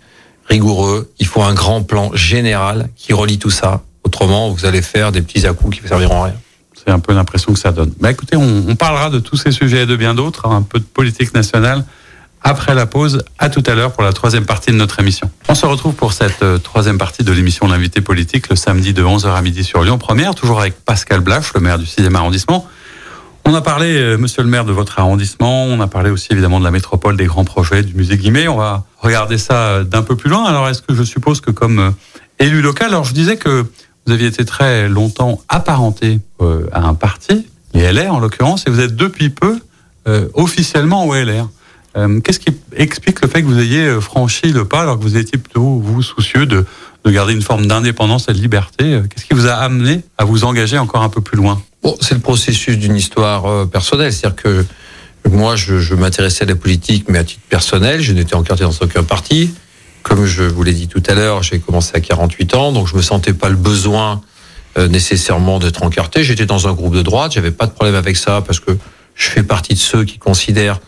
rigoureux. 0.47 1.11
Il 1.19 1.27
faut 1.27 1.43
un 1.43 1.53
grand 1.53 1.83
plan 1.83 2.11
général 2.15 2.89
qui 2.95 3.13
relie 3.13 3.37
tout 3.37 3.49
ça. 3.49 3.83
Autrement, 4.05 4.49
vous 4.49 4.65
allez 4.65 4.81
faire 4.81 5.11
des 5.11 5.21
petits 5.21 5.45
à-coups 5.45 5.77
qui 5.77 5.83
ne 5.83 5.87
serviront 5.87 6.21
à 6.21 6.25
rien. 6.25 6.35
C'est 6.73 6.91
un 6.91 6.99
peu 6.99 7.13
l'impression 7.13 7.51
que 7.51 7.59
ça 7.59 7.71
donne. 7.71 7.91
Bah 7.99 8.11
écoutez, 8.11 8.37
on, 8.37 8.65
on 8.67 8.75
parlera 8.75 9.09
de 9.09 9.19
tous 9.19 9.35
ces 9.35 9.51
sujets 9.51 9.83
et 9.83 9.85
de 9.87 9.95
bien 9.95 10.13
d'autres, 10.13 10.45
hein, 10.47 10.57
un 10.57 10.61
peu 10.61 10.79
de 10.79 10.85
politique 10.85 11.33
nationale 11.33 11.83
après 12.45 12.75
la 12.75 12.85
pause. 12.85 13.23
À 13.39 13.49
tout 13.49 13.63
à 13.65 13.73
l'heure 13.73 13.91
pour 13.91 14.03
la 14.03 14.13
troisième 14.13 14.45
partie 14.45 14.71
de 14.71 14.75
notre 14.75 14.99
émission. 14.99 15.29
On 15.49 15.55
se 15.55 15.65
retrouve 15.65 15.95
pour 15.95 16.13
cette 16.13 16.43
euh, 16.43 16.59
troisième 16.59 16.99
partie 16.99 17.23
de 17.23 17.31
l'émission 17.31 17.67
L'invité 17.67 18.01
politique 18.01 18.49
le 18.49 18.55
samedi 18.55 18.93
de 18.93 19.03
11h 19.03 19.33
à 19.33 19.41
midi 19.41 19.63
sur 19.63 19.83
Lyon 19.83 19.97
Première, 19.97 20.35
toujours 20.35 20.61
avec 20.61 20.75
Pascal 20.85 21.21
Blache, 21.21 21.53
le 21.55 21.59
maire 21.59 21.79
du 21.79 21.85
6e 21.85 22.13
arrondissement. 22.13 22.67
On 23.45 23.53
a 23.55 23.61
parlé, 23.61 23.97
euh, 23.97 24.17
monsieur 24.17 24.43
le 24.43 24.49
maire, 24.49 24.65
de 24.65 24.71
votre 24.71 24.99
arrondissement. 24.99 25.65
On 25.65 25.81
a 25.81 25.87
parlé 25.87 26.11
aussi 26.11 26.27
évidemment 26.31 26.59
de 26.59 26.63
la 26.65 26.71
métropole, 26.71 27.17
des 27.17 27.25
grands 27.25 27.45
projets, 27.45 27.81
du 27.81 27.95
musée 27.95 28.17
Guimet. 28.17 28.47
On 28.47 28.57
va 28.57 28.85
regarder 28.99 29.39
ça 29.39 29.55
euh, 29.55 29.83
d'un 29.83 30.03
peu 30.03 30.15
plus 30.15 30.29
loin. 30.29 30.45
Alors, 30.45 30.69
est-ce 30.69 30.83
que 30.83 30.93
je 30.93 31.03
suppose 31.03 31.41
que 31.41 31.51
comme 31.51 31.93
élu 32.39 32.61
local, 32.61 32.89
alors 32.89 33.05
je 33.05 33.13
disais 33.13 33.37
que 33.37 33.65
vous 34.05 34.13
aviez 34.13 34.27
été 34.27 34.45
très 34.45 34.87
longtemps 34.87 35.41
apparenté 35.49 36.19
à 36.71 36.81
un 36.81 36.93
parti, 36.93 37.47
les 37.73 37.91
LR 37.91 38.13
en 38.13 38.19
l'occurrence, 38.19 38.65
et 38.67 38.69
vous 38.69 38.79
êtes 38.79 38.95
depuis 38.95 39.29
peu 39.29 39.59
officiellement 40.35 41.05
au 41.07 41.15
LR. 41.15 41.47
Euh, 41.97 42.19
qu'est-ce 42.19 42.39
qui 42.39 42.49
explique 42.75 43.21
le 43.21 43.27
fait 43.27 43.41
que 43.41 43.47
vous 43.47 43.59
ayez 43.59 43.85
euh, 43.85 44.01
franchi 44.01 44.51
le 44.51 44.65
pas 44.65 44.81
alors 44.81 44.97
que 44.97 45.03
vous 45.03 45.15
étiez 45.15 45.37
plutôt 45.37 45.79
vous 45.79 46.01
soucieux 46.01 46.45
de, 46.45 46.65
de 47.05 47.11
garder 47.11 47.33
une 47.33 47.41
forme 47.41 47.67
d'indépendance 47.67 48.27
et 48.27 48.33
de 48.33 48.37
liberté 48.37 48.83
euh, 48.83 49.03
Qu'est-ce 49.03 49.25
qui 49.25 49.33
vous 49.33 49.47
a 49.47 49.53
amené 49.53 50.01
à 50.17 50.25
vous 50.25 50.43
engager 50.43 50.77
encore 50.77 51.03
un 51.03 51.09
peu 51.09 51.21
plus 51.21 51.37
loin? 51.37 51.61
Bon, 51.83 51.95
C'est 52.01 52.15
le 52.15 52.19
processus 52.19 52.77
d'une 52.77 52.95
histoire 52.95 53.67
personnelle. 53.69 54.11
C'est-à-dire 54.11 54.41
que 54.41 54.65
moi, 55.29 55.55
je, 55.55 55.79
je 55.79 55.95
m'intéressais 55.95 56.43
à 56.43 56.47
la 56.47 56.55
politique, 56.55 57.05
mais 57.07 57.19
à 57.19 57.23
titre 57.23 57.43
personnel, 57.47 58.01
je 58.01 58.11
n'étais 58.11 58.35
encarté 58.35 58.63
dans 58.63 58.73
aucun 58.81 59.03
parti. 59.03 59.53
Comme 60.05 60.25
je 60.27 60.43
vous 60.43 60.61
l'ai 60.61 60.73
dit 60.73 60.87
tout 60.87 61.01
à 61.07 61.15
l'heure, 61.15 61.41
j'ai 61.41 61.59
commencé 61.59 61.93
à 61.95 61.99
48 61.99 62.53
ans, 62.53 62.71
donc 62.71 62.87
je 62.87 62.95
me 62.95 63.01
sentais 63.01 63.33
pas 63.33 63.49
le 63.49 63.55
besoin 63.55 64.21
nécessairement 64.77 65.57
d'être 65.57 65.81
encarté. 65.81 66.23
J'étais 66.23 66.45
dans 66.45 66.67
un 66.67 66.73
groupe 66.73 66.93
de 66.93 67.01
droite, 67.01 67.31
j'avais 67.31 67.49
pas 67.49 67.65
de 67.65 67.71
problème 67.71 67.95
avec 67.95 68.15
ça 68.15 68.43
parce 68.45 68.59
que 68.59 68.77
je 69.15 69.29
fais 69.29 69.41
partie 69.41 69.73
de 69.73 69.79
ceux 69.79 70.03
qui 70.03 70.19
considèrent 70.19 70.79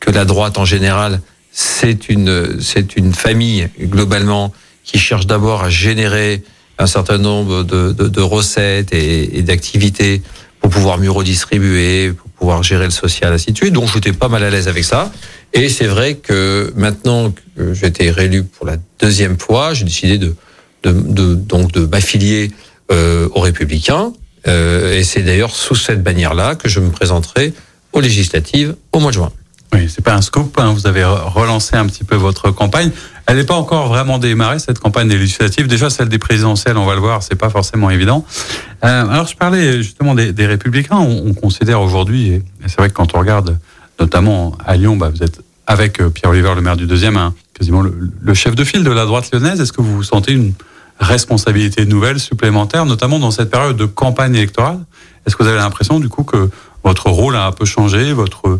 que 0.00 0.10
la 0.10 0.24
droite 0.24 0.56
en 0.56 0.64
général, 0.64 1.20
c'est 1.50 2.08
une, 2.08 2.62
c'est 2.62 2.96
une 2.96 3.12
famille 3.12 3.68
globalement 3.78 4.54
qui 4.84 4.98
cherche 4.98 5.26
d'abord 5.26 5.64
à 5.64 5.68
générer 5.68 6.42
un 6.78 6.86
certain 6.86 7.18
nombre 7.18 7.64
de, 7.64 7.92
de, 7.92 8.08
de 8.08 8.20
recettes 8.22 8.94
et, 8.94 9.36
et 9.36 9.42
d'activités 9.42 10.22
pour 10.60 10.70
pouvoir 10.70 10.96
mieux 10.96 11.10
redistribuer, 11.10 12.12
pour 12.12 12.30
pouvoir 12.30 12.62
gérer 12.62 12.86
le 12.86 12.90
social, 12.90 13.34
ainsi 13.34 13.52
de 13.52 13.56
suite. 13.58 13.74
Donc 13.74 13.92
j'étais 13.92 14.12
pas 14.12 14.28
mal 14.28 14.42
à 14.42 14.48
l'aise 14.48 14.68
avec 14.68 14.84
ça. 14.84 15.12
Et 15.54 15.68
c'est 15.68 15.86
vrai 15.86 16.14
que 16.14 16.72
maintenant 16.76 17.30
que 17.30 17.74
j'étais 17.74 18.10
réélu 18.10 18.44
pour 18.44 18.66
la 18.66 18.76
deuxième 19.00 19.38
fois, 19.38 19.74
j'ai 19.74 19.84
décidé 19.84 20.18
de, 20.18 20.34
de, 20.82 20.92
de, 20.92 21.34
donc 21.34 21.72
de 21.72 21.84
m'affilier 21.84 22.50
euh, 22.90 23.28
aux 23.34 23.40
Républicains. 23.40 24.12
Euh, 24.48 24.98
et 24.98 25.04
c'est 25.04 25.22
d'ailleurs 25.22 25.54
sous 25.54 25.74
cette 25.74 26.02
bannière-là 26.02 26.54
que 26.56 26.68
je 26.68 26.80
me 26.80 26.90
présenterai 26.90 27.52
aux 27.92 28.00
législatives 28.00 28.74
au 28.92 28.98
mois 28.98 29.10
de 29.10 29.16
juin. 29.16 29.32
Oui, 29.74 29.88
c'est 29.88 30.04
pas 30.04 30.14
un 30.14 30.22
scoop. 30.22 30.58
Hein. 30.58 30.72
Vous 30.72 30.86
avez 30.86 31.04
relancé 31.04 31.76
un 31.76 31.86
petit 31.86 32.04
peu 32.04 32.16
votre 32.16 32.50
campagne. 32.50 32.90
Elle 33.26 33.36
n'est 33.36 33.44
pas 33.44 33.54
encore 33.54 33.88
vraiment 33.88 34.18
démarrée 34.18 34.58
cette 34.58 34.78
campagne 34.78 35.08
des 35.08 35.16
législatives. 35.16 35.66
Déjà 35.66 35.90
celle 35.90 36.08
des 36.08 36.18
présidentielles, 36.18 36.76
on 36.76 36.84
va 36.84 36.94
le 36.94 37.00
voir, 37.00 37.22
c'est 37.22 37.36
pas 37.36 37.50
forcément 37.50 37.88
évident. 37.88 38.26
Euh, 38.84 39.08
alors 39.08 39.26
je 39.28 39.36
parlais 39.36 39.82
justement 39.82 40.14
des, 40.14 40.32
des 40.32 40.46
Républicains. 40.46 40.96
On, 40.98 41.28
on 41.28 41.34
considère 41.34 41.80
aujourd'hui, 41.80 42.28
et 42.32 42.42
c'est 42.66 42.78
vrai 42.78 42.88
que 42.88 42.94
quand 42.94 43.14
on 43.14 43.20
regarde, 43.20 43.58
notamment 44.00 44.56
à 44.64 44.76
Lyon, 44.76 44.96
bah, 44.96 45.10
vous 45.10 45.22
êtes 45.22 45.40
avec 45.66 46.00
euh, 46.00 46.10
Pierre 46.10 46.30
Oliver, 46.30 46.54
le 46.54 46.60
maire 46.60 46.76
du 46.76 46.86
deuxième, 46.86 47.16
hein, 47.16 47.34
quasiment 47.54 47.82
le, 47.82 48.34
chef 48.34 48.54
de 48.54 48.64
file 48.64 48.84
de 48.84 48.90
la 48.90 49.04
droite 49.04 49.30
lyonnaise. 49.32 49.60
Est-ce 49.60 49.72
que 49.72 49.80
vous 49.80 49.96
vous 49.96 50.02
sentez 50.02 50.32
une 50.32 50.52
responsabilité 50.98 51.86
nouvelle, 51.86 52.20
supplémentaire, 52.20 52.84
notamment 52.84 53.18
dans 53.18 53.30
cette 53.30 53.50
période 53.50 53.76
de 53.76 53.86
campagne 53.86 54.34
électorale? 54.34 54.78
Est-ce 55.26 55.36
que 55.36 55.42
vous 55.42 55.48
avez 55.48 55.58
l'impression 55.58 56.00
du 56.00 56.08
coup 56.08 56.24
que 56.24 56.50
votre 56.84 57.08
rôle 57.10 57.36
a 57.36 57.46
un 57.46 57.52
peu 57.52 57.64
changé, 57.64 58.12
votre 58.12 58.58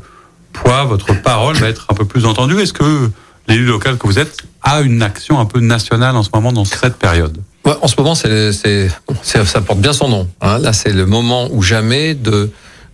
poids, 0.53 0.85
votre 0.85 1.21
parole 1.21 1.57
va 1.57 1.68
être 1.68 1.87
un 1.88 1.95
peu 1.95 2.05
plus 2.05 2.25
entendue. 2.27 2.61
Est-ce 2.61 2.73
que 2.73 3.11
l'élu 3.49 3.64
local 3.64 3.99
que 3.99 4.07
vous 4.07 4.18
êtes 4.18 4.42
a 4.62 4.81
une 4.81 5.03
action 5.03 5.40
un 5.40 5.45
peu 5.45 5.61
nationale 5.61 6.16
en 6.16 6.23
ce 6.23 6.31
moment 6.33 6.53
dans 6.53 6.64
cette 6.64 6.97
période? 6.97 7.38
En 7.64 7.88
ce 7.88 7.95
moment, 7.97 8.14
ça 8.14 9.61
porte 9.61 9.81
bien 9.81 9.92
son 9.92 10.09
nom. 10.09 10.29
Hein. 10.40 10.59
Là, 10.59 10.73
c'est 10.73 10.92
le 10.92 11.07
moment 11.07 11.49
ou 11.51 11.62
jamais 11.62 12.14
de 12.14 12.51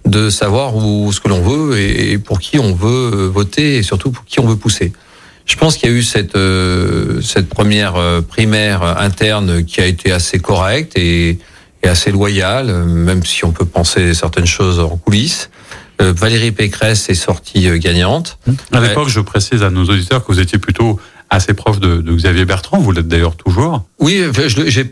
de 0.09 0.31
savoir 0.31 0.77
où 0.77 1.13
ce 1.13 1.21
que 1.21 1.29
l'on 1.29 1.43
veut 1.43 1.79
et 1.79 2.19
pour 2.19 2.41
qui 2.41 2.59
on 2.59 2.75
veut 2.75 3.27
voter 3.27 3.77
et 3.77 3.83
surtout 3.83 4.11
pour 4.11 4.25
qui 4.25 4.41
on 4.41 4.47
veut 4.47 4.57
pousser. 4.57 4.93
Je 5.47 5.57
pense 5.57 5.77
qu'il 5.77 5.89
y 5.91 5.93
a 5.93 5.97
eu 5.97 6.03
cette 6.03 6.37
euh, 6.37 7.23
cette 7.23 7.49
première 7.49 7.97
euh, 7.97 8.21
primaire 8.21 8.83
interne 8.83 9.65
qui 9.65 9.81
a 9.81 9.87
été 9.87 10.13
assez 10.13 10.39
correcte 10.39 10.93
et, 10.97 11.39
et 11.83 11.89
assez 11.89 12.11
loyale, 12.11 12.85
même 12.85 13.25
si 13.25 13.45
on 13.45 13.53
peut 13.53 13.65
penser 13.65 14.13
certaines 14.15 14.47
choses 14.47 14.79
en 14.79 14.97
coulisses. 14.97 15.49
Euh, 16.01 16.13
Valérie 16.13 16.53
Pécresse 16.53 17.09
est 17.09 17.15
sortie 17.15 17.69
euh, 17.69 17.79
gagnante. 17.79 18.39
À 18.73 18.81
l'époque, 18.81 19.09
je 19.09 19.21
précise 19.21 19.63
à 19.63 19.71
nos 19.71 19.85
auditeurs 19.85 20.25
que 20.25 20.33
vous 20.33 20.39
étiez 20.39 20.59
plutôt 20.59 21.01
assez 21.31 21.55
proche 21.55 21.81
de, 21.81 21.99
de 21.99 22.15
Xavier 22.15 22.45
Bertrand. 22.45 22.79
Vous 22.79 22.93
l'êtes 22.93 23.09
d'ailleurs 23.09 23.37
toujours. 23.37 23.85
Oui, 23.99 24.23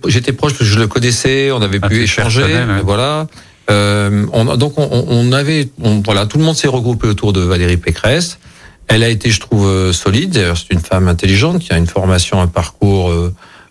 j'étais 0.07 0.33
proche 0.33 0.53
parce 0.53 0.69
que 0.69 0.75
je 0.75 0.79
le 0.79 0.87
connaissais. 0.87 1.53
On 1.53 1.63
avait 1.63 1.79
ah, 1.81 1.89
pu 1.89 2.03
échanger. 2.03 2.43
Ouais. 2.43 2.83
Voilà. 2.83 3.29
Euh, 3.71 4.27
on, 4.33 4.57
donc 4.57 4.79
on, 4.79 5.07
on 5.09 5.33
avait, 5.33 5.69
on, 5.83 6.01
voilà, 6.01 6.27
tout 6.27 6.39
le 6.39 6.45
monde 6.45 6.57
s'est 6.57 6.69
regroupé 6.69 7.09
autour 7.09 7.33
de 7.33 7.41
Valérie 7.41 7.77
Pécresse. 7.77 8.39
Elle 8.89 9.03
a 9.03 9.09
été, 9.09 9.31
je 9.31 9.41
trouve, 9.41 9.67
euh, 9.67 9.93
solide. 9.93 10.55
C'est 10.55 10.73
une 10.73 10.81
femme 10.81 11.09
intelligente 11.09 11.59
qui 11.59 11.73
a 11.73 11.79
une 11.79 11.89
formation, 11.89 12.41
un 12.41 12.47
parcours 12.47 13.13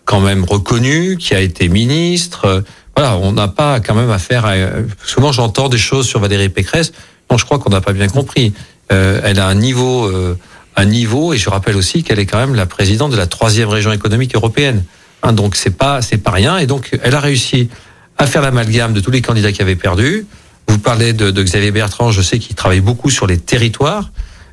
quand 0.04 0.20
même 0.20 0.44
reconnu, 0.44 1.16
qui 1.16 1.34
a 1.34 1.40
été 1.40 1.68
ministre. 1.68 2.62
Voilà, 2.96 3.16
on 3.16 3.32
n'a 3.32 3.48
pas 3.48 3.80
quand 3.80 3.94
même 3.94 4.10
affaire 4.10 4.46
à. 4.46 4.54
Souvent, 5.04 5.32
j'entends 5.32 5.68
des 5.68 5.78
choses 5.78 6.06
sur 6.06 6.20
Valérie 6.20 6.48
Pécresse. 6.48 6.92
Bon, 7.28 7.36
je 7.36 7.44
crois 7.44 7.58
qu'on 7.58 7.70
n'a 7.70 7.80
pas 7.80 7.92
bien 7.92 8.08
compris. 8.08 8.52
Euh, 8.92 9.20
elle 9.24 9.40
a 9.40 9.48
un 9.48 9.54
niveau, 9.54 10.06
euh, 10.06 10.38
un 10.76 10.84
niveau, 10.84 11.32
et 11.32 11.36
je 11.36 11.50
rappelle 11.50 11.76
aussi 11.76 12.02
qu'elle 12.02 12.18
est 12.18 12.26
quand 12.26 12.38
même 12.38 12.54
la 12.54 12.66
présidente 12.66 13.10
de 13.10 13.16
la 13.16 13.26
troisième 13.26 13.68
région 13.68 13.92
économique 13.92 14.34
européenne. 14.34 14.84
Hein, 15.22 15.32
donc 15.32 15.56
c'est 15.56 15.76
pas, 15.76 16.02
c'est 16.02 16.18
pas 16.18 16.30
rien. 16.30 16.58
Et 16.58 16.66
donc 16.66 16.96
elle 17.02 17.14
a 17.14 17.20
réussi 17.20 17.68
à 18.18 18.26
faire 18.26 18.42
l'amalgame 18.42 18.92
de 18.92 19.00
tous 19.00 19.10
les 19.10 19.22
candidats 19.22 19.52
qui 19.52 19.62
avaient 19.62 19.76
perdu. 19.76 20.26
Vous 20.68 20.78
parlez 20.78 21.12
de, 21.12 21.30
de 21.30 21.42
Xavier 21.42 21.70
Bertrand, 21.70 22.10
je 22.10 22.22
sais 22.22 22.38
qu'il 22.38 22.56
travaille 22.56 22.80
beaucoup 22.80 23.10
sur 23.10 23.26
les 23.26 23.38
territoires. 23.38 24.10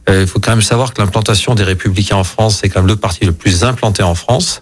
Euh, 0.10 0.22
il 0.22 0.28
faut 0.28 0.40
quand 0.40 0.52
même 0.52 0.62
savoir 0.62 0.94
que 0.94 1.02
l'implantation 1.02 1.56
des 1.56 1.64
Républicains 1.64 2.18
en 2.18 2.24
France, 2.24 2.60
c'est 2.62 2.70
quand 2.70 2.82
même 2.82 2.88
le 2.88 2.98
parti 2.98 3.26
le 3.26 3.32
plus 3.32 3.64
implanté 3.64 4.04
en 4.04 4.16
France. 4.16 4.62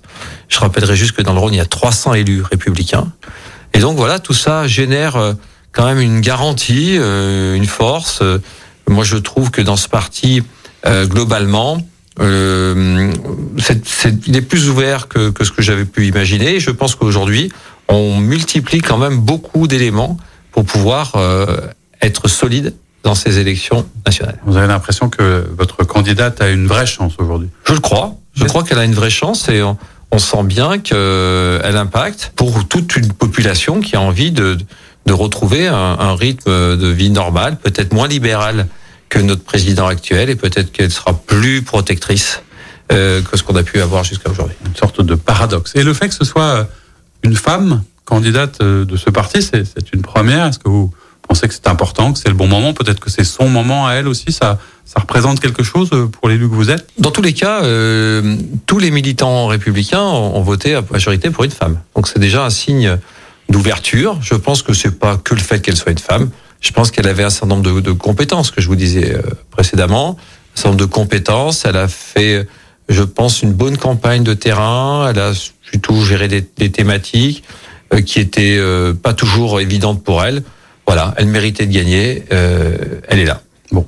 Je 0.49 0.59
rappellerai 0.59 0.95
juste 0.95 1.13
que 1.13 1.21
dans 1.21 1.33
le 1.33 1.39
Rhône, 1.39 1.53
il 1.53 1.57
y 1.57 1.61
a 1.61 1.65
300 1.65 2.13
élus 2.13 2.43
républicains. 2.43 3.11
Et 3.73 3.79
donc 3.79 3.97
voilà, 3.97 4.19
tout 4.19 4.33
ça 4.33 4.67
génère 4.67 5.15
euh, 5.15 5.33
quand 5.71 5.85
même 5.85 5.99
une 5.99 6.21
garantie, 6.21 6.97
euh, 6.99 7.55
une 7.55 7.65
force. 7.65 8.19
Euh, 8.21 8.39
moi, 8.87 9.03
je 9.03 9.17
trouve 9.17 9.51
que 9.51 9.61
dans 9.61 9.77
ce 9.77 9.87
parti, 9.87 10.43
euh, 10.85 11.05
globalement, 11.05 11.81
euh, 12.19 13.11
c'est, 13.57 13.87
c'est, 13.87 14.27
il 14.27 14.35
est 14.35 14.41
plus 14.41 14.69
ouvert 14.69 15.07
que, 15.07 15.29
que 15.29 15.43
ce 15.43 15.51
que 15.51 15.61
j'avais 15.61 15.85
pu 15.85 16.07
imaginer. 16.07 16.55
Et 16.55 16.59
je 16.59 16.71
pense 16.71 16.95
qu'aujourd'hui, 16.95 17.51
on 17.91 18.17
multiplie 18.19 18.81
quand 18.81 18.97
même 18.97 19.19
beaucoup 19.19 19.67
d'éléments 19.67 20.17
pour 20.51 20.65
pouvoir 20.65 21.13
euh, 21.15 21.57
être 22.01 22.27
solide 22.27 22.73
dans 23.03 23.15
ces 23.15 23.39
élections 23.39 23.85
nationales. 24.05 24.39
Vous 24.45 24.57
avez 24.57 24.67
l'impression 24.67 25.09
que 25.09 25.47
votre 25.57 25.83
candidate 25.83 26.41
a 26.41 26.49
une 26.49 26.67
vraie 26.67 26.85
chance 26.85 27.13
aujourd'hui? 27.17 27.49
Je 27.65 27.73
le 27.73 27.79
crois. 27.79 28.15
Je 28.33 28.45
crois 28.45 28.63
qu'elle 28.63 28.79
a 28.79 28.85
une 28.85 28.93
vraie 28.93 29.09
chance 29.09 29.49
et 29.49 29.61
on, 29.61 29.77
on 30.11 30.19
sent 30.19 30.43
bien 30.43 30.77
qu'elle 30.79 31.77
impacte 31.77 32.31
pour 32.35 32.67
toute 32.67 32.95
une 32.95 33.11
population 33.11 33.81
qui 33.81 33.95
a 33.95 34.01
envie 34.01 34.31
de, 34.31 34.57
de 35.05 35.13
retrouver 35.13 35.67
un, 35.67 35.75
un 35.75 36.15
rythme 36.15 36.77
de 36.77 36.87
vie 36.87 37.09
normal, 37.09 37.57
peut-être 37.57 37.93
moins 37.93 38.07
libéral 38.07 38.67
que 39.09 39.19
notre 39.19 39.43
président 39.43 39.87
actuel, 39.87 40.29
et 40.29 40.35
peut-être 40.35 40.71
qu'elle 40.71 40.91
sera 40.91 41.13
plus 41.13 41.63
protectrice 41.63 42.43
euh, 42.93 43.21
que 43.21 43.35
ce 43.35 43.43
qu'on 43.43 43.55
a 43.57 43.63
pu 43.63 43.81
avoir 43.81 44.05
jusqu'à 44.05 44.29
aujourd'hui. 44.29 44.55
Une 44.65 44.75
sorte 44.75 45.01
de 45.01 45.15
paradoxe. 45.15 45.73
Et 45.75 45.83
le 45.83 45.93
fait 45.93 46.07
que 46.07 46.15
ce 46.15 46.23
soit 46.23 46.67
une 47.23 47.35
femme 47.35 47.83
candidate 48.05 48.59
euh, 48.61 48.85
de 48.85 48.97
ce 48.97 49.09
parti, 49.09 49.41
c'est 49.41 49.93
une 49.93 50.01
première. 50.01 50.47
Est-ce 50.47 50.59
que 50.59 50.69
vous 50.69 50.91
pensez 51.27 51.47
que 51.47 51.53
c'est 51.53 51.67
important, 51.67 52.13
que 52.13 52.19
c'est 52.19 52.29
le 52.29 52.35
bon 52.35 52.47
moment? 52.47 52.73
Peut-être 52.73 52.99
que 52.99 53.09
c'est 53.09 53.23
son 53.23 53.47
moment 53.47 53.87
à 53.87 53.93
elle 53.93 54.07
aussi. 54.07 54.31
Ça, 54.31 54.59
ça 54.85 54.99
représente 54.99 55.39
quelque 55.39 55.63
chose 55.63 55.89
euh, 55.93 56.07
pour 56.07 56.27
l'élu 56.27 56.49
que 56.49 56.53
vous 56.53 56.69
êtes? 56.69 56.85
Dans 56.97 57.11
tous 57.11 57.21
les 57.21 57.33
cas, 57.33 57.63
euh, 57.63 58.35
tous 58.65 58.77
les 58.79 58.91
militants 58.91 59.47
républicains 59.47 60.01
ont, 60.01 60.35
ont 60.35 60.41
voté 60.41 60.75
à 60.75 60.83
majorité 60.91 61.29
pour 61.29 61.45
une 61.45 61.51
femme. 61.51 61.79
Donc 61.95 62.09
c'est 62.09 62.19
déjà 62.19 62.43
un 62.43 62.49
signe 62.49 62.97
d'ouverture. 63.47 64.17
Je 64.21 64.35
pense 64.35 64.63
que 64.63 64.73
c'est 64.73 64.99
pas 64.99 65.17
que 65.17 65.33
le 65.33 65.39
fait 65.41 65.61
qu'elle 65.61 65.77
soit 65.77 65.91
une 65.93 65.97
femme. 65.97 66.29
Je 66.59 66.71
pense 66.71 66.91
qu'elle 66.91 67.07
avait 67.07 67.23
un 67.23 67.29
certain 67.29 67.47
nombre 67.47 67.63
de, 67.63 67.79
de, 67.79 67.91
compétences 67.91 68.51
que 68.51 68.61
je 68.61 68.67
vous 68.67 68.75
disais 68.75 69.15
euh, 69.15 69.21
précédemment, 69.49 70.17
un 70.17 70.55
certain 70.55 70.69
nombre 70.71 70.81
de 70.81 70.91
compétences. 70.91 71.63
Elle 71.63 71.77
a 71.77 71.87
fait, 71.87 72.47
je 72.89 73.03
pense, 73.03 73.41
une 73.41 73.53
bonne 73.53 73.77
campagne 73.77 74.23
de 74.23 74.33
terrain. 74.33 75.09
Elle 75.09 75.19
a 75.19 75.31
plutôt 75.71 76.03
géré 76.03 76.27
des, 76.27 76.45
des 76.57 76.69
thématiques 76.69 77.43
euh, 77.93 78.01
qui 78.01 78.19
étaient 78.19 78.57
euh, 78.59 78.93
pas 78.93 79.13
toujours 79.13 79.61
évidentes 79.61 80.03
pour 80.03 80.21
elle. 80.21 80.43
Voilà, 80.85 81.13
elle 81.15 81.27
méritait 81.27 81.65
de 81.65 81.71
gagner. 81.73 82.25
Euh, 82.33 82.99
elle 83.07 83.19
est 83.19 83.25
là. 83.25 83.41
Bon, 83.71 83.87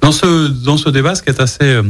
dans 0.00 0.10
ce 0.10 0.48
dans 0.48 0.76
ce 0.76 0.88
débat, 0.88 1.14
ce 1.14 1.22
qui 1.22 1.30
est 1.30 1.40
assez 1.40 1.80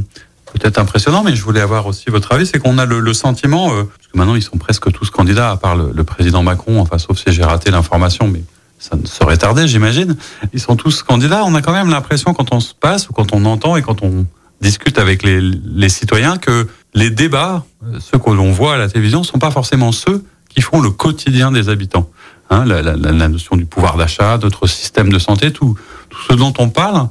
peut-être 0.53 0.79
impressionnant, 0.79 1.23
mais 1.23 1.35
je 1.35 1.43
voulais 1.43 1.63
avoir 1.63 1.87
aussi 1.87 2.11
votre 2.11 2.33
avis, 2.33 2.45
c'est 2.45 2.59
qu'on 2.59 2.77
a 2.77 2.85
le, 2.85 3.01
le 3.01 3.15
sentiment, 3.15 3.69
parce 3.71 4.09
que 4.13 4.19
maintenant 4.19 4.35
ils 4.35 4.43
sont 4.43 4.59
presque 4.59 4.93
tous 4.93 5.09
candidats, 5.09 5.53
à 5.53 5.57
part 5.57 5.77
le, 5.77 5.91
le 5.95 6.05
président 6.05 6.43
Macron, 6.43 6.81
enfin 6.81 6.99
sauf 6.99 7.17
si 7.17 7.33
j'ai 7.33 7.45
raté 7.45 7.71
l'information, 7.71 8.29
mais 8.29 8.43
ça 8.79 8.97
ne 8.97 9.07
serait 9.07 9.39
tardé, 9.39 9.67
j'imagine. 9.69 10.17
Ils 10.53 10.61
sont 10.61 10.77
tous 10.77 11.03
candidats. 11.03 11.45
On 11.45 11.55
a 11.55 11.63
quand 11.63 11.73
même 11.73 11.89
l'impression, 11.89 12.35
quand 12.35 12.53
on 12.53 12.61
se 12.61 12.75
passe, 12.75 13.09
ou 13.09 13.13
quand 13.13 13.33
on 13.33 13.45
entend 13.47 13.77
et 13.77 13.83
quand 13.83 14.03
on 14.03 14.27
discute 14.61 14.99
avec 14.99 15.23
les, 15.23 15.41
les 15.41 15.89
citoyens 15.89 16.37
que 16.37 16.67
les 16.95 17.11
débats, 17.11 17.65
ceux 18.01 18.19
que 18.19 18.31
l'on 18.31 18.51
voit 18.51 18.75
à 18.75 18.79
la 18.79 18.89
télévision, 18.89 19.23
sont 19.23 19.39
pas 19.39 19.51
forcément 19.51 19.93
ceux 19.93 20.25
qui 20.49 20.61
font 20.61 20.81
le 20.81 20.91
quotidien 20.91 21.53
des 21.53 21.69
habitants. 21.69 22.11
Hein, 22.51 22.65
la, 22.65 22.83
la, 22.83 22.97
la, 22.97 23.29
notion 23.29 23.57
du 23.57 23.65
pouvoir 23.65 23.97
d'achat, 23.97 24.37
notre 24.43 24.67
système 24.67 25.09
de 25.09 25.21
santé, 25.21 25.53
tout, 25.53 25.79
tout 26.09 26.23
ce 26.29 26.33
dont 26.33 26.53
on 26.59 26.69
parle. 26.69 27.09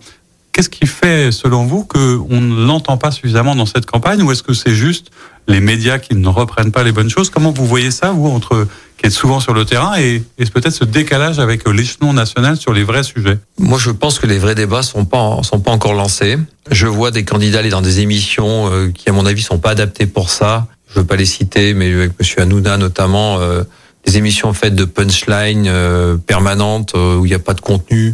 Qu'est-ce 0.59 0.69
qui 0.69 0.87
fait, 0.87 1.31
selon 1.31 1.65
vous, 1.65 1.85
qu'on 1.85 2.41
ne 2.41 2.65
l'entend 2.65 2.97
pas 2.97 3.11
suffisamment 3.11 3.55
dans 3.55 3.65
cette 3.65 3.85
campagne, 3.85 4.21
ou 4.23 4.29
est-ce 4.33 4.43
que 4.43 4.51
c'est 4.51 4.75
juste 4.75 5.07
les 5.47 5.61
médias 5.61 5.99
qui 5.99 6.15
ne 6.15 6.27
reprennent 6.27 6.73
pas 6.73 6.83
les 6.83 6.91
bonnes 6.91 7.09
choses? 7.09 7.29
Comment 7.29 7.53
vous 7.53 7.65
voyez 7.65 7.91
ça, 7.91 8.11
vous, 8.11 8.27
entre 8.27 8.67
qui 8.97 9.05
êtes 9.05 9.13
souvent 9.13 9.39
sur 9.39 9.53
le 9.53 9.63
terrain 9.63 9.97
et, 9.97 10.21
et 10.37 10.45
peut-être 10.47 10.73
ce 10.73 10.83
décalage 10.83 11.39
avec 11.39 11.65
l'échelon 11.65 12.11
national 12.11 12.57
sur 12.57 12.73
les 12.73 12.83
vrais 12.83 13.03
sujets? 13.03 13.37
Moi, 13.57 13.79
je 13.79 13.89
pense 13.89 14.19
que 14.19 14.27
les 14.27 14.37
vrais 14.37 14.53
débats 14.53 14.83
sont 14.83 15.05
pas 15.05 15.41
sont 15.43 15.61
pas 15.61 15.71
encore 15.71 15.93
lancés. 15.93 16.37
Je 16.69 16.87
vois 16.87 17.11
des 17.11 17.23
candidats 17.23 17.59
aller 17.59 17.69
dans 17.69 17.81
des 17.81 18.01
émissions 18.01 18.69
euh, 18.69 18.91
qui, 18.91 19.07
à 19.07 19.13
mon 19.13 19.25
avis, 19.25 19.41
sont 19.41 19.59
pas 19.59 19.69
adaptées 19.69 20.07
pour 20.07 20.29
ça. 20.29 20.67
Je 20.89 20.99
veux 20.99 21.05
pas 21.05 21.15
les 21.15 21.25
citer, 21.25 21.73
mais 21.73 21.93
avec 21.93 22.19
Monsieur 22.19 22.41
Hanouna 22.41 22.75
notamment, 22.75 23.39
euh, 23.39 23.63
des 24.05 24.17
émissions 24.17 24.51
faites 24.51 24.75
de 24.75 24.83
punchline 24.83 25.67
euh, 25.69 26.17
permanentes 26.17 26.95
euh, 26.95 27.15
où 27.15 27.25
il 27.25 27.29
n'y 27.29 27.35
a 27.35 27.39
pas 27.39 27.53
de 27.53 27.61
contenu. 27.61 28.13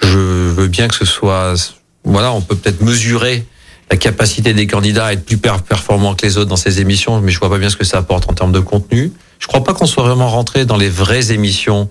Je 0.00 0.18
veux 0.18 0.68
bien 0.68 0.88
que 0.88 0.96
ce 0.96 1.04
soit, 1.04 1.54
voilà, 2.04 2.32
on 2.32 2.40
peut 2.40 2.56
peut-être 2.56 2.80
mesurer 2.82 3.44
la 3.90 3.96
capacité 3.96 4.54
des 4.54 4.66
candidats 4.66 5.06
à 5.06 5.12
être 5.12 5.24
plus 5.24 5.36
performants 5.36 6.14
que 6.14 6.24
les 6.24 6.38
autres 6.38 6.48
dans 6.48 6.56
ces 6.56 6.80
émissions, 6.80 7.20
mais 7.20 7.30
je 7.30 7.38
vois 7.38 7.50
pas 7.50 7.58
bien 7.58 7.68
ce 7.68 7.76
que 7.76 7.84
ça 7.84 7.98
apporte 7.98 8.28
en 8.30 8.32
termes 8.32 8.52
de 8.52 8.60
contenu. 8.60 9.12
Je 9.38 9.46
crois 9.46 9.64
pas 9.64 9.74
qu'on 9.74 9.86
soit 9.86 10.04
vraiment 10.04 10.28
rentré 10.28 10.64
dans 10.64 10.76
les 10.76 10.88
vraies 10.88 11.32
émissions 11.32 11.88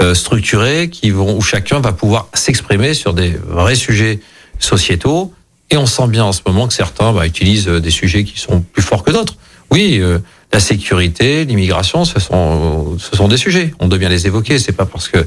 euh, 0.00 0.14
structurées 0.14 0.88
qui 0.90 1.10
vont 1.10 1.36
où 1.36 1.42
chacun 1.42 1.80
va 1.80 1.92
pouvoir 1.92 2.28
s'exprimer 2.34 2.94
sur 2.94 3.14
des 3.14 3.30
vrais 3.46 3.74
sujets 3.74 4.20
sociétaux. 4.58 5.32
Et 5.70 5.76
on 5.76 5.86
sent 5.86 6.08
bien 6.08 6.24
en 6.24 6.32
ce 6.32 6.40
moment 6.46 6.66
que 6.66 6.74
certains 6.74 7.12
bah, 7.12 7.26
utilisent 7.26 7.66
des 7.66 7.90
sujets 7.90 8.24
qui 8.24 8.38
sont 8.38 8.60
plus 8.60 8.82
forts 8.82 9.02
que 9.04 9.10
d'autres. 9.10 9.36
Oui, 9.70 9.98
euh, 10.00 10.18
la 10.54 10.60
sécurité, 10.60 11.44
l'immigration, 11.44 12.04
ce 12.04 12.20
sont 12.20 12.96
ce 12.96 13.16
sont 13.16 13.26
des 13.26 13.36
sujets. 13.36 13.74
On 13.80 13.88
doit 13.88 13.98
bien 13.98 14.08
les 14.08 14.28
évoquer. 14.28 14.60
C'est 14.60 14.70
pas 14.72 14.86
parce 14.86 15.08
que 15.08 15.26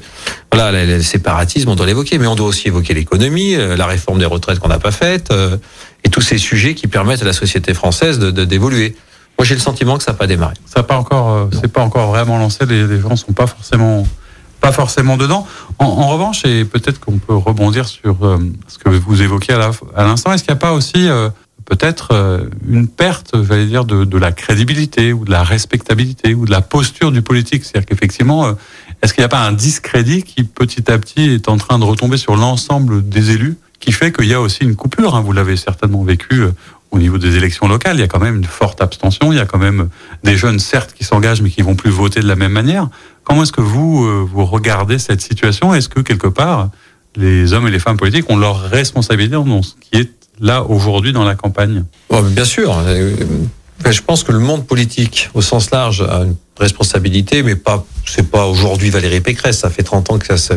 voilà 0.53 0.71
le 0.85 1.01
séparatisme 1.01 1.67
on 1.67 1.75
doit 1.75 1.85
l'évoquer, 1.85 2.17
mais 2.17 2.27
on 2.27 2.35
doit 2.35 2.47
aussi 2.47 2.69
évoquer 2.69 2.93
l'économie, 2.93 3.53
euh, 3.55 3.75
la 3.75 3.87
réforme 3.87 4.19
des 4.19 4.25
retraites 4.25 4.59
qu'on 4.59 4.69
n'a 4.69 4.79
pas 4.79 4.91
faite, 4.91 5.29
euh, 5.31 5.57
et 6.05 6.09
tous 6.09 6.21
ces 6.21 6.37
sujets 6.37 6.75
qui 6.75 6.87
permettent 6.87 7.23
à 7.23 7.25
la 7.25 7.33
société 7.33 7.73
française 7.73 8.19
de 8.19 8.45
d'évoluer. 8.45 8.95
Moi, 9.37 9.45
j'ai 9.45 9.53
le 9.53 9.59
sentiment 9.59 9.97
que 9.97 10.03
ça 10.03 10.13
n'a 10.13 10.17
pas 10.17 10.27
démarré. 10.27 10.55
Ça 10.65 10.79
n'a 10.79 10.83
pas 10.83 10.97
encore, 10.97 11.29
euh, 11.29 11.45
c'est 11.51 11.71
pas 11.71 11.83
encore 11.83 12.07
vraiment 12.11 12.37
lancé. 12.39 12.65
Les, 12.65 12.87
les 12.87 13.01
gens 13.01 13.17
sont 13.17 13.33
pas 13.33 13.47
forcément 13.47 14.07
pas 14.61 14.71
forcément 14.71 15.17
dedans. 15.17 15.45
En, 15.77 15.85
en 15.85 16.07
revanche, 16.07 16.45
et 16.45 16.63
peut-être 16.63 17.01
qu'on 17.01 17.17
peut 17.17 17.35
rebondir 17.35 17.85
sur 17.85 18.15
euh, 18.25 18.39
ce 18.69 18.77
que 18.77 18.89
vous 18.89 19.21
évoquiez 19.21 19.55
à 19.55 20.03
l'instant, 20.05 20.31
est-ce 20.31 20.43
qu'il 20.45 20.53
n'y 20.53 20.57
a 20.57 20.63
pas 20.67 20.71
aussi 20.71 21.09
peut-être 21.67 22.09
euh, 22.11 22.45
une 22.67 22.87
perte, 22.87 23.35
j'allais 23.43 23.65
dire, 23.65 23.85
de, 23.85 24.05
de, 24.05 24.17
la 24.17 24.31
crédibilité 24.31 25.13
ou 25.13 25.25
de 25.25 25.31
la 25.31 25.43
respectabilité 25.43 26.33
ou 26.33 26.45
de 26.45 26.51
la 26.51 26.61
posture 26.61 27.11
du 27.11 27.21
politique. 27.21 27.63
C'est-à-dire 27.63 27.85
qu'effectivement, 27.85 28.47
euh, 28.47 28.53
est-ce 29.01 29.13
qu'il 29.13 29.21
n'y 29.21 29.25
a 29.25 29.29
pas 29.29 29.45
un 29.45 29.51
discrédit 29.51 30.23
qui 30.23 30.43
petit 30.43 30.89
à 30.89 30.97
petit 30.97 31.29
est 31.29 31.49
en 31.49 31.57
train 31.57 31.77
de 31.77 31.83
retomber 31.83 32.17
sur 32.17 32.35
l'ensemble 32.35 33.07
des 33.07 33.31
élus, 33.31 33.57
qui 33.79 33.91
fait 33.91 34.11
qu'il 34.11 34.27
y 34.27 34.33
a 34.33 34.41
aussi 34.41 34.63
une 34.63 34.75
coupure. 34.75 35.15
Hein, 35.15 35.21
vous 35.21 35.33
l'avez 35.33 35.57
certainement 35.57 36.03
vécu 36.03 36.41
euh, 36.41 36.51
au 36.91 36.99
niveau 36.99 37.17
des 37.17 37.35
élections 37.35 37.67
locales. 37.67 37.97
Il 37.97 37.99
y 37.99 38.03
a 38.03 38.07
quand 38.07 38.21
même 38.21 38.37
une 38.37 38.45
forte 38.45 38.81
abstention. 38.81 39.33
Il 39.33 39.37
y 39.37 39.41
a 39.41 39.45
quand 39.45 39.59
même 39.59 39.89
des 40.23 40.37
jeunes, 40.37 40.59
certes, 40.59 40.93
qui 40.93 41.03
s'engagent, 41.03 41.41
mais 41.41 41.49
qui 41.49 41.63
vont 41.63 41.75
plus 41.75 41.91
voter 41.91 42.21
de 42.21 42.27
la 42.27 42.37
même 42.37 42.53
manière. 42.53 42.87
Comment 43.25 43.43
est-ce 43.43 43.51
que 43.51 43.59
vous 43.59 44.25
vous 44.25 44.45
regardez 44.45 44.99
cette 44.99 45.19
situation? 45.19 45.73
Est-ce 45.73 45.89
que 45.89 45.99
quelque 45.99 46.27
part 46.27 46.69
les 47.17 47.51
hommes 47.53 47.67
et 47.67 47.71
les 47.71 47.79
femmes 47.79 47.97
politiques 47.97 48.29
ont 48.29 48.37
leur 48.37 48.61
responsabilité 48.61 49.33
dans 49.33 49.61
ce 49.63 49.73
qui 49.81 49.99
est 49.99 50.16
là 50.39 50.63
aujourd'hui 50.63 51.13
dans 51.13 51.23
la 51.23 51.35
campagne 51.35 51.83
oh, 52.09 52.21
Bien 52.21 52.45
sûr. 52.45 52.75
Je 53.85 54.01
pense 54.01 54.23
que 54.23 54.31
le 54.31 54.39
monde 54.39 54.65
politique, 54.65 55.29
au 55.33 55.41
sens 55.41 55.71
large, 55.71 56.01
a 56.01 56.23
une 56.23 56.35
responsabilité, 56.59 57.43
mais 57.43 57.55
pas, 57.55 57.85
c'est 58.05 58.29
pas 58.29 58.47
aujourd'hui 58.47 58.89
Valérie 58.89 59.21
Pécresse. 59.21 59.59
Ça 59.59 59.69
fait 59.69 59.83
30 59.83 60.11
ans 60.11 60.17
que 60.17 60.35
ça 60.35 60.55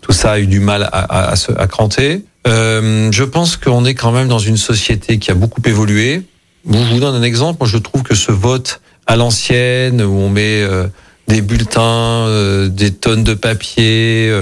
tout 0.00 0.12
ça 0.12 0.32
a 0.32 0.38
eu 0.38 0.46
du 0.46 0.60
mal 0.60 0.88
à, 0.92 1.36
se 1.36 1.52
à 1.52 1.66
cranter. 1.66 2.24
Euh, 2.46 3.10
je 3.12 3.24
pense 3.24 3.56
qu'on 3.56 3.84
est 3.84 3.94
quand 3.94 4.12
même 4.12 4.28
dans 4.28 4.38
une 4.38 4.56
société 4.56 5.18
qui 5.18 5.30
a 5.30 5.34
beaucoup 5.34 5.60
évolué. 5.66 6.22
je 6.68 6.78
vous 6.78 7.00
donne 7.00 7.14
un 7.14 7.22
exemple. 7.22 7.58
Moi, 7.60 7.68
je 7.68 7.78
trouve 7.78 8.02
que 8.02 8.14
ce 8.14 8.32
vote 8.32 8.80
à 9.06 9.16
l'ancienne, 9.16 10.02
où 10.02 10.12
on 10.12 10.28
met 10.28 10.62
euh, 10.62 10.86
des 11.28 11.42
bulletins, 11.42 11.82
euh, 12.26 12.68
des 12.68 12.92
tonnes 12.92 13.24
de 13.24 13.34
papier, 13.34 14.32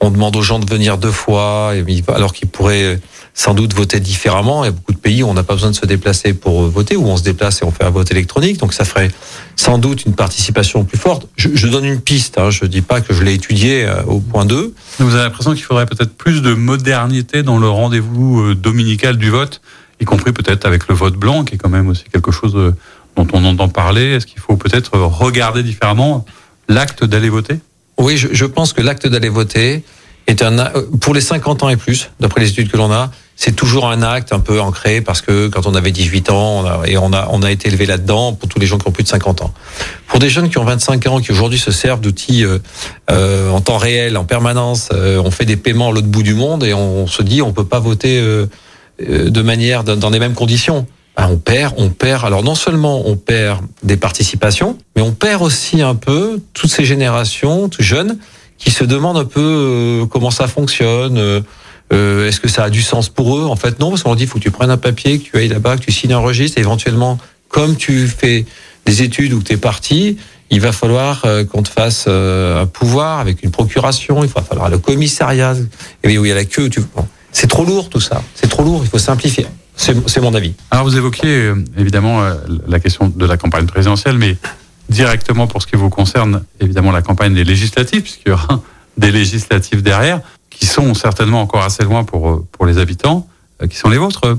on 0.00 0.10
demande 0.10 0.36
aux 0.36 0.42
gens 0.42 0.58
de 0.58 0.70
venir 0.70 0.98
deux 0.98 1.10
fois, 1.10 1.72
alors 2.08 2.32
qu'ils 2.32 2.48
pourraient 2.48 3.00
sans 3.38 3.54
doute 3.54 3.72
voter 3.72 4.00
différemment. 4.00 4.64
Il 4.64 4.66
y 4.66 4.68
a 4.70 4.72
beaucoup 4.72 4.92
de 4.92 4.98
pays 4.98 5.22
où 5.22 5.28
on 5.28 5.32
n'a 5.32 5.44
pas 5.44 5.54
besoin 5.54 5.70
de 5.70 5.76
se 5.76 5.86
déplacer 5.86 6.34
pour 6.34 6.62
voter, 6.62 6.96
où 6.96 7.06
on 7.06 7.16
se 7.16 7.22
déplace 7.22 7.62
et 7.62 7.64
on 7.64 7.70
fait 7.70 7.84
un 7.84 7.90
vote 7.90 8.10
électronique. 8.10 8.58
Donc 8.58 8.74
ça 8.74 8.84
ferait 8.84 9.12
sans 9.54 9.78
doute 9.78 10.06
une 10.06 10.14
participation 10.14 10.84
plus 10.84 10.98
forte. 10.98 11.28
Je, 11.36 11.50
je 11.54 11.68
donne 11.68 11.84
une 11.84 12.00
piste, 12.00 12.36
hein, 12.36 12.50
je 12.50 12.64
ne 12.64 12.68
dis 12.68 12.82
pas 12.82 13.00
que 13.00 13.14
je 13.14 13.22
l'ai 13.22 13.34
étudié 13.34 13.84
euh, 13.84 14.02
au 14.08 14.18
point 14.18 14.44
2. 14.44 14.74
Vous 14.98 15.14
avez 15.14 15.22
l'impression 15.22 15.54
qu'il 15.54 15.62
faudrait 15.62 15.86
peut-être 15.86 16.16
plus 16.16 16.42
de 16.42 16.52
modernité 16.52 17.44
dans 17.44 17.58
le 17.58 17.68
rendez-vous 17.68 18.40
euh, 18.40 18.54
dominical 18.56 19.16
du 19.16 19.30
vote, 19.30 19.60
y 20.00 20.04
compris 20.04 20.32
peut-être 20.32 20.66
avec 20.66 20.88
le 20.88 20.96
vote 20.96 21.14
blanc, 21.14 21.44
qui 21.44 21.54
est 21.54 21.58
quand 21.58 21.70
même 21.70 21.86
aussi 21.86 22.06
quelque 22.12 22.32
chose 22.32 22.56
euh, 22.56 22.74
dont 23.14 23.28
on 23.32 23.44
entend 23.44 23.68
parler. 23.68 24.16
Est-ce 24.16 24.26
qu'il 24.26 24.40
faut 24.40 24.56
peut-être 24.56 24.98
regarder 24.98 25.62
différemment 25.62 26.26
l'acte 26.68 27.04
d'aller 27.04 27.28
voter? 27.28 27.60
Oui, 27.98 28.16
je, 28.16 28.26
je 28.32 28.46
pense 28.46 28.72
que 28.72 28.82
l'acte 28.82 29.06
d'aller 29.06 29.28
voter 29.28 29.84
un 30.42 30.70
pour 31.00 31.14
les 31.14 31.20
50 31.20 31.62
ans 31.62 31.68
et 31.68 31.76
plus, 31.76 32.10
d'après 32.20 32.40
les 32.40 32.50
études 32.50 32.70
que 32.70 32.76
l'on 32.76 32.92
a, 32.92 33.10
c'est 33.36 33.54
toujours 33.54 33.86
un 33.86 34.02
acte 34.02 34.32
un 34.32 34.40
peu 34.40 34.60
ancré 34.60 35.00
parce 35.00 35.20
que 35.20 35.48
quand 35.48 35.66
on 35.66 35.74
avait 35.74 35.92
18 35.92 36.30
ans 36.30 36.60
on 36.60 36.66
a, 36.66 36.86
et 36.86 36.98
on 36.98 37.12
a 37.12 37.28
on 37.30 37.42
a 37.42 37.50
été 37.50 37.68
élevé 37.68 37.86
là-dedans 37.86 38.32
pour 38.32 38.48
tous 38.48 38.58
les 38.58 38.66
gens 38.66 38.78
qui 38.78 38.88
ont 38.88 38.92
plus 38.92 39.04
de 39.04 39.08
50 39.08 39.42
ans. 39.42 39.54
Pour 40.06 40.18
des 40.18 40.28
jeunes 40.28 40.48
qui 40.50 40.58
ont 40.58 40.64
25 40.64 41.06
ans 41.06 41.20
qui 41.20 41.30
aujourd'hui 41.30 41.58
se 41.58 41.70
servent 41.70 42.00
d'outils 42.00 42.44
euh, 42.44 42.58
euh, 43.10 43.50
en 43.50 43.60
temps 43.60 43.78
réel, 43.78 44.16
en 44.16 44.24
permanence, 44.24 44.88
euh, 44.92 45.22
on 45.24 45.30
fait 45.30 45.44
des 45.44 45.56
paiements 45.56 45.88
à 45.88 45.92
l'autre 45.92 46.08
bout 46.08 46.22
du 46.22 46.34
monde 46.34 46.64
et 46.64 46.74
on 46.74 47.06
se 47.06 47.22
dit 47.22 47.40
on 47.40 47.52
peut 47.52 47.66
pas 47.66 47.80
voter 47.80 48.20
euh, 48.20 48.46
de 49.00 49.42
manière 49.42 49.84
dans 49.84 50.10
les 50.10 50.18
mêmes 50.18 50.34
conditions. 50.34 50.86
Ben, 51.16 51.28
on 51.30 51.36
perd, 51.36 51.74
on 51.76 51.90
perd. 51.90 52.24
Alors 52.24 52.42
non 52.42 52.54
seulement 52.54 53.06
on 53.06 53.16
perd 53.16 53.60
des 53.82 53.96
participations, 53.96 54.78
mais 54.96 55.02
on 55.02 55.12
perd 55.12 55.42
aussi 55.42 55.82
un 55.82 55.94
peu 55.94 56.40
toutes 56.54 56.70
ces 56.70 56.84
générations, 56.84 57.68
tout 57.68 57.82
jeunes, 57.82 58.18
qui 58.58 58.70
se 58.70 58.84
demandent 58.84 59.16
un 59.16 59.24
peu 59.24 59.40
euh, 59.40 60.06
comment 60.06 60.30
ça 60.30 60.48
fonctionne. 60.48 61.16
Euh, 61.16 61.40
euh, 61.92 62.28
Est-ce 62.28 62.40
que 62.40 62.48
ça 62.48 62.64
a 62.64 62.70
du 62.70 62.82
sens 62.82 63.08
pour 63.08 63.38
eux? 63.38 63.46
En 63.46 63.56
fait, 63.56 63.78
non, 63.80 63.90
parce 63.90 64.02
qu'on 64.02 64.10
leur 64.10 64.16
dit 64.16 64.26
faut 64.26 64.38
que 64.38 64.42
tu 64.42 64.50
prennes 64.50 64.70
un 64.70 64.76
papier, 64.76 65.18
que 65.18 65.24
tu 65.24 65.36
ailles 65.38 65.48
là-bas, 65.48 65.76
que 65.76 65.84
tu 65.84 65.92
signes 65.92 66.12
un 66.12 66.18
registre, 66.18 66.58
et 66.58 66.60
éventuellement, 66.60 67.18
comme 67.48 67.76
tu 67.76 68.06
fais 68.06 68.44
des 68.84 69.02
études 69.02 69.32
ou 69.32 69.40
que 69.40 69.54
parti, 69.54 70.18
il 70.50 70.60
va 70.60 70.72
falloir 70.72 71.22
euh, 71.24 71.44
qu'on 71.44 71.62
te 71.62 71.68
fasse 71.68 72.06
euh, 72.08 72.62
un 72.62 72.66
pouvoir 72.66 73.20
avec 73.20 73.42
une 73.42 73.50
procuration, 73.50 74.22
il 74.24 74.30
va 74.30 74.42
falloir 74.42 74.68
le 74.68 74.78
commissariat, 74.78 75.54
et 76.02 76.18
où 76.18 76.24
il 76.24 76.28
y 76.28 76.32
a 76.32 76.34
la 76.34 76.44
queue. 76.44 76.68
Tu... 76.68 76.80
Bon. 76.80 77.06
C'est 77.32 77.46
trop 77.46 77.64
lourd 77.64 77.88
tout 77.88 78.00
ça, 78.00 78.22
c'est 78.34 78.48
trop 78.48 78.64
lourd, 78.64 78.80
il 78.82 78.88
faut 78.88 78.98
simplifier. 78.98 79.46
C'est 79.76 80.20
mon 80.20 80.34
avis. 80.34 80.54
Alors 80.72 80.84
vous 80.84 80.96
évoquiez 80.96 81.52
évidemment 81.78 82.28
la 82.66 82.80
question 82.80 83.12
de 83.14 83.24
la 83.24 83.36
campagne 83.36 83.66
présidentielle, 83.66 84.18
mais 84.18 84.36
directement 84.88 85.46
pour 85.46 85.62
ce 85.62 85.66
qui 85.66 85.76
vous 85.76 85.90
concerne, 85.90 86.44
évidemment 86.60 86.92
la 86.92 87.02
campagne 87.02 87.34
des 87.34 87.44
législatives, 87.44 88.02
puisqu'il 88.02 88.30
y 88.30 88.32
aura 88.32 88.60
des 88.96 89.10
législatives 89.10 89.82
derrière, 89.82 90.20
qui 90.50 90.66
sont 90.66 90.94
certainement 90.94 91.40
encore 91.40 91.62
assez 91.62 91.84
loin 91.84 92.04
pour, 92.04 92.30
euh, 92.30 92.46
pour 92.52 92.66
les 92.66 92.78
habitants, 92.78 93.28
qui 93.68 93.76
sont 93.76 93.88
les 93.88 93.98
vôtres. 93.98 94.38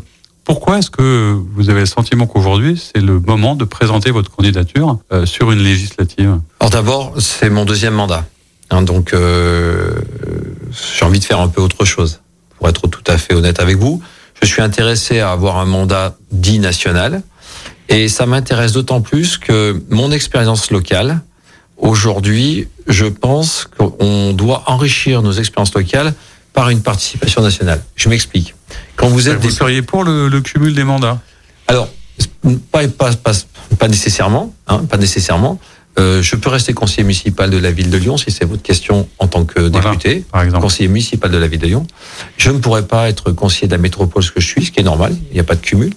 Pourquoi 0.50 0.80
est-ce 0.80 0.90
que 0.90 1.38
vous 1.54 1.70
avez 1.70 1.82
le 1.82 1.86
sentiment 1.86 2.26
qu'aujourd'hui, 2.26 2.82
c'est 2.82 3.02
le 3.02 3.20
moment 3.20 3.56
de 3.56 3.66
présenter 3.66 4.10
votre 4.10 4.32
candidature 4.32 4.98
euh, 5.12 5.28
sur 5.28 5.52
une 5.52 5.60
législative? 5.60 6.40
Alors 6.60 6.72
d'abord, 6.72 7.14
c'est 7.20 7.52
mon 7.52 7.66
deuxième 7.66 7.94
mandat. 7.94 8.26
Hein, 8.72 8.82
donc 8.82 9.14
euh, 9.14 9.94
j'ai 10.72 11.06
envie 11.06 11.20
de 11.20 11.24
faire 11.24 11.40
un 11.40 11.50
peu 11.50 11.62
autre 11.62 11.86
chose, 11.86 12.22
pour 12.58 12.68
être 12.68 12.88
tout 12.88 13.04
à 13.06 13.20
fait 13.20 13.36
honnête 13.36 13.60
avec 13.60 13.78
vous. 13.78 14.02
Je 14.42 14.48
suis 14.48 14.64
intéressé 14.64 15.20
à 15.20 15.32
avoir 15.32 15.58
un 15.58 15.66
mandat 15.66 16.16
dit 16.32 16.58
national, 16.58 17.22
et 17.90 18.08
ça 18.08 18.26
m'intéresse 18.26 18.72
d'autant 18.72 19.02
plus 19.02 19.38
que 19.38 19.82
mon 19.90 20.12
expérience 20.12 20.72
locale, 20.72 21.22
aujourd'hui, 21.78 22.68
je 22.88 23.06
pense 23.06 23.68
qu'on 23.78 24.34
doit 24.34 24.64
enrichir 24.68 25.22
nos 25.22 25.32
expériences 25.32 25.74
locales 25.74 26.14
par 26.54 26.70
une 26.70 26.82
participation 26.82 27.42
nationale. 27.42 27.84
Je 27.96 28.10
m'explique. 28.10 28.56
Quand 28.96 29.08
vous 29.08 29.28
êtes, 29.28 29.38
vous 29.38 29.48
des... 29.48 29.54
seriez 29.54 29.82
pour 29.82 30.04
le, 30.04 30.28
le, 30.28 30.42
cumul 30.42 30.74
des 30.76 30.84
mandats? 30.84 31.20
Alors, 31.68 31.90
pas, 32.72 32.88
pas, 32.88 33.14
pas, 33.14 33.32
pas 33.78 33.88
nécessairement, 33.88 34.54
hein, 34.68 34.86
pas 34.90 34.98
nécessairement. 34.98 35.60
Euh, 35.98 36.22
je 36.22 36.36
peux 36.36 36.50
rester 36.50 36.74
conseiller 36.74 37.04
municipal 37.04 37.50
de 37.50 37.58
la 37.58 37.72
ville 37.72 37.90
de 37.90 37.98
Lyon 37.98 38.18
si 38.18 38.32
c'est 38.32 38.46
votre 38.46 38.62
question 38.62 39.08
en 39.18 39.28
tant 39.28 39.44
que 39.44 39.68
député, 39.68 40.10
voilà, 40.10 40.26
par 40.32 40.44
exemple. 40.44 40.62
conseiller 40.62 40.88
municipal 40.88 41.32
de 41.32 41.38
la 41.38 41.48
ville 41.48 41.60
de 41.60 41.68
Lyon. 41.68 41.88
Je 42.38 42.52
ne 42.52 42.60
pourrais 42.60 42.86
pas 42.86 43.10
être 43.10 43.32
conseiller 43.32 43.68
de 43.68 43.74
la 43.74 43.82
métropole 43.82 44.24
ce 44.24 44.32
que 44.32 44.40
je 44.40 44.48
suis, 44.48 44.66
ce 44.66 44.72
qui 44.72 44.80
est 44.80 44.84
normal. 44.84 45.16
Il 45.32 45.34
n'y 45.34 45.40
a 45.40 45.44
pas 45.44 45.56
de 45.56 45.62
cumul. 45.62 45.94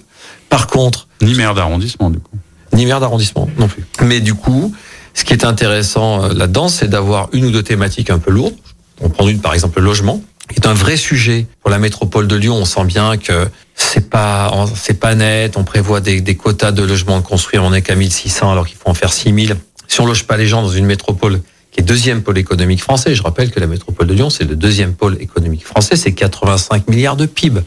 Par 0.49 0.67
contre, 0.67 1.07
ni 1.23 1.33
maire 1.35 1.53
d'arrondissement 1.53 2.09
du 2.09 2.19
coup. 2.19 2.37
Ni 2.73 2.85
maire 2.85 2.99
d'arrondissement 2.99 3.49
non 3.57 3.67
plus. 3.67 3.85
Mais 4.01 4.19
du 4.19 4.33
coup, 4.33 4.73
ce 5.13 5.23
qui 5.23 5.33
est 5.33 5.45
intéressant 5.45 6.23
euh, 6.23 6.33
là-dedans, 6.33 6.69
c'est 6.69 6.87
d'avoir 6.87 7.29
une 7.33 7.45
ou 7.45 7.51
deux 7.51 7.63
thématiques 7.63 8.09
un 8.09 8.19
peu 8.19 8.31
lourdes. 8.31 8.55
On 9.01 9.09
prend 9.09 9.27
une 9.27 9.39
par 9.39 9.53
exemple 9.53 9.79
le 9.79 9.85
logement, 9.85 10.21
qui 10.49 10.59
est 10.59 10.67
un 10.67 10.73
vrai 10.73 10.97
sujet 10.97 11.47
pour 11.61 11.69
la 11.69 11.79
métropole 11.79 12.27
de 12.27 12.35
Lyon. 12.35 12.55
On 12.55 12.65
sent 12.65 12.85
bien 12.85 13.17
que 13.17 13.47
c'est 13.75 14.09
pas 14.09 14.51
c'est 14.75 14.99
pas 14.99 15.15
net. 15.15 15.57
On 15.57 15.63
prévoit 15.63 15.99
des, 16.01 16.35
quotas 16.35 16.71
de 16.71 16.83
logements 16.83 17.19
de 17.19 17.25
construire. 17.25 17.63
On 17.63 17.73
est 17.73 17.81
qu'à 17.81 17.95
1600 17.95 18.51
alors 18.51 18.67
qu'il 18.67 18.77
faut 18.77 18.89
en 18.89 18.93
faire 18.93 19.13
6000. 19.13 19.57
Si 19.87 20.01
on 20.01 20.05
loge 20.05 20.23
pas 20.25 20.37
les 20.37 20.47
gens 20.47 20.61
dans 20.61 20.69
une 20.69 20.85
métropole 20.85 21.41
qui 21.71 21.81
est 21.81 21.83
deuxième 21.83 22.21
pôle 22.21 22.37
économique 22.37 22.81
français, 22.81 23.15
je 23.15 23.23
rappelle 23.23 23.51
que 23.51 23.59
la 23.59 23.67
métropole 23.67 24.07
de 24.07 24.13
Lyon 24.13 24.29
c'est 24.29 24.43
le 24.43 24.55
deuxième 24.55 24.93
pôle 24.93 25.17
économique 25.19 25.65
français, 25.65 25.95
c'est 25.95 26.13
85 26.13 26.87
milliards 26.87 27.17
de 27.17 27.25
PIB. 27.25 27.61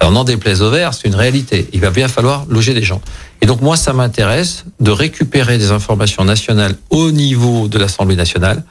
Alors 0.00 0.12
n'en 0.12 0.24
déplaise 0.24 0.62
au 0.62 0.70
vert, 0.70 0.94
c'est 0.94 1.08
une 1.08 1.14
réalité. 1.14 1.68
Il 1.72 1.80
va 1.80 1.90
bien 1.90 2.08
falloir 2.08 2.44
loger 2.48 2.74
des 2.74 2.82
gens. 2.82 3.00
Et 3.40 3.46
donc 3.46 3.60
moi, 3.60 3.76
ça 3.76 3.92
m'intéresse 3.92 4.64
de 4.80 4.90
récupérer 4.90 5.58
des 5.58 5.70
informations 5.70 6.24
nationales 6.24 6.76
au 6.90 7.10
niveau 7.10 7.68
de 7.68 7.78
l'Assemblée 7.78 8.16
nationale 8.16 8.62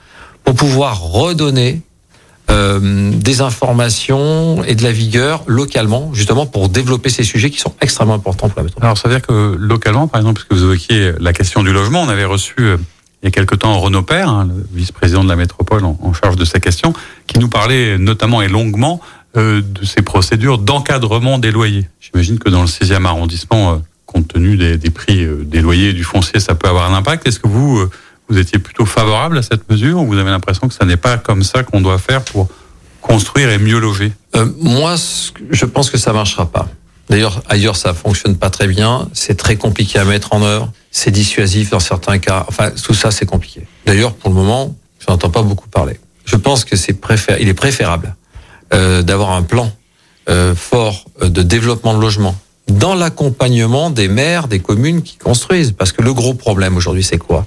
pour 0.44 0.56
pouvoir 0.56 1.02
redonner 1.02 1.82
euh, 2.52 3.12
des 3.12 3.42
informations 3.42 4.64
et 4.64 4.76
de 4.76 4.84
la 4.84 4.92
vigueur 4.92 5.44
localement, 5.48 6.14
justement 6.14 6.46
pour 6.46 6.70
développer 6.70 7.10
ces 7.10 7.24
sujets 7.24 7.50
qui 7.50 7.60
sont 7.60 7.74
extrêmement 7.82 8.14
importants 8.14 8.50
pour 8.50 8.60
la 8.60 8.64
métropole. 8.64 8.86
Alors 8.86 8.98
ça 8.98 9.10
veut 9.10 9.16
dire 9.16 9.26
que 9.26 9.56
localement, 9.60 10.08
par 10.08 10.22
exemple, 10.22 10.42
puisque 10.42 10.54
vous 10.54 10.64
évoquiez 10.64 11.14
la 11.20 11.34
question 11.34 11.64
du 11.64 11.74
logement, 11.74 12.04
on 12.04 12.10
avait 12.10 12.26
reçu 12.26 12.54
euh, 12.60 12.78
il 13.24 13.26
y 13.26 13.28
a 13.30 13.32
quelque 13.32 13.56
temps 13.56 13.80
Renaud 13.80 14.04
Père, 14.04 14.30
hein, 14.30 14.48
le 14.48 14.64
vice-président 14.72 15.24
de 15.24 15.30
la 15.30 15.36
métropole 15.36 15.84
en, 15.84 15.98
en, 16.00 16.14
charge 16.14 16.36
de 16.36 16.46
ces 16.46 16.60
questions, 16.60 16.94
qui 17.26 17.40
nous 17.40 17.50
parlait 17.50 17.98
notamment 17.98 18.44
et 18.44 18.48
longuement 18.48 19.02
euh, 19.38 19.62
de 19.62 19.86
ces 19.86 20.02
procédures 20.02 20.58
d'encadrement 20.58 21.38
des 21.38 21.52
loyers. 21.52 21.90
J'imagine 22.00 22.40
que 22.40 22.50
dans 22.50 22.62
le 22.62 22.68
6e 22.68 23.06
arrondissement, 23.06 23.74
euh, 23.74 23.76
compte 24.06 24.28
tenu 24.30 24.56
des, 24.56 24.78
prix 24.90 25.24
euh, 25.24 25.44
des 25.44 25.62
loyers 25.62 25.90
et 25.90 25.94
du 25.94 26.04
foncier, 26.04 26.40
ça 26.40 26.56
peut 26.56 26.70
avoir 26.70 26.92
un 26.92 26.96
impact. 26.96 27.28
Est-ce 27.28 27.40
que 27.40 27.48
vous 27.48 27.86
vous 28.30 28.38
étiez 28.38 28.60
plutôt 28.60 28.86
favorable 28.86 29.38
à 29.38 29.42
cette 29.42 29.70
mesure 29.70 30.02
ou 30.02 30.08
vous 30.08 30.18
avez 30.18 30.30
l'impression 30.30 30.68
que 30.68 30.74
ça 30.74 30.86
n'est 30.86 30.98
pas 30.98 31.18
comme 31.18 31.44
ça 31.44 31.64
qu'on 31.64 31.82
doit 31.82 31.98
faire 31.98 32.24
pour 32.24 32.48
construire 33.02 33.50
et 33.50 33.58
mieux 33.58 33.80
loger? 33.80 34.14
Moi, 34.60 34.96
je 35.52 35.66
pense 35.66 35.90
que 35.90 35.98
ça 35.98 36.14
marchera 36.14 36.46
pas. 36.46 36.68
D'ailleurs, 37.10 37.44
ailleurs, 37.50 37.76
ça 37.76 37.94
fonctionne 37.94 38.36
pas 38.36 38.50
très 38.50 38.68
bien. 38.68 39.08
C'est 39.14 39.36
très 39.36 39.58
compliqué 39.58 40.00
à 40.00 40.06
mettre 40.06 40.34
en 40.34 40.42
œuvre. 40.42 40.72
C'est 40.92 41.12
dissuasif 41.12 41.70
dans 41.70 41.80
certains 41.80 42.18
cas. 42.18 42.46
Enfin, 42.48 42.72
tout 42.72 42.94
ça, 42.94 43.12
c'est 43.12 43.26
compliqué. 43.26 43.68
D'ailleurs, 43.86 44.14
pour 44.14 44.30
le 44.30 44.36
moment, 44.36 44.76
je 45.00 45.12
n'entends 45.12 45.30
pas 45.30 45.44
beaucoup 45.44 45.68
parler. 45.68 46.00
Je 46.26 46.36
pense 46.36 46.66
que 46.66 46.76
c'est 46.76 46.98
il 47.40 47.48
est 47.48 47.54
préférable 47.54 48.16
euh, 48.74 49.02
d'avoir 49.02 49.32
un 49.32 49.44
plan 49.44 49.72
euh, 50.30 50.56
fort 50.56 51.06
de 51.22 51.42
développement 51.42 51.94
de 51.94 52.02
logement 52.02 52.36
dans 52.68 52.96
l'accompagnement 52.96 53.90
des 53.90 54.08
maires, 54.08 54.48
des 54.48 54.60
communes 54.60 55.02
qui 55.02 55.18
construisent. 55.18 55.72
Parce 55.72 55.92
que 55.92 56.02
le 56.02 56.14
gros 56.14 56.34
problème 56.34 56.76
aujourd'hui, 56.78 57.04
c'est 57.04 57.18
quoi? 57.18 57.46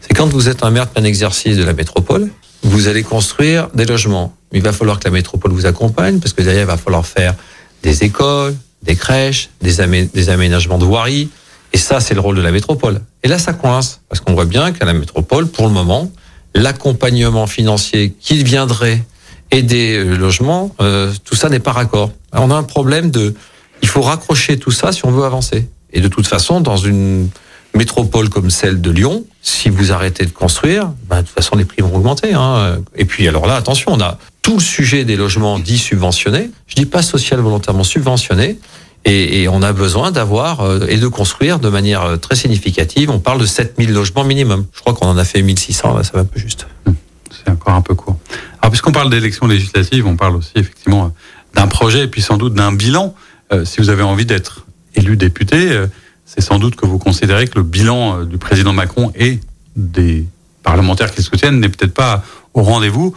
C'est 0.00 0.14
quand 0.14 0.26
vous 0.26 0.48
êtes 0.48 0.62
un 0.62 0.70
maire 0.70 0.86
de 0.86 0.90
plein 0.90 1.04
exercice 1.04 1.56
de 1.56 1.64
la 1.64 1.72
métropole, 1.72 2.30
vous 2.62 2.88
allez 2.88 3.02
construire 3.02 3.68
des 3.74 3.84
logements. 3.84 4.34
Il 4.52 4.62
va 4.62 4.72
falloir 4.72 4.98
que 4.98 5.04
la 5.04 5.10
métropole 5.10 5.52
vous 5.52 5.66
accompagne 5.66 6.18
parce 6.18 6.32
que 6.32 6.42
derrière, 6.42 6.64
il 6.64 6.66
va 6.66 6.76
falloir 6.76 7.06
faire 7.06 7.34
des 7.82 8.04
écoles, 8.04 8.56
des 8.82 8.96
crèches, 8.96 9.50
des, 9.60 9.80
amé 9.80 10.04
des 10.12 10.28
aménagements 10.28 10.78
de 10.78 10.84
voirie. 10.84 11.28
Et 11.72 11.78
ça, 11.78 12.00
c'est 12.00 12.14
le 12.14 12.20
rôle 12.20 12.36
de 12.36 12.42
la 12.42 12.50
métropole. 12.50 13.00
Et 13.22 13.28
là, 13.28 13.38
ça 13.38 13.52
coince 13.52 14.00
parce 14.08 14.20
qu'on 14.20 14.32
voit 14.32 14.46
bien 14.46 14.72
qu'à 14.72 14.84
la 14.84 14.92
métropole, 14.92 15.46
pour 15.48 15.66
le 15.66 15.72
moment, 15.72 16.10
l'accompagnement 16.54 17.46
financier 17.46 18.14
qui 18.18 18.42
viendrait 18.42 19.02
aider 19.50 20.02
le 20.04 20.16
logement, 20.16 20.74
euh, 20.80 21.12
tout 21.24 21.34
ça 21.34 21.48
n'est 21.48 21.60
pas 21.60 21.72
raccord. 21.72 22.10
on 22.32 22.50
a 22.50 22.54
un 22.54 22.62
problème 22.62 23.10
de, 23.10 23.34
il 23.82 23.88
faut 23.88 24.02
raccrocher 24.02 24.58
tout 24.58 24.70
ça 24.70 24.92
si 24.92 25.04
on 25.06 25.10
veut 25.10 25.24
avancer. 25.24 25.68
Et 25.92 26.00
de 26.00 26.08
toute 26.08 26.26
façon, 26.26 26.60
dans 26.60 26.76
une 26.76 27.28
métropole 27.74 28.28
comme 28.28 28.50
celle 28.50 28.80
de 28.80 28.90
Lyon, 28.90 29.24
si 29.42 29.70
vous 29.70 29.92
arrêtez 29.92 30.26
de 30.26 30.30
construire, 30.30 30.92
ben, 31.08 31.22
de 31.22 31.26
toute 31.26 31.34
façon 31.34 31.56
les 31.56 31.64
prix 31.64 31.82
vont 31.82 31.94
augmenter. 31.94 32.34
Hein. 32.34 32.78
Et 32.94 33.04
puis 33.04 33.26
alors 33.28 33.46
là, 33.46 33.56
attention, 33.56 33.92
on 33.92 34.00
a 34.00 34.18
tout 34.42 34.54
le 34.54 34.62
sujet 34.62 35.04
des 35.04 35.16
logements 35.16 35.58
dits 35.58 35.78
subventionnés. 35.78 36.50
Je 36.66 36.74
dis 36.74 36.86
pas 36.86 37.02
social 37.02 37.40
volontairement 37.40 37.84
subventionnés. 37.84 38.58
Et, 39.04 39.42
et 39.42 39.48
on 39.48 39.62
a 39.62 39.72
besoin 39.72 40.10
d'avoir 40.10 40.60
euh, 40.60 40.86
et 40.88 40.96
de 40.96 41.06
construire 41.06 41.60
de 41.60 41.68
manière 41.68 42.02
euh, 42.02 42.16
très 42.16 42.34
significative. 42.34 43.10
On 43.10 43.20
parle 43.20 43.40
de 43.40 43.46
7000 43.46 43.92
logements 43.92 44.24
minimum. 44.24 44.66
Je 44.72 44.80
crois 44.80 44.92
qu'on 44.92 45.06
en 45.06 45.16
a 45.16 45.24
fait 45.24 45.40
1600, 45.40 45.96
là, 45.96 46.02
ça 46.02 46.12
va 46.14 46.20
un 46.20 46.24
peu 46.24 46.38
juste. 46.40 46.66
Hum, 46.86 46.94
c'est 47.30 47.50
encore 47.50 47.74
un 47.74 47.80
peu 47.80 47.94
court. 47.94 48.16
Puisqu'on 48.70 48.92
parle 48.92 49.10
d'élections 49.10 49.46
législatives, 49.46 50.06
on 50.06 50.16
parle 50.16 50.36
aussi 50.36 50.52
effectivement 50.56 51.12
d'un 51.54 51.66
projet 51.66 52.04
et 52.04 52.08
puis 52.08 52.22
sans 52.22 52.36
doute 52.36 52.54
d'un 52.54 52.72
bilan. 52.72 53.14
Euh, 53.52 53.64
si 53.64 53.80
vous 53.80 53.90
avez 53.90 54.02
envie 54.02 54.26
d'être 54.26 54.66
élu 54.94 55.16
député, 55.16 55.70
euh, 55.70 55.86
c'est 56.26 56.40
sans 56.40 56.58
doute 56.58 56.76
que 56.76 56.86
vous 56.86 56.98
considérez 56.98 57.46
que 57.46 57.58
le 57.58 57.64
bilan 57.64 58.20
euh, 58.20 58.24
du 58.24 58.38
président 58.38 58.72
Macron 58.72 59.12
et 59.14 59.40
des 59.76 60.26
parlementaires 60.62 61.10
qui 61.10 61.18
le 61.18 61.24
soutiennent 61.24 61.60
n'est 61.60 61.68
peut-être 61.68 61.94
pas 61.94 62.24
au 62.54 62.62
rendez-vous. 62.62 63.14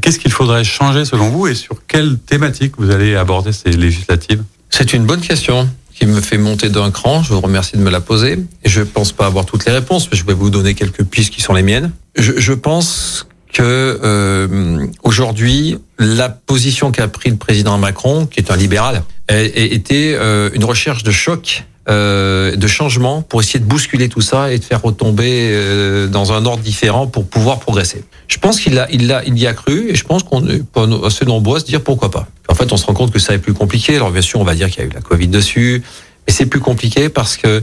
Qu'est-ce 0.00 0.18
qu'il 0.18 0.32
faudrait 0.32 0.64
changer 0.64 1.04
selon 1.04 1.28
vous 1.28 1.46
et 1.46 1.54
sur 1.54 1.84
quelle 1.86 2.18
thématique 2.18 2.74
vous 2.78 2.90
allez 2.90 3.16
aborder 3.16 3.52
ces 3.52 3.70
législatives? 3.70 4.42
C'est 4.70 4.94
une 4.94 5.04
bonne 5.04 5.20
question 5.20 5.68
qui 5.92 6.06
me 6.06 6.22
fait 6.22 6.38
monter 6.38 6.70
d'un 6.70 6.90
cran. 6.90 7.22
Je 7.22 7.34
vous 7.34 7.40
remercie 7.40 7.76
de 7.76 7.82
me 7.82 7.90
la 7.90 8.00
poser. 8.00 8.38
Et 8.64 8.68
je 8.70 8.80
ne 8.80 8.84
pense 8.84 9.12
pas 9.12 9.26
avoir 9.26 9.44
toutes 9.44 9.66
les 9.66 9.72
réponses, 9.72 10.08
mais 10.10 10.16
je 10.16 10.24
vais 10.24 10.32
vous 10.32 10.48
donner 10.48 10.74
quelques 10.74 11.04
pistes 11.04 11.32
qui 11.34 11.42
sont 11.42 11.52
les 11.52 11.62
miennes. 11.62 11.92
Je, 12.16 12.32
je 12.38 12.52
pense 12.54 13.26
que 13.54 13.62
euh, 14.02 14.86
aujourd'hui, 15.02 15.78
la 15.98 16.28
position 16.28 16.90
qu'a 16.90 17.08
pris 17.08 17.30
le 17.30 17.36
président 17.36 17.78
Macron, 17.78 18.26
qui 18.26 18.40
est 18.40 18.50
un 18.50 18.56
libéral, 18.56 19.02
a, 19.28 19.40
été 19.40 20.14
euh, 20.14 20.50
une 20.52 20.64
recherche 20.64 21.02
de 21.04 21.10
choc 21.10 21.64
euh, 21.88 22.56
de 22.56 22.66
changement 22.66 23.20
pour 23.20 23.42
essayer 23.42 23.60
de 23.60 23.64
bousculer 23.66 24.08
tout 24.08 24.22
ça 24.22 24.50
et 24.50 24.58
de 24.58 24.64
faire 24.64 24.80
retomber 24.80 25.50
euh, 25.52 26.06
dans 26.08 26.32
un 26.32 26.46
ordre 26.46 26.62
différent 26.62 27.06
pour 27.06 27.26
pouvoir 27.26 27.60
progresser. 27.60 28.04
Je 28.26 28.38
pense 28.38 28.58
qu'il 28.58 28.78
a, 28.78 28.88
il 28.90 29.12
a, 29.12 29.22
il 29.24 29.38
y 29.38 29.46
a 29.46 29.52
cru 29.52 29.90
et 29.90 29.94
je 29.94 30.04
pense 30.04 30.22
qu'on 30.22 30.48
est 30.48 30.62
assez 31.04 31.26
nombreux 31.26 31.58
à 31.58 31.60
se 31.60 31.66
dire 31.66 31.82
pourquoi 31.82 32.10
pas. 32.10 32.26
En 32.48 32.54
fait, 32.54 32.72
on 32.72 32.78
se 32.78 32.86
rend 32.86 32.94
compte 32.94 33.12
que 33.12 33.18
ça 33.18 33.34
est 33.34 33.38
plus 33.38 33.52
compliqué. 33.52 33.96
Alors 33.96 34.10
bien 34.10 34.22
sûr, 34.22 34.40
on 34.40 34.44
va 34.44 34.54
dire 34.54 34.70
qu'il 34.70 34.82
y 34.82 34.86
a 34.86 34.88
eu 34.88 34.92
la 34.94 35.02
Covid 35.02 35.28
dessus, 35.28 35.82
mais 36.26 36.32
c'est 36.32 36.46
plus 36.46 36.60
compliqué 36.60 37.10
parce 37.10 37.36
que 37.36 37.62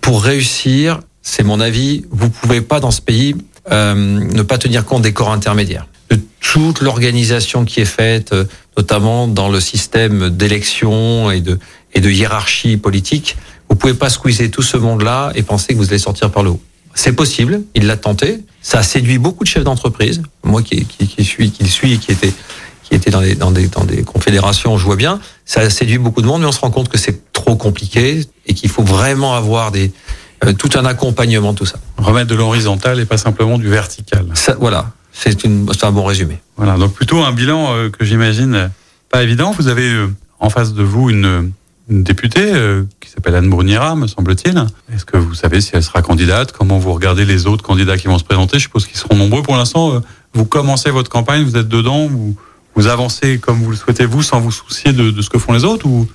pour 0.00 0.22
réussir, 0.22 1.00
c'est 1.22 1.42
mon 1.42 1.60
avis, 1.60 2.06
vous 2.10 2.30
pouvez 2.30 2.60
pas 2.60 2.78
dans 2.78 2.92
ce 2.92 3.00
pays 3.00 3.34
euh, 3.70 3.94
ne 3.94 4.42
pas 4.42 4.58
tenir 4.58 4.84
compte 4.84 5.02
des 5.02 5.12
corps 5.12 5.32
intermédiaires 5.32 5.86
de 6.10 6.18
toute 6.40 6.80
l'organisation 6.80 7.64
qui 7.64 7.80
est 7.80 7.84
faite, 7.84 8.32
euh, 8.32 8.44
notamment 8.76 9.28
dans 9.28 9.48
le 9.48 9.60
système 9.60 10.30
d'élection 10.30 11.30
et 11.30 11.40
de, 11.40 11.58
et 11.94 12.00
de 12.00 12.10
hiérarchie 12.10 12.76
politique. 12.76 13.36
Vous 13.68 13.76
pouvez 13.76 13.94
pas 13.94 14.08
squeezer 14.08 14.50
tout 14.50 14.62
ce 14.62 14.76
monde-là 14.76 15.32
et 15.34 15.42
penser 15.42 15.74
que 15.74 15.78
vous 15.78 15.88
allez 15.88 15.98
sortir 15.98 16.30
par 16.30 16.42
le 16.42 16.50
haut. 16.50 16.60
C'est 16.94 17.12
possible, 17.12 17.62
il 17.74 17.86
l'a 17.86 17.96
tenté. 17.96 18.38
Ça 18.62 18.78
a 18.78 18.82
séduit 18.82 19.18
beaucoup 19.18 19.44
de 19.44 19.48
chefs 19.48 19.64
d'entreprise. 19.64 20.22
Moi 20.42 20.62
qui, 20.62 20.84
qui, 20.84 21.06
qui 21.06 21.24
suis, 21.24 21.50
qui 21.50 21.68
suis 21.68 21.94
et 21.94 21.98
qui 21.98 22.12
était 22.12 22.32
qui 22.82 22.94
était 22.94 23.10
dans 23.10 23.20
des, 23.20 23.34
dans 23.34 23.50
des, 23.50 23.66
dans 23.68 23.84
des 23.84 24.02
confédérations, 24.02 24.78
je 24.78 24.84
vois 24.86 24.96
bien, 24.96 25.20
ça 25.44 25.60
a 25.60 25.68
séduit 25.68 25.98
beaucoup 25.98 26.22
de 26.22 26.26
monde, 26.26 26.40
mais 26.40 26.46
on 26.46 26.52
se 26.52 26.60
rend 26.60 26.70
compte 26.70 26.88
que 26.88 26.96
c'est 26.96 27.32
trop 27.34 27.54
compliqué 27.54 28.22
et 28.46 28.54
qu'il 28.54 28.70
faut 28.70 28.82
vraiment 28.82 29.34
avoir 29.34 29.72
des, 29.72 29.92
euh, 30.44 30.52
tout 30.52 30.70
un 30.78 30.84
accompagnement, 30.84 31.54
tout 31.54 31.66
ça. 31.66 31.78
Remettre 31.96 32.28
de 32.28 32.34
l'horizontal 32.34 33.00
et 33.00 33.04
pas 33.04 33.18
simplement 33.18 33.58
du 33.58 33.68
vertical. 33.68 34.26
Ça, 34.34 34.56
voilà, 34.58 34.92
c'est 35.12 35.44
un 35.44 35.92
bon 35.92 36.04
résumé. 36.04 36.38
Voilà, 36.56 36.76
donc 36.76 36.94
plutôt 36.94 37.22
un 37.22 37.32
bilan 37.32 37.74
euh, 37.74 37.90
que 37.90 38.04
j'imagine 38.04 38.70
pas 39.10 39.22
évident. 39.22 39.52
Vous 39.52 39.68
avez 39.68 39.90
euh, 39.90 40.08
en 40.40 40.50
face 40.50 40.74
de 40.74 40.82
vous 40.82 41.10
une, 41.10 41.50
une 41.88 42.02
députée 42.02 42.52
euh, 42.52 42.84
qui 43.00 43.10
s'appelle 43.10 43.34
Anne 43.34 43.48
Bruniera, 43.48 43.96
me 43.96 44.06
semble-t-il. 44.06 44.56
Est-ce 44.94 45.04
que 45.04 45.16
vous 45.16 45.34
savez 45.34 45.60
si 45.60 45.70
elle 45.74 45.82
sera 45.82 46.02
candidate? 46.02 46.52
Comment 46.52 46.78
vous 46.78 46.92
regardez 46.92 47.24
les 47.24 47.46
autres 47.46 47.64
candidats 47.64 47.96
qui 47.96 48.06
vont 48.06 48.18
se 48.18 48.24
présenter? 48.24 48.58
Je 48.58 48.64
suppose 48.64 48.86
qu'ils 48.86 48.98
seront 48.98 49.16
nombreux 49.16 49.42
pour 49.42 49.56
l'instant. 49.56 49.94
Euh, 49.94 50.00
vous 50.34 50.44
commencez 50.44 50.90
votre 50.90 51.10
campagne, 51.10 51.42
vous 51.42 51.56
êtes 51.56 51.68
dedans, 51.68 52.06
vous, 52.06 52.36
vous 52.74 52.86
avancez 52.86 53.38
comme 53.38 53.62
vous 53.62 53.70
le 53.70 53.76
souhaitez 53.76 54.04
vous, 54.04 54.22
sans 54.22 54.40
vous 54.40 54.52
soucier 54.52 54.92
de, 54.92 55.10
de 55.10 55.22
ce 55.22 55.30
que 55.30 55.38
font 55.38 55.52
les 55.52 55.64
autres 55.64 55.86
ou 55.86 56.06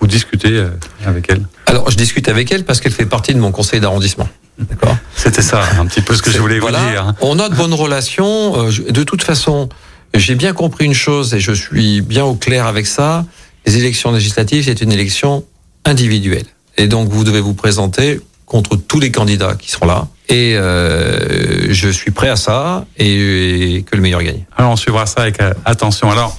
vous 0.00 0.06
discutez 0.06 0.52
euh, 0.52 0.70
avec 1.06 1.26
elle 1.30 1.42
Alors, 1.66 1.90
je 1.90 1.96
discute 1.96 2.28
avec 2.28 2.50
elle 2.52 2.64
parce 2.64 2.80
qu'elle 2.80 2.92
fait 2.92 3.06
partie 3.06 3.34
de 3.34 3.38
mon 3.38 3.52
conseil 3.52 3.80
d'arrondissement. 3.80 4.28
D'accord? 4.58 4.96
C'était 5.14 5.42
ça, 5.42 5.62
un 5.78 5.86
petit 5.86 6.00
peu 6.02 6.14
ce 6.14 6.22
que 6.22 6.30
je 6.30 6.38
voulais 6.38 6.58
voilà, 6.58 6.78
vous 6.80 6.90
dire. 6.90 7.06
hein. 7.06 7.16
On 7.20 7.38
a 7.38 7.48
de 7.48 7.54
bonnes 7.54 7.74
relations. 7.74 8.66
Euh, 8.68 8.70
De 8.90 9.02
toute 9.04 9.22
façon, 9.22 9.68
j'ai 10.14 10.34
bien 10.34 10.52
compris 10.52 10.84
une 10.86 10.94
chose 10.94 11.34
et 11.34 11.40
je 11.40 11.52
suis 11.52 12.00
bien 12.00 12.24
au 12.24 12.34
clair 12.34 12.66
avec 12.66 12.86
ça. 12.86 13.24
Les 13.66 13.76
élections 13.78 14.10
législatives, 14.12 14.64
c'est 14.64 14.80
une 14.80 14.92
élection 14.92 15.44
individuelle. 15.84 16.46
Et 16.76 16.86
donc, 16.88 17.08
vous 17.10 17.24
devez 17.24 17.40
vous 17.40 17.54
présenter 17.54 18.20
contre 18.46 18.76
tous 18.76 18.98
les 19.00 19.10
candidats 19.12 19.54
qui 19.54 19.70
seront 19.70 19.86
là. 19.86 20.08
Et 20.28 20.56
euh, 20.56 21.72
je 21.72 21.88
suis 21.88 22.10
prêt 22.10 22.28
à 22.28 22.36
ça 22.36 22.84
et, 22.98 23.76
et 23.76 23.82
que 23.82 23.96
le 23.96 24.02
meilleur 24.02 24.22
gagne. 24.22 24.44
Alors 24.56 24.72
on 24.72 24.76
suivra 24.76 25.06
ça 25.06 25.22
avec 25.22 25.40
euh, 25.40 25.52
attention. 25.64 26.10
Alors 26.10 26.38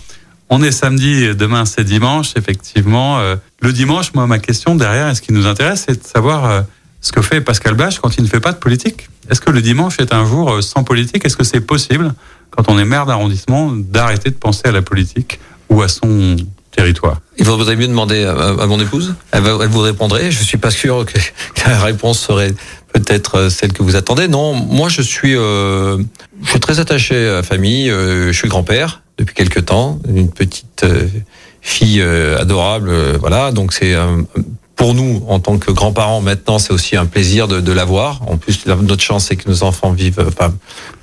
on 0.52 0.62
est 0.62 0.72
samedi, 0.72 1.34
demain 1.34 1.66
c'est 1.66 1.86
dimanche, 1.86 2.34
effectivement. 2.36 3.20
Euh, 3.20 3.38
le 3.62 3.72
dimanche, 3.72 4.14
moi 4.14 4.28
ma 4.28 4.38
question 4.38 4.76
derrière, 4.76 5.08
et 5.08 5.16
ce 5.16 5.22
qui 5.22 5.32
nous 5.32 5.48
intéresse, 5.48 5.86
c'est 5.88 6.04
de 6.04 6.06
savoir 6.06 6.46
euh, 6.46 6.62
ce 7.00 7.14
que 7.14 7.22
fait 7.22 7.40
Pascal 7.40 7.74
Bach 7.74 7.98
quand 8.02 8.18
il 8.18 8.24
ne 8.24 8.28
fait 8.28 8.42
pas 8.42 8.52
de 8.52 8.58
politique. 8.58 9.08
Est-ce 9.30 9.40
que 9.40 9.50
le 9.50 9.62
dimanche 9.62 9.96
est 10.00 10.14
un 10.14 10.26
jour 10.26 10.52
euh, 10.52 10.62
sans 10.62 10.84
politique? 10.84 11.26
Est-ce 11.26 11.38
que 11.38 11.46
c'est 11.46 11.62
possible, 11.62 12.14
quand 12.50 12.68
on 12.68 12.78
est 12.78 12.84
maire 12.84 13.06
d'arrondissement, 13.06 13.72
d'arrêter 13.72 14.30
de 14.30 14.36
penser 14.36 14.64
à 14.66 14.74
la 14.74 14.82
politique 14.82 15.40
ou 15.70 15.82
à 15.84 15.88
son 15.88 16.36
territoire? 16.72 17.22
Il 17.38 17.46
faudrait 17.46 17.78
mieux 17.78 17.88
demander 17.88 18.26
à, 18.26 18.68
mon 18.68 18.80
épouse. 18.82 19.16
Elle, 19.32 19.44
vous 19.44 19.80
répondrait. 19.80 20.32
Je 20.32 20.44
suis 20.44 20.58
pas 20.58 20.70
sûr 20.70 21.06
que, 21.06 21.18
la 21.66 21.80
réponse 21.80 22.20
serait 22.20 22.54
peut-être 22.92 23.48
celle 23.48 23.72
que 23.72 23.84
vous 23.84 23.96
attendez. 23.96 24.28
Non, 24.28 24.54
moi 24.54 24.90
je 24.90 25.02
suis, 25.02 25.34
euh, 25.34 25.98
je 26.44 26.50
suis 26.50 26.60
très 26.60 26.82
attaché 26.82 27.30
à 27.30 27.34
la 27.36 27.44
famille. 27.44 27.90
Je 27.90 28.34
suis 28.34 28.50
grand-père 28.50 29.01
depuis 29.22 29.36
quelque 29.36 29.60
temps, 29.60 30.00
d'une 30.08 30.30
petite 30.30 30.84
euh, 30.84 31.08
fille 31.62 32.02
adorable. 32.02 32.92
voilà, 33.20 33.52
donc 33.52 33.72
c'est 33.72 33.96
pour 34.82 34.96
nous, 34.96 35.24
en 35.28 35.40
tant 35.40 35.60
que 35.60 35.70
grands-parents, 35.70 36.22
maintenant, 36.22 36.58
c'est 36.58 36.74
aussi 36.74 36.96
un 36.96 37.06
plaisir 37.06 37.48
de, 37.48 37.60
de 37.60 37.72
l'avoir. 37.72 38.22
En 38.28 38.38
plus, 38.38 38.66
notre 38.66 39.04
chance, 39.04 39.26
c'est 39.26 39.36
que 39.36 39.48
nos 39.48 39.62
enfants 39.62 39.92
vivent, 39.92 40.26
enfin, 40.28 40.52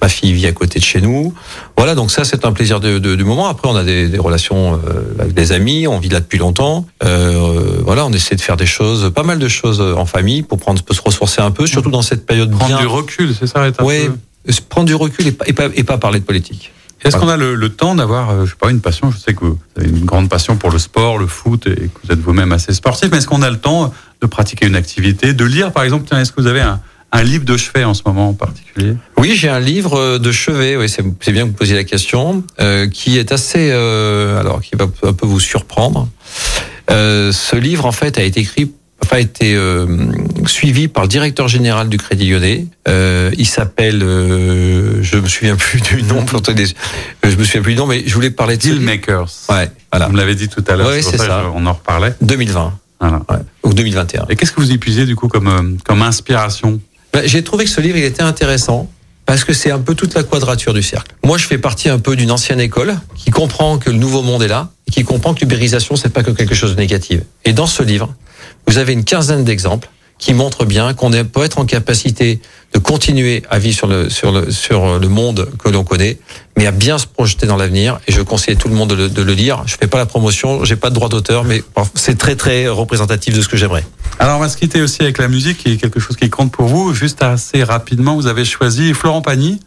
ma 0.03 0.09
fille 0.09 0.33
vit 0.33 0.49
à 0.49 0.53
côté 0.53 0.81
de 0.81 0.85
chez 0.85 1.01
nous. 1.01 1.33
Voilà, 1.77 1.95
donc 1.95 2.11
ça, 2.11 2.25
c'est 2.25 2.45
un 2.45 2.51
plaisir 2.51 2.81
de, 2.81 2.99
de, 2.99 3.15
du 3.15 3.23
moment. 3.23 3.47
Après, 3.47 3.69
on 3.69 3.77
a 3.77 3.85
des, 3.85 4.09
des 4.09 4.19
relations 4.19 4.75
euh, 4.85 5.15
avec 5.21 5.33
des 5.33 5.53
amis, 5.53 5.87
on 5.87 6.01
vit 6.01 6.09
là 6.09 6.19
depuis 6.19 6.39
longtemps. 6.39 6.87
Euh, 7.05 7.79
voilà, 7.85 8.05
on 8.05 8.13
essaie 8.13 8.35
de 8.35 8.41
faire 8.41 8.57
des 8.57 8.67
choses, 8.67 9.13
pas 9.15 9.23
mal 9.23 9.39
de 9.39 9.47
choses 9.47 9.81
en 9.81 10.07
famille 10.07 10.43
pour 10.43 10.59
prendre, 10.59 10.83
se 10.91 11.01
ressourcer 11.01 11.41
un 11.41 11.53
peu, 11.53 11.69
surtout 11.69 11.93
dans 11.93 12.03
cette 12.03 12.27
période 12.27 12.51
prendre 12.51 12.67
bien. 12.67 12.81
du 12.81 12.87
recul, 12.89 13.33
c'est 13.39 13.47
ça. 13.47 13.65
Oui, 13.83 14.09
prendre 14.69 14.89
du 14.89 14.97
recul 14.97 15.29
et 15.29 15.33
pas, 15.33 15.45
et 15.47 15.53
pas, 15.53 15.69
et 15.73 15.85
pas 15.85 15.99
parler 15.99 16.19
de 16.19 16.25
politique. 16.25 16.73
Est-ce 17.05 17.17
qu'on 17.17 17.29
a 17.29 17.37
le, 17.37 17.55
le 17.55 17.69
temps 17.69 17.95
d'avoir, 17.95 18.31
euh, 18.31 18.45
je 18.45 18.51
sais 18.51 18.57
pas, 18.61 18.71
une 18.71 18.81
passion? 18.81 19.11
Je 19.11 19.19
sais 19.19 19.35
que 19.35 19.45
vous 19.45 19.59
avez 19.77 19.89
une 19.89 20.05
grande 20.05 20.29
passion 20.29 20.57
pour 20.57 20.71
le 20.71 20.79
sport, 20.79 21.19
le 21.19 21.27
foot, 21.27 21.67
et 21.67 21.75
que 21.75 21.99
vous 22.05 22.13
êtes 22.13 22.19
vous-même 22.19 22.53
assez 22.53 22.73
sportif. 22.75 23.09
Mais 23.11 23.19
est-ce 23.19 23.29
qu'on 23.29 23.43
a 23.43 23.51
le 23.51 23.59
temps 23.59 23.93
de 24.21 24.27
pratiquer 24.27 24.67
une 24.67 24.77
activité, 24.77 25.33
de 25.33 25.45
lire, 25.45 25.73
par 25.73 25.85
exemple? 25.85 26.13
Est-ce 26.15 26.33
que 26.33 26.41
vous 26.41 26.49
avez 26.49 26.61
un, 26.61 26.81
un 27.13 27.23
livre 27.23 27.45
de 27.45 27.57
chevet 27.57 27.85
en 27.85 27.95
ce 27.95 28.03
moment 28.05 28.31
en 28.31 28.35
particulier? 28.35 28.95
Oui, 29.17 29.35
j'ai 29.37 29.49
un 29.49 29.61
livre 29.61 30.19
de 30.19 30.33
chevet. 30.33 30.77
Oui, 30.77 30.89
c'est 30.89 31.33
bien 31.33 31.45
que 31.45 31.49
vous 31.49 31.55
posiez 31.55 31.77
la 31.77 31.85
question, 31.85 32.43
euh, 32.61 32.89
qui 32.89 33.19
est 33.19 33.33
assez, 33.33 33.71
euh, 33.71 34.41
alors 34.41 34.61
qui 34.61 34.75
va 34.77 34.87
un 35.05 35.13
peu 35.13 35.27
vous 35.27 35.41
surprendre. 35.41 36.09
Euh, 36.91 37.33
ce 37.33 37.57
livre, 37.57 37.87
en 37.87 37.93
fait, 37.93 38.19
a 38.19 38.23
été 38.23 38.41
écrit 38.41 38.73
a 39.17 39.21
été 39.21 39.55
euh, 39.55 39.87
suivi 40.47 40.89
par 40.89 41.05
le 41.05 41.09
directeur 41.09 41.49
général 41.49 41.89
du 41.89 41.99
Crédit 41.99 42.31
Lyonnais. 42.31 42.67
Euh, 42.87 43.31
il 43.37 43.47
s'appelle, 43.47 44.03
euh, 44.03 45.03
je 45.03 45.17
me 45.17 45.27
souviens 45.27 45.57
plus 45.57 45.81
du 45.81 46.03
nom, 46.03 46.25
je 46.27 47.37
me 47.37 47.45
souviens 47.45 47.63
plus 47.63 47.75
du 47.75 47.79
nom, 47.79 47.87
mais 47.87 48.03
je 48.07 48.15
voulais 48.15 48.31
parler 48.31 48.57
de 48.57 48.63
Dealmakers. 48.63 49.31
Ouais, 49.49 49.71
voilà. 49.93 50.07
Vous 50.07 50.13
me 50.13 50.19
l'avez 50.19 50.35
dit 50.35 50.49
tout 50.49 50.65
à 50.69 50.77
l'heure. 50.77 50.89
Ouais, 50.89 51.03
c'est 51.03 51.19
ça. 51.19 51.27
ça. 51.27 51.45
on 51.55 51.67
en 51.67 51.73
reparlait. 51.73 52.15
2020. 52.23 52.73
Voilà. 53.01 53.23
Ouais. 53.31 53.37
Ou 53.65 53.75
2021. 53.75 54.27
Et 54.29 54.37
qu'est-ce 54.37 54.53
que 54.53 54.61
vous 54.61 54.73
épuisez 54.73 55.07
du 55.07 55.15
coup 55.17 55.29
comme 55.29 55.79
comme 55.85 56.03
inspiration? 56.03 56.81
Ben, 57.13 57.23
J'ai 57.27 57.43
trouvé 57.45 57.65
que 57.65 57.71
ce 57.71 57.81
livre 57.81 57.97
il 57.97 58.05
était 58.05 58.23
intéressant 58.23 58.91
parce 59.29 59.45
que 59.45 59.53
c'est 59.53 59.71
un 59.71 59.79
peu 59.79 59.95
toute 59.95 60.15
la 60.15 60.23
quadrature 60.23 60.73
du 60.73 60.83
cercle. 60.83 61.15
Moi, 61.23 61.37
je 61.37 61.47
fais 61.47 61.59
partie 61.59 61.91
un 61.91 61.99
peu 61.99 62.17
d'une 62.17 62.31
ancienne 62.31 62.61
école 62.61 62.97
qui 63.15 63.31
comprend 63.31 63.77
que 63.77 63.91
le 63.91 63.97
nouveau 63.99 64.23
monde 64.23 64.43
est 64.43 64.49
là 64.49 64.71
et 64.87 64.91
qui 64.91 65.05
comprend 65.05 65.35
que 65.35 65.41
l'ubérisation 65.41 65.97
c'est 65.97 66.09
pas 66.09 66.23
que 66.23 66.31
quelque 66.31 66.55
chose 66.55 66.75
de 66.75 66.81
négatif. 66.81 67.21
Et 67.45 67.53
dans 67.53 67.67
ce 67.67 67.83
livre, 67.83 68.15
vous 68.69 68.79
avez 68.79 68.93
une 68.93 69.05
quinzaine 69.05 69.45
d'exemples 69.45 69.89
qui 70.19 70.35
montrent 70.35 70.65
bien 70.65 70.95
qu'on 70.95 71.11
peut 71.11 71.43
être 71.43 71.59
en 71.59 71.65
capacité 71.65 72.41
de 72.75 72.79
continuer 72.79 73.43
à 73.49 73.59
vivre 73.59 73.77
sur 73.77 73.87
le 73.87 74.11
sur 74.11 74.31
le 74.31 74.51
sur 74.51 74.99
le 74.99 75.09
monde 75.09 75.49
que 75.59 75.69
l'on 75.69 75.85
connaît, 75.85 76.19
mais 76.57 76.67
à 76.67 76.73
bien 76.73 76.99
se 76.99 77.07
projeter 77.07 77.47
dans 77.47 77.57
l'avenir. 77.57 78.01
Et 78.09 78.13
je 78.13 78.21
conseille 78.21 78.55
à 78.55 78.57
tout 78.59 78.69
le 78.69 78.75
monde 78.75 78.91
de 78.91 78.95
le, 78.95 79.09
de 79.09 79.23
le 79.23 79.33
lire. 79.33 79.63
Je 79.67 79.77
fais 79.81 79.87
pas 79.87 79.99
la 79.99 80.07
promotion, 80.07 80.65
j'ai 80.65 80.77
pas 80.77 80.91
de 80.91 80.95
droit 80.95 81.09
d'auteur, 81.09 81.45
mais 81.45 81.63
c'est 81.95 82.19
très 82.19 82.37
très 82.37 82.69
représentatif 82.69 83.35
de 83.35 83.41
ce 83.41 83.49
que 83.49 83.57
j'aimerais. 83.57 83.87
Alors 84.19 84.37
on 84.37 84.41
va 84.41 84.49
se 84.49 84.57
quitter 84.57 84.83
aussi 84.83 85.03
avec 85.03 85.19
la 85.19 85.29
musique, 85.29 85.59
qui 85.59 85.73
est 85.73 85.77
quelque 85.77 86.01
chose 86.01 86.17
qui 86.17 86.29
compte 86.29 86.53
pour 86.53 86.67
vous. 86.67 86.93
Juste 86.93 87.23
assez 87.23 87.63
rapidement, 87.63 88.17
vous 88.17 88.27
avez 88.27 88.45
choisi 88.45 88.93
Florent 88.93 89.23
Pagny. 89.23 89.61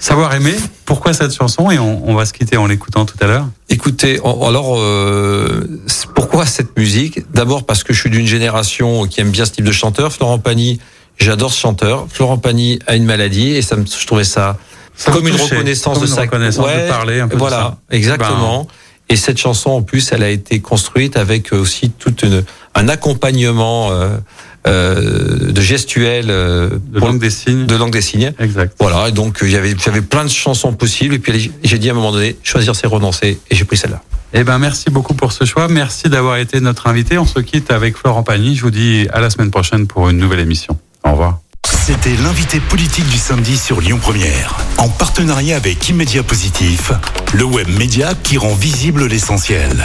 Savoir 0.00 0.34
aimer, 0.34 0.54
pourquoi 0.86 1.12
cette 1.12 1.34
chanson 1.34 1.70
Et 1.70 1.78
on, 1.78 2.08
on 2.08 2.14
va 2.14 2.24
se 2.24 2.32
quitter 2.32 2.56
en 2.56 2.66
l'écoutant 2.66 3.04
tout 3.04 3.18
à 3.20 3.26
l'heure. 3.26 3.46
Écoutez, 3.68 4.18
alors 4.18 4.76
euh, 4.78 5.66
pourquoi 6.14 6.46
cette 6.46 6.74
musique? 6.78 7.20
D'abord 7.34 7.64
parce 7.66 7.84
que 7.84 7.92
je 7.92 8.00
suis 8.00 8.08
d'une 8.08 8.26
génération 8.26 9.06
qui 9.06 9.20
aime 9.20 9.30
bien 9.30 9.44
ce 9.44 9.52
type 9.52 9.66
de 9.66 9.72
chanteur. 9.72 10.10
Florent 10.10 10.38
Pagny, 10.38 10.80
j'adore 11.18 11.52
ce 11.52 11.60
chanteur. 11.60 12.06
Florent 12.08 12.38
Pagny 12.38 12.78
a 12.86 12.96
une 12.96 13.04
maladie 13.04 13.50
et 13.50 13.60
ça 13.60 13.76
me, 13.76 13.84
je 13.84 14.06
trouvais 14.06 14.24
ça, 14.24 14.56
ça 14.96 15.12
comme 15.12 15.28
une 15.28 15.36
reconnaissance 15.36 15.98
comme 15.98 16.04
de 16.04 16.08
une 16.08 16.14
sa 16.14 16.22
reconnaissance 16.22 16.64
ouais, 16.64 16.84
de 16.84 16.88
parler 16.88 17.20
un 17.20 17.28
peu 17.28 17.36
Voilà, 17.36 17.56
de 17.58 17.62
ça. 17.62 17.78
exactement. 17.90 18.62
Ben, 18.64 18.70
et 19.10 19.16
cette 19.16 19.38
chanson, 19.38 19.70
en 19.70 19.82
plus, 19.82 20.12
elle 20.12 20.22
a 20.22 20.30
été 20.30 20.60
construite 20.60 21.16
avec 21.18 21.52
aussi 21.52 21.90
tout 21.90 22.14
une, 22.24 22.42
un 22.74 22.88
accompagnement 22.88 23.90
euh, 23.90 24.16
euh, 24.66 25.52
de 25.52 25.60
gestuelle, 25.60 26.26
euh, 26.28 26.70
de 26.92 27.00
langue 27.00 27.18
des 27.18 27.30
signes, 27.30 27.66
de 27.66 27.76
langue 27.76 27.92
des 27.92 28.02
signes. 28.02 28.32
Exact. 28.38 28.74
Voilà. 28.78 29.08
Et 29.08 29.12
donc 29.12 29.38
il 29.42 29.50
y 29.50 29.56
avait, 29.56 29.74
j'avais 29.82 30.02
plein 30.02 30.24
de 30.24 30.30
chansons 30.30 30.72
possibles. 30.72 31.14
Et 31.14 31.18
puis 31.18 31.50
j'ai 31.62 31.78
dit 31.78 31.88
à 31.88 31.92
un 31.92 31.94
moment 31.94 32.12
donné, 32.12 32.36
choisir 32.42 32.76
c'est 32.76 32.86
renoncer. 32.86 33.38
Et 33.50 33.54
j'ai 33.54 33.64
pris 33.64 33.76
celle-là. 33.76 34.02
Eh 34.32 34.44
ben 34.44 34.58
merci 34.58 34.90
beaucoup 34.90 35.14
pour 35.14 35.32
ce 35.32 35.44
choix. 35.44 35.66
Merci 35.68 36.08
d'avoir 36.08 36.36
été 36.36 36.60
notre 36.60 36.86
invité. 36.86 37.18
On 37.18 37.26
se 37.26 37.40
quitte 37.40 37.70
avec 37.70 37.96
Florent 37.96 38.22
Pagny. 38.22 38.54
Je 38.54 38.62
vous 38.62 38.70
dis 38.70 39.08
à 39.12 39.20
la 39.20 39.30
semaine 39.30 39.50
prochaine 39.50 39.86
pour 39.86 40.08
une 40.08 40.18
nouvelle 40.18 40.40
émission. 40.40 40.78
Au 41.04 41.12
revoir. 41.12 41.40
C'était 41.64 42.14
l'invité 42.22 42.60
politique 42.60 43.08
du 43.08 43.16
samedi 43.16 43.56
sur 43.56 43.80
Lyon 43.80 43.98
Première, 44.00 44.56
en 44.76 44.88
partenariat 44.88 45.56
avec 45.56 45.88
Immédia 45.88 46.22
Positif, 46.22 46.92
le 47.32 47.44
web 47.44 47.68
média 47.68 48.12
qui 48.22 48.38
rend 48.38 48.54
visible 48.54 49.06
l'essentiel. 49.06 49.84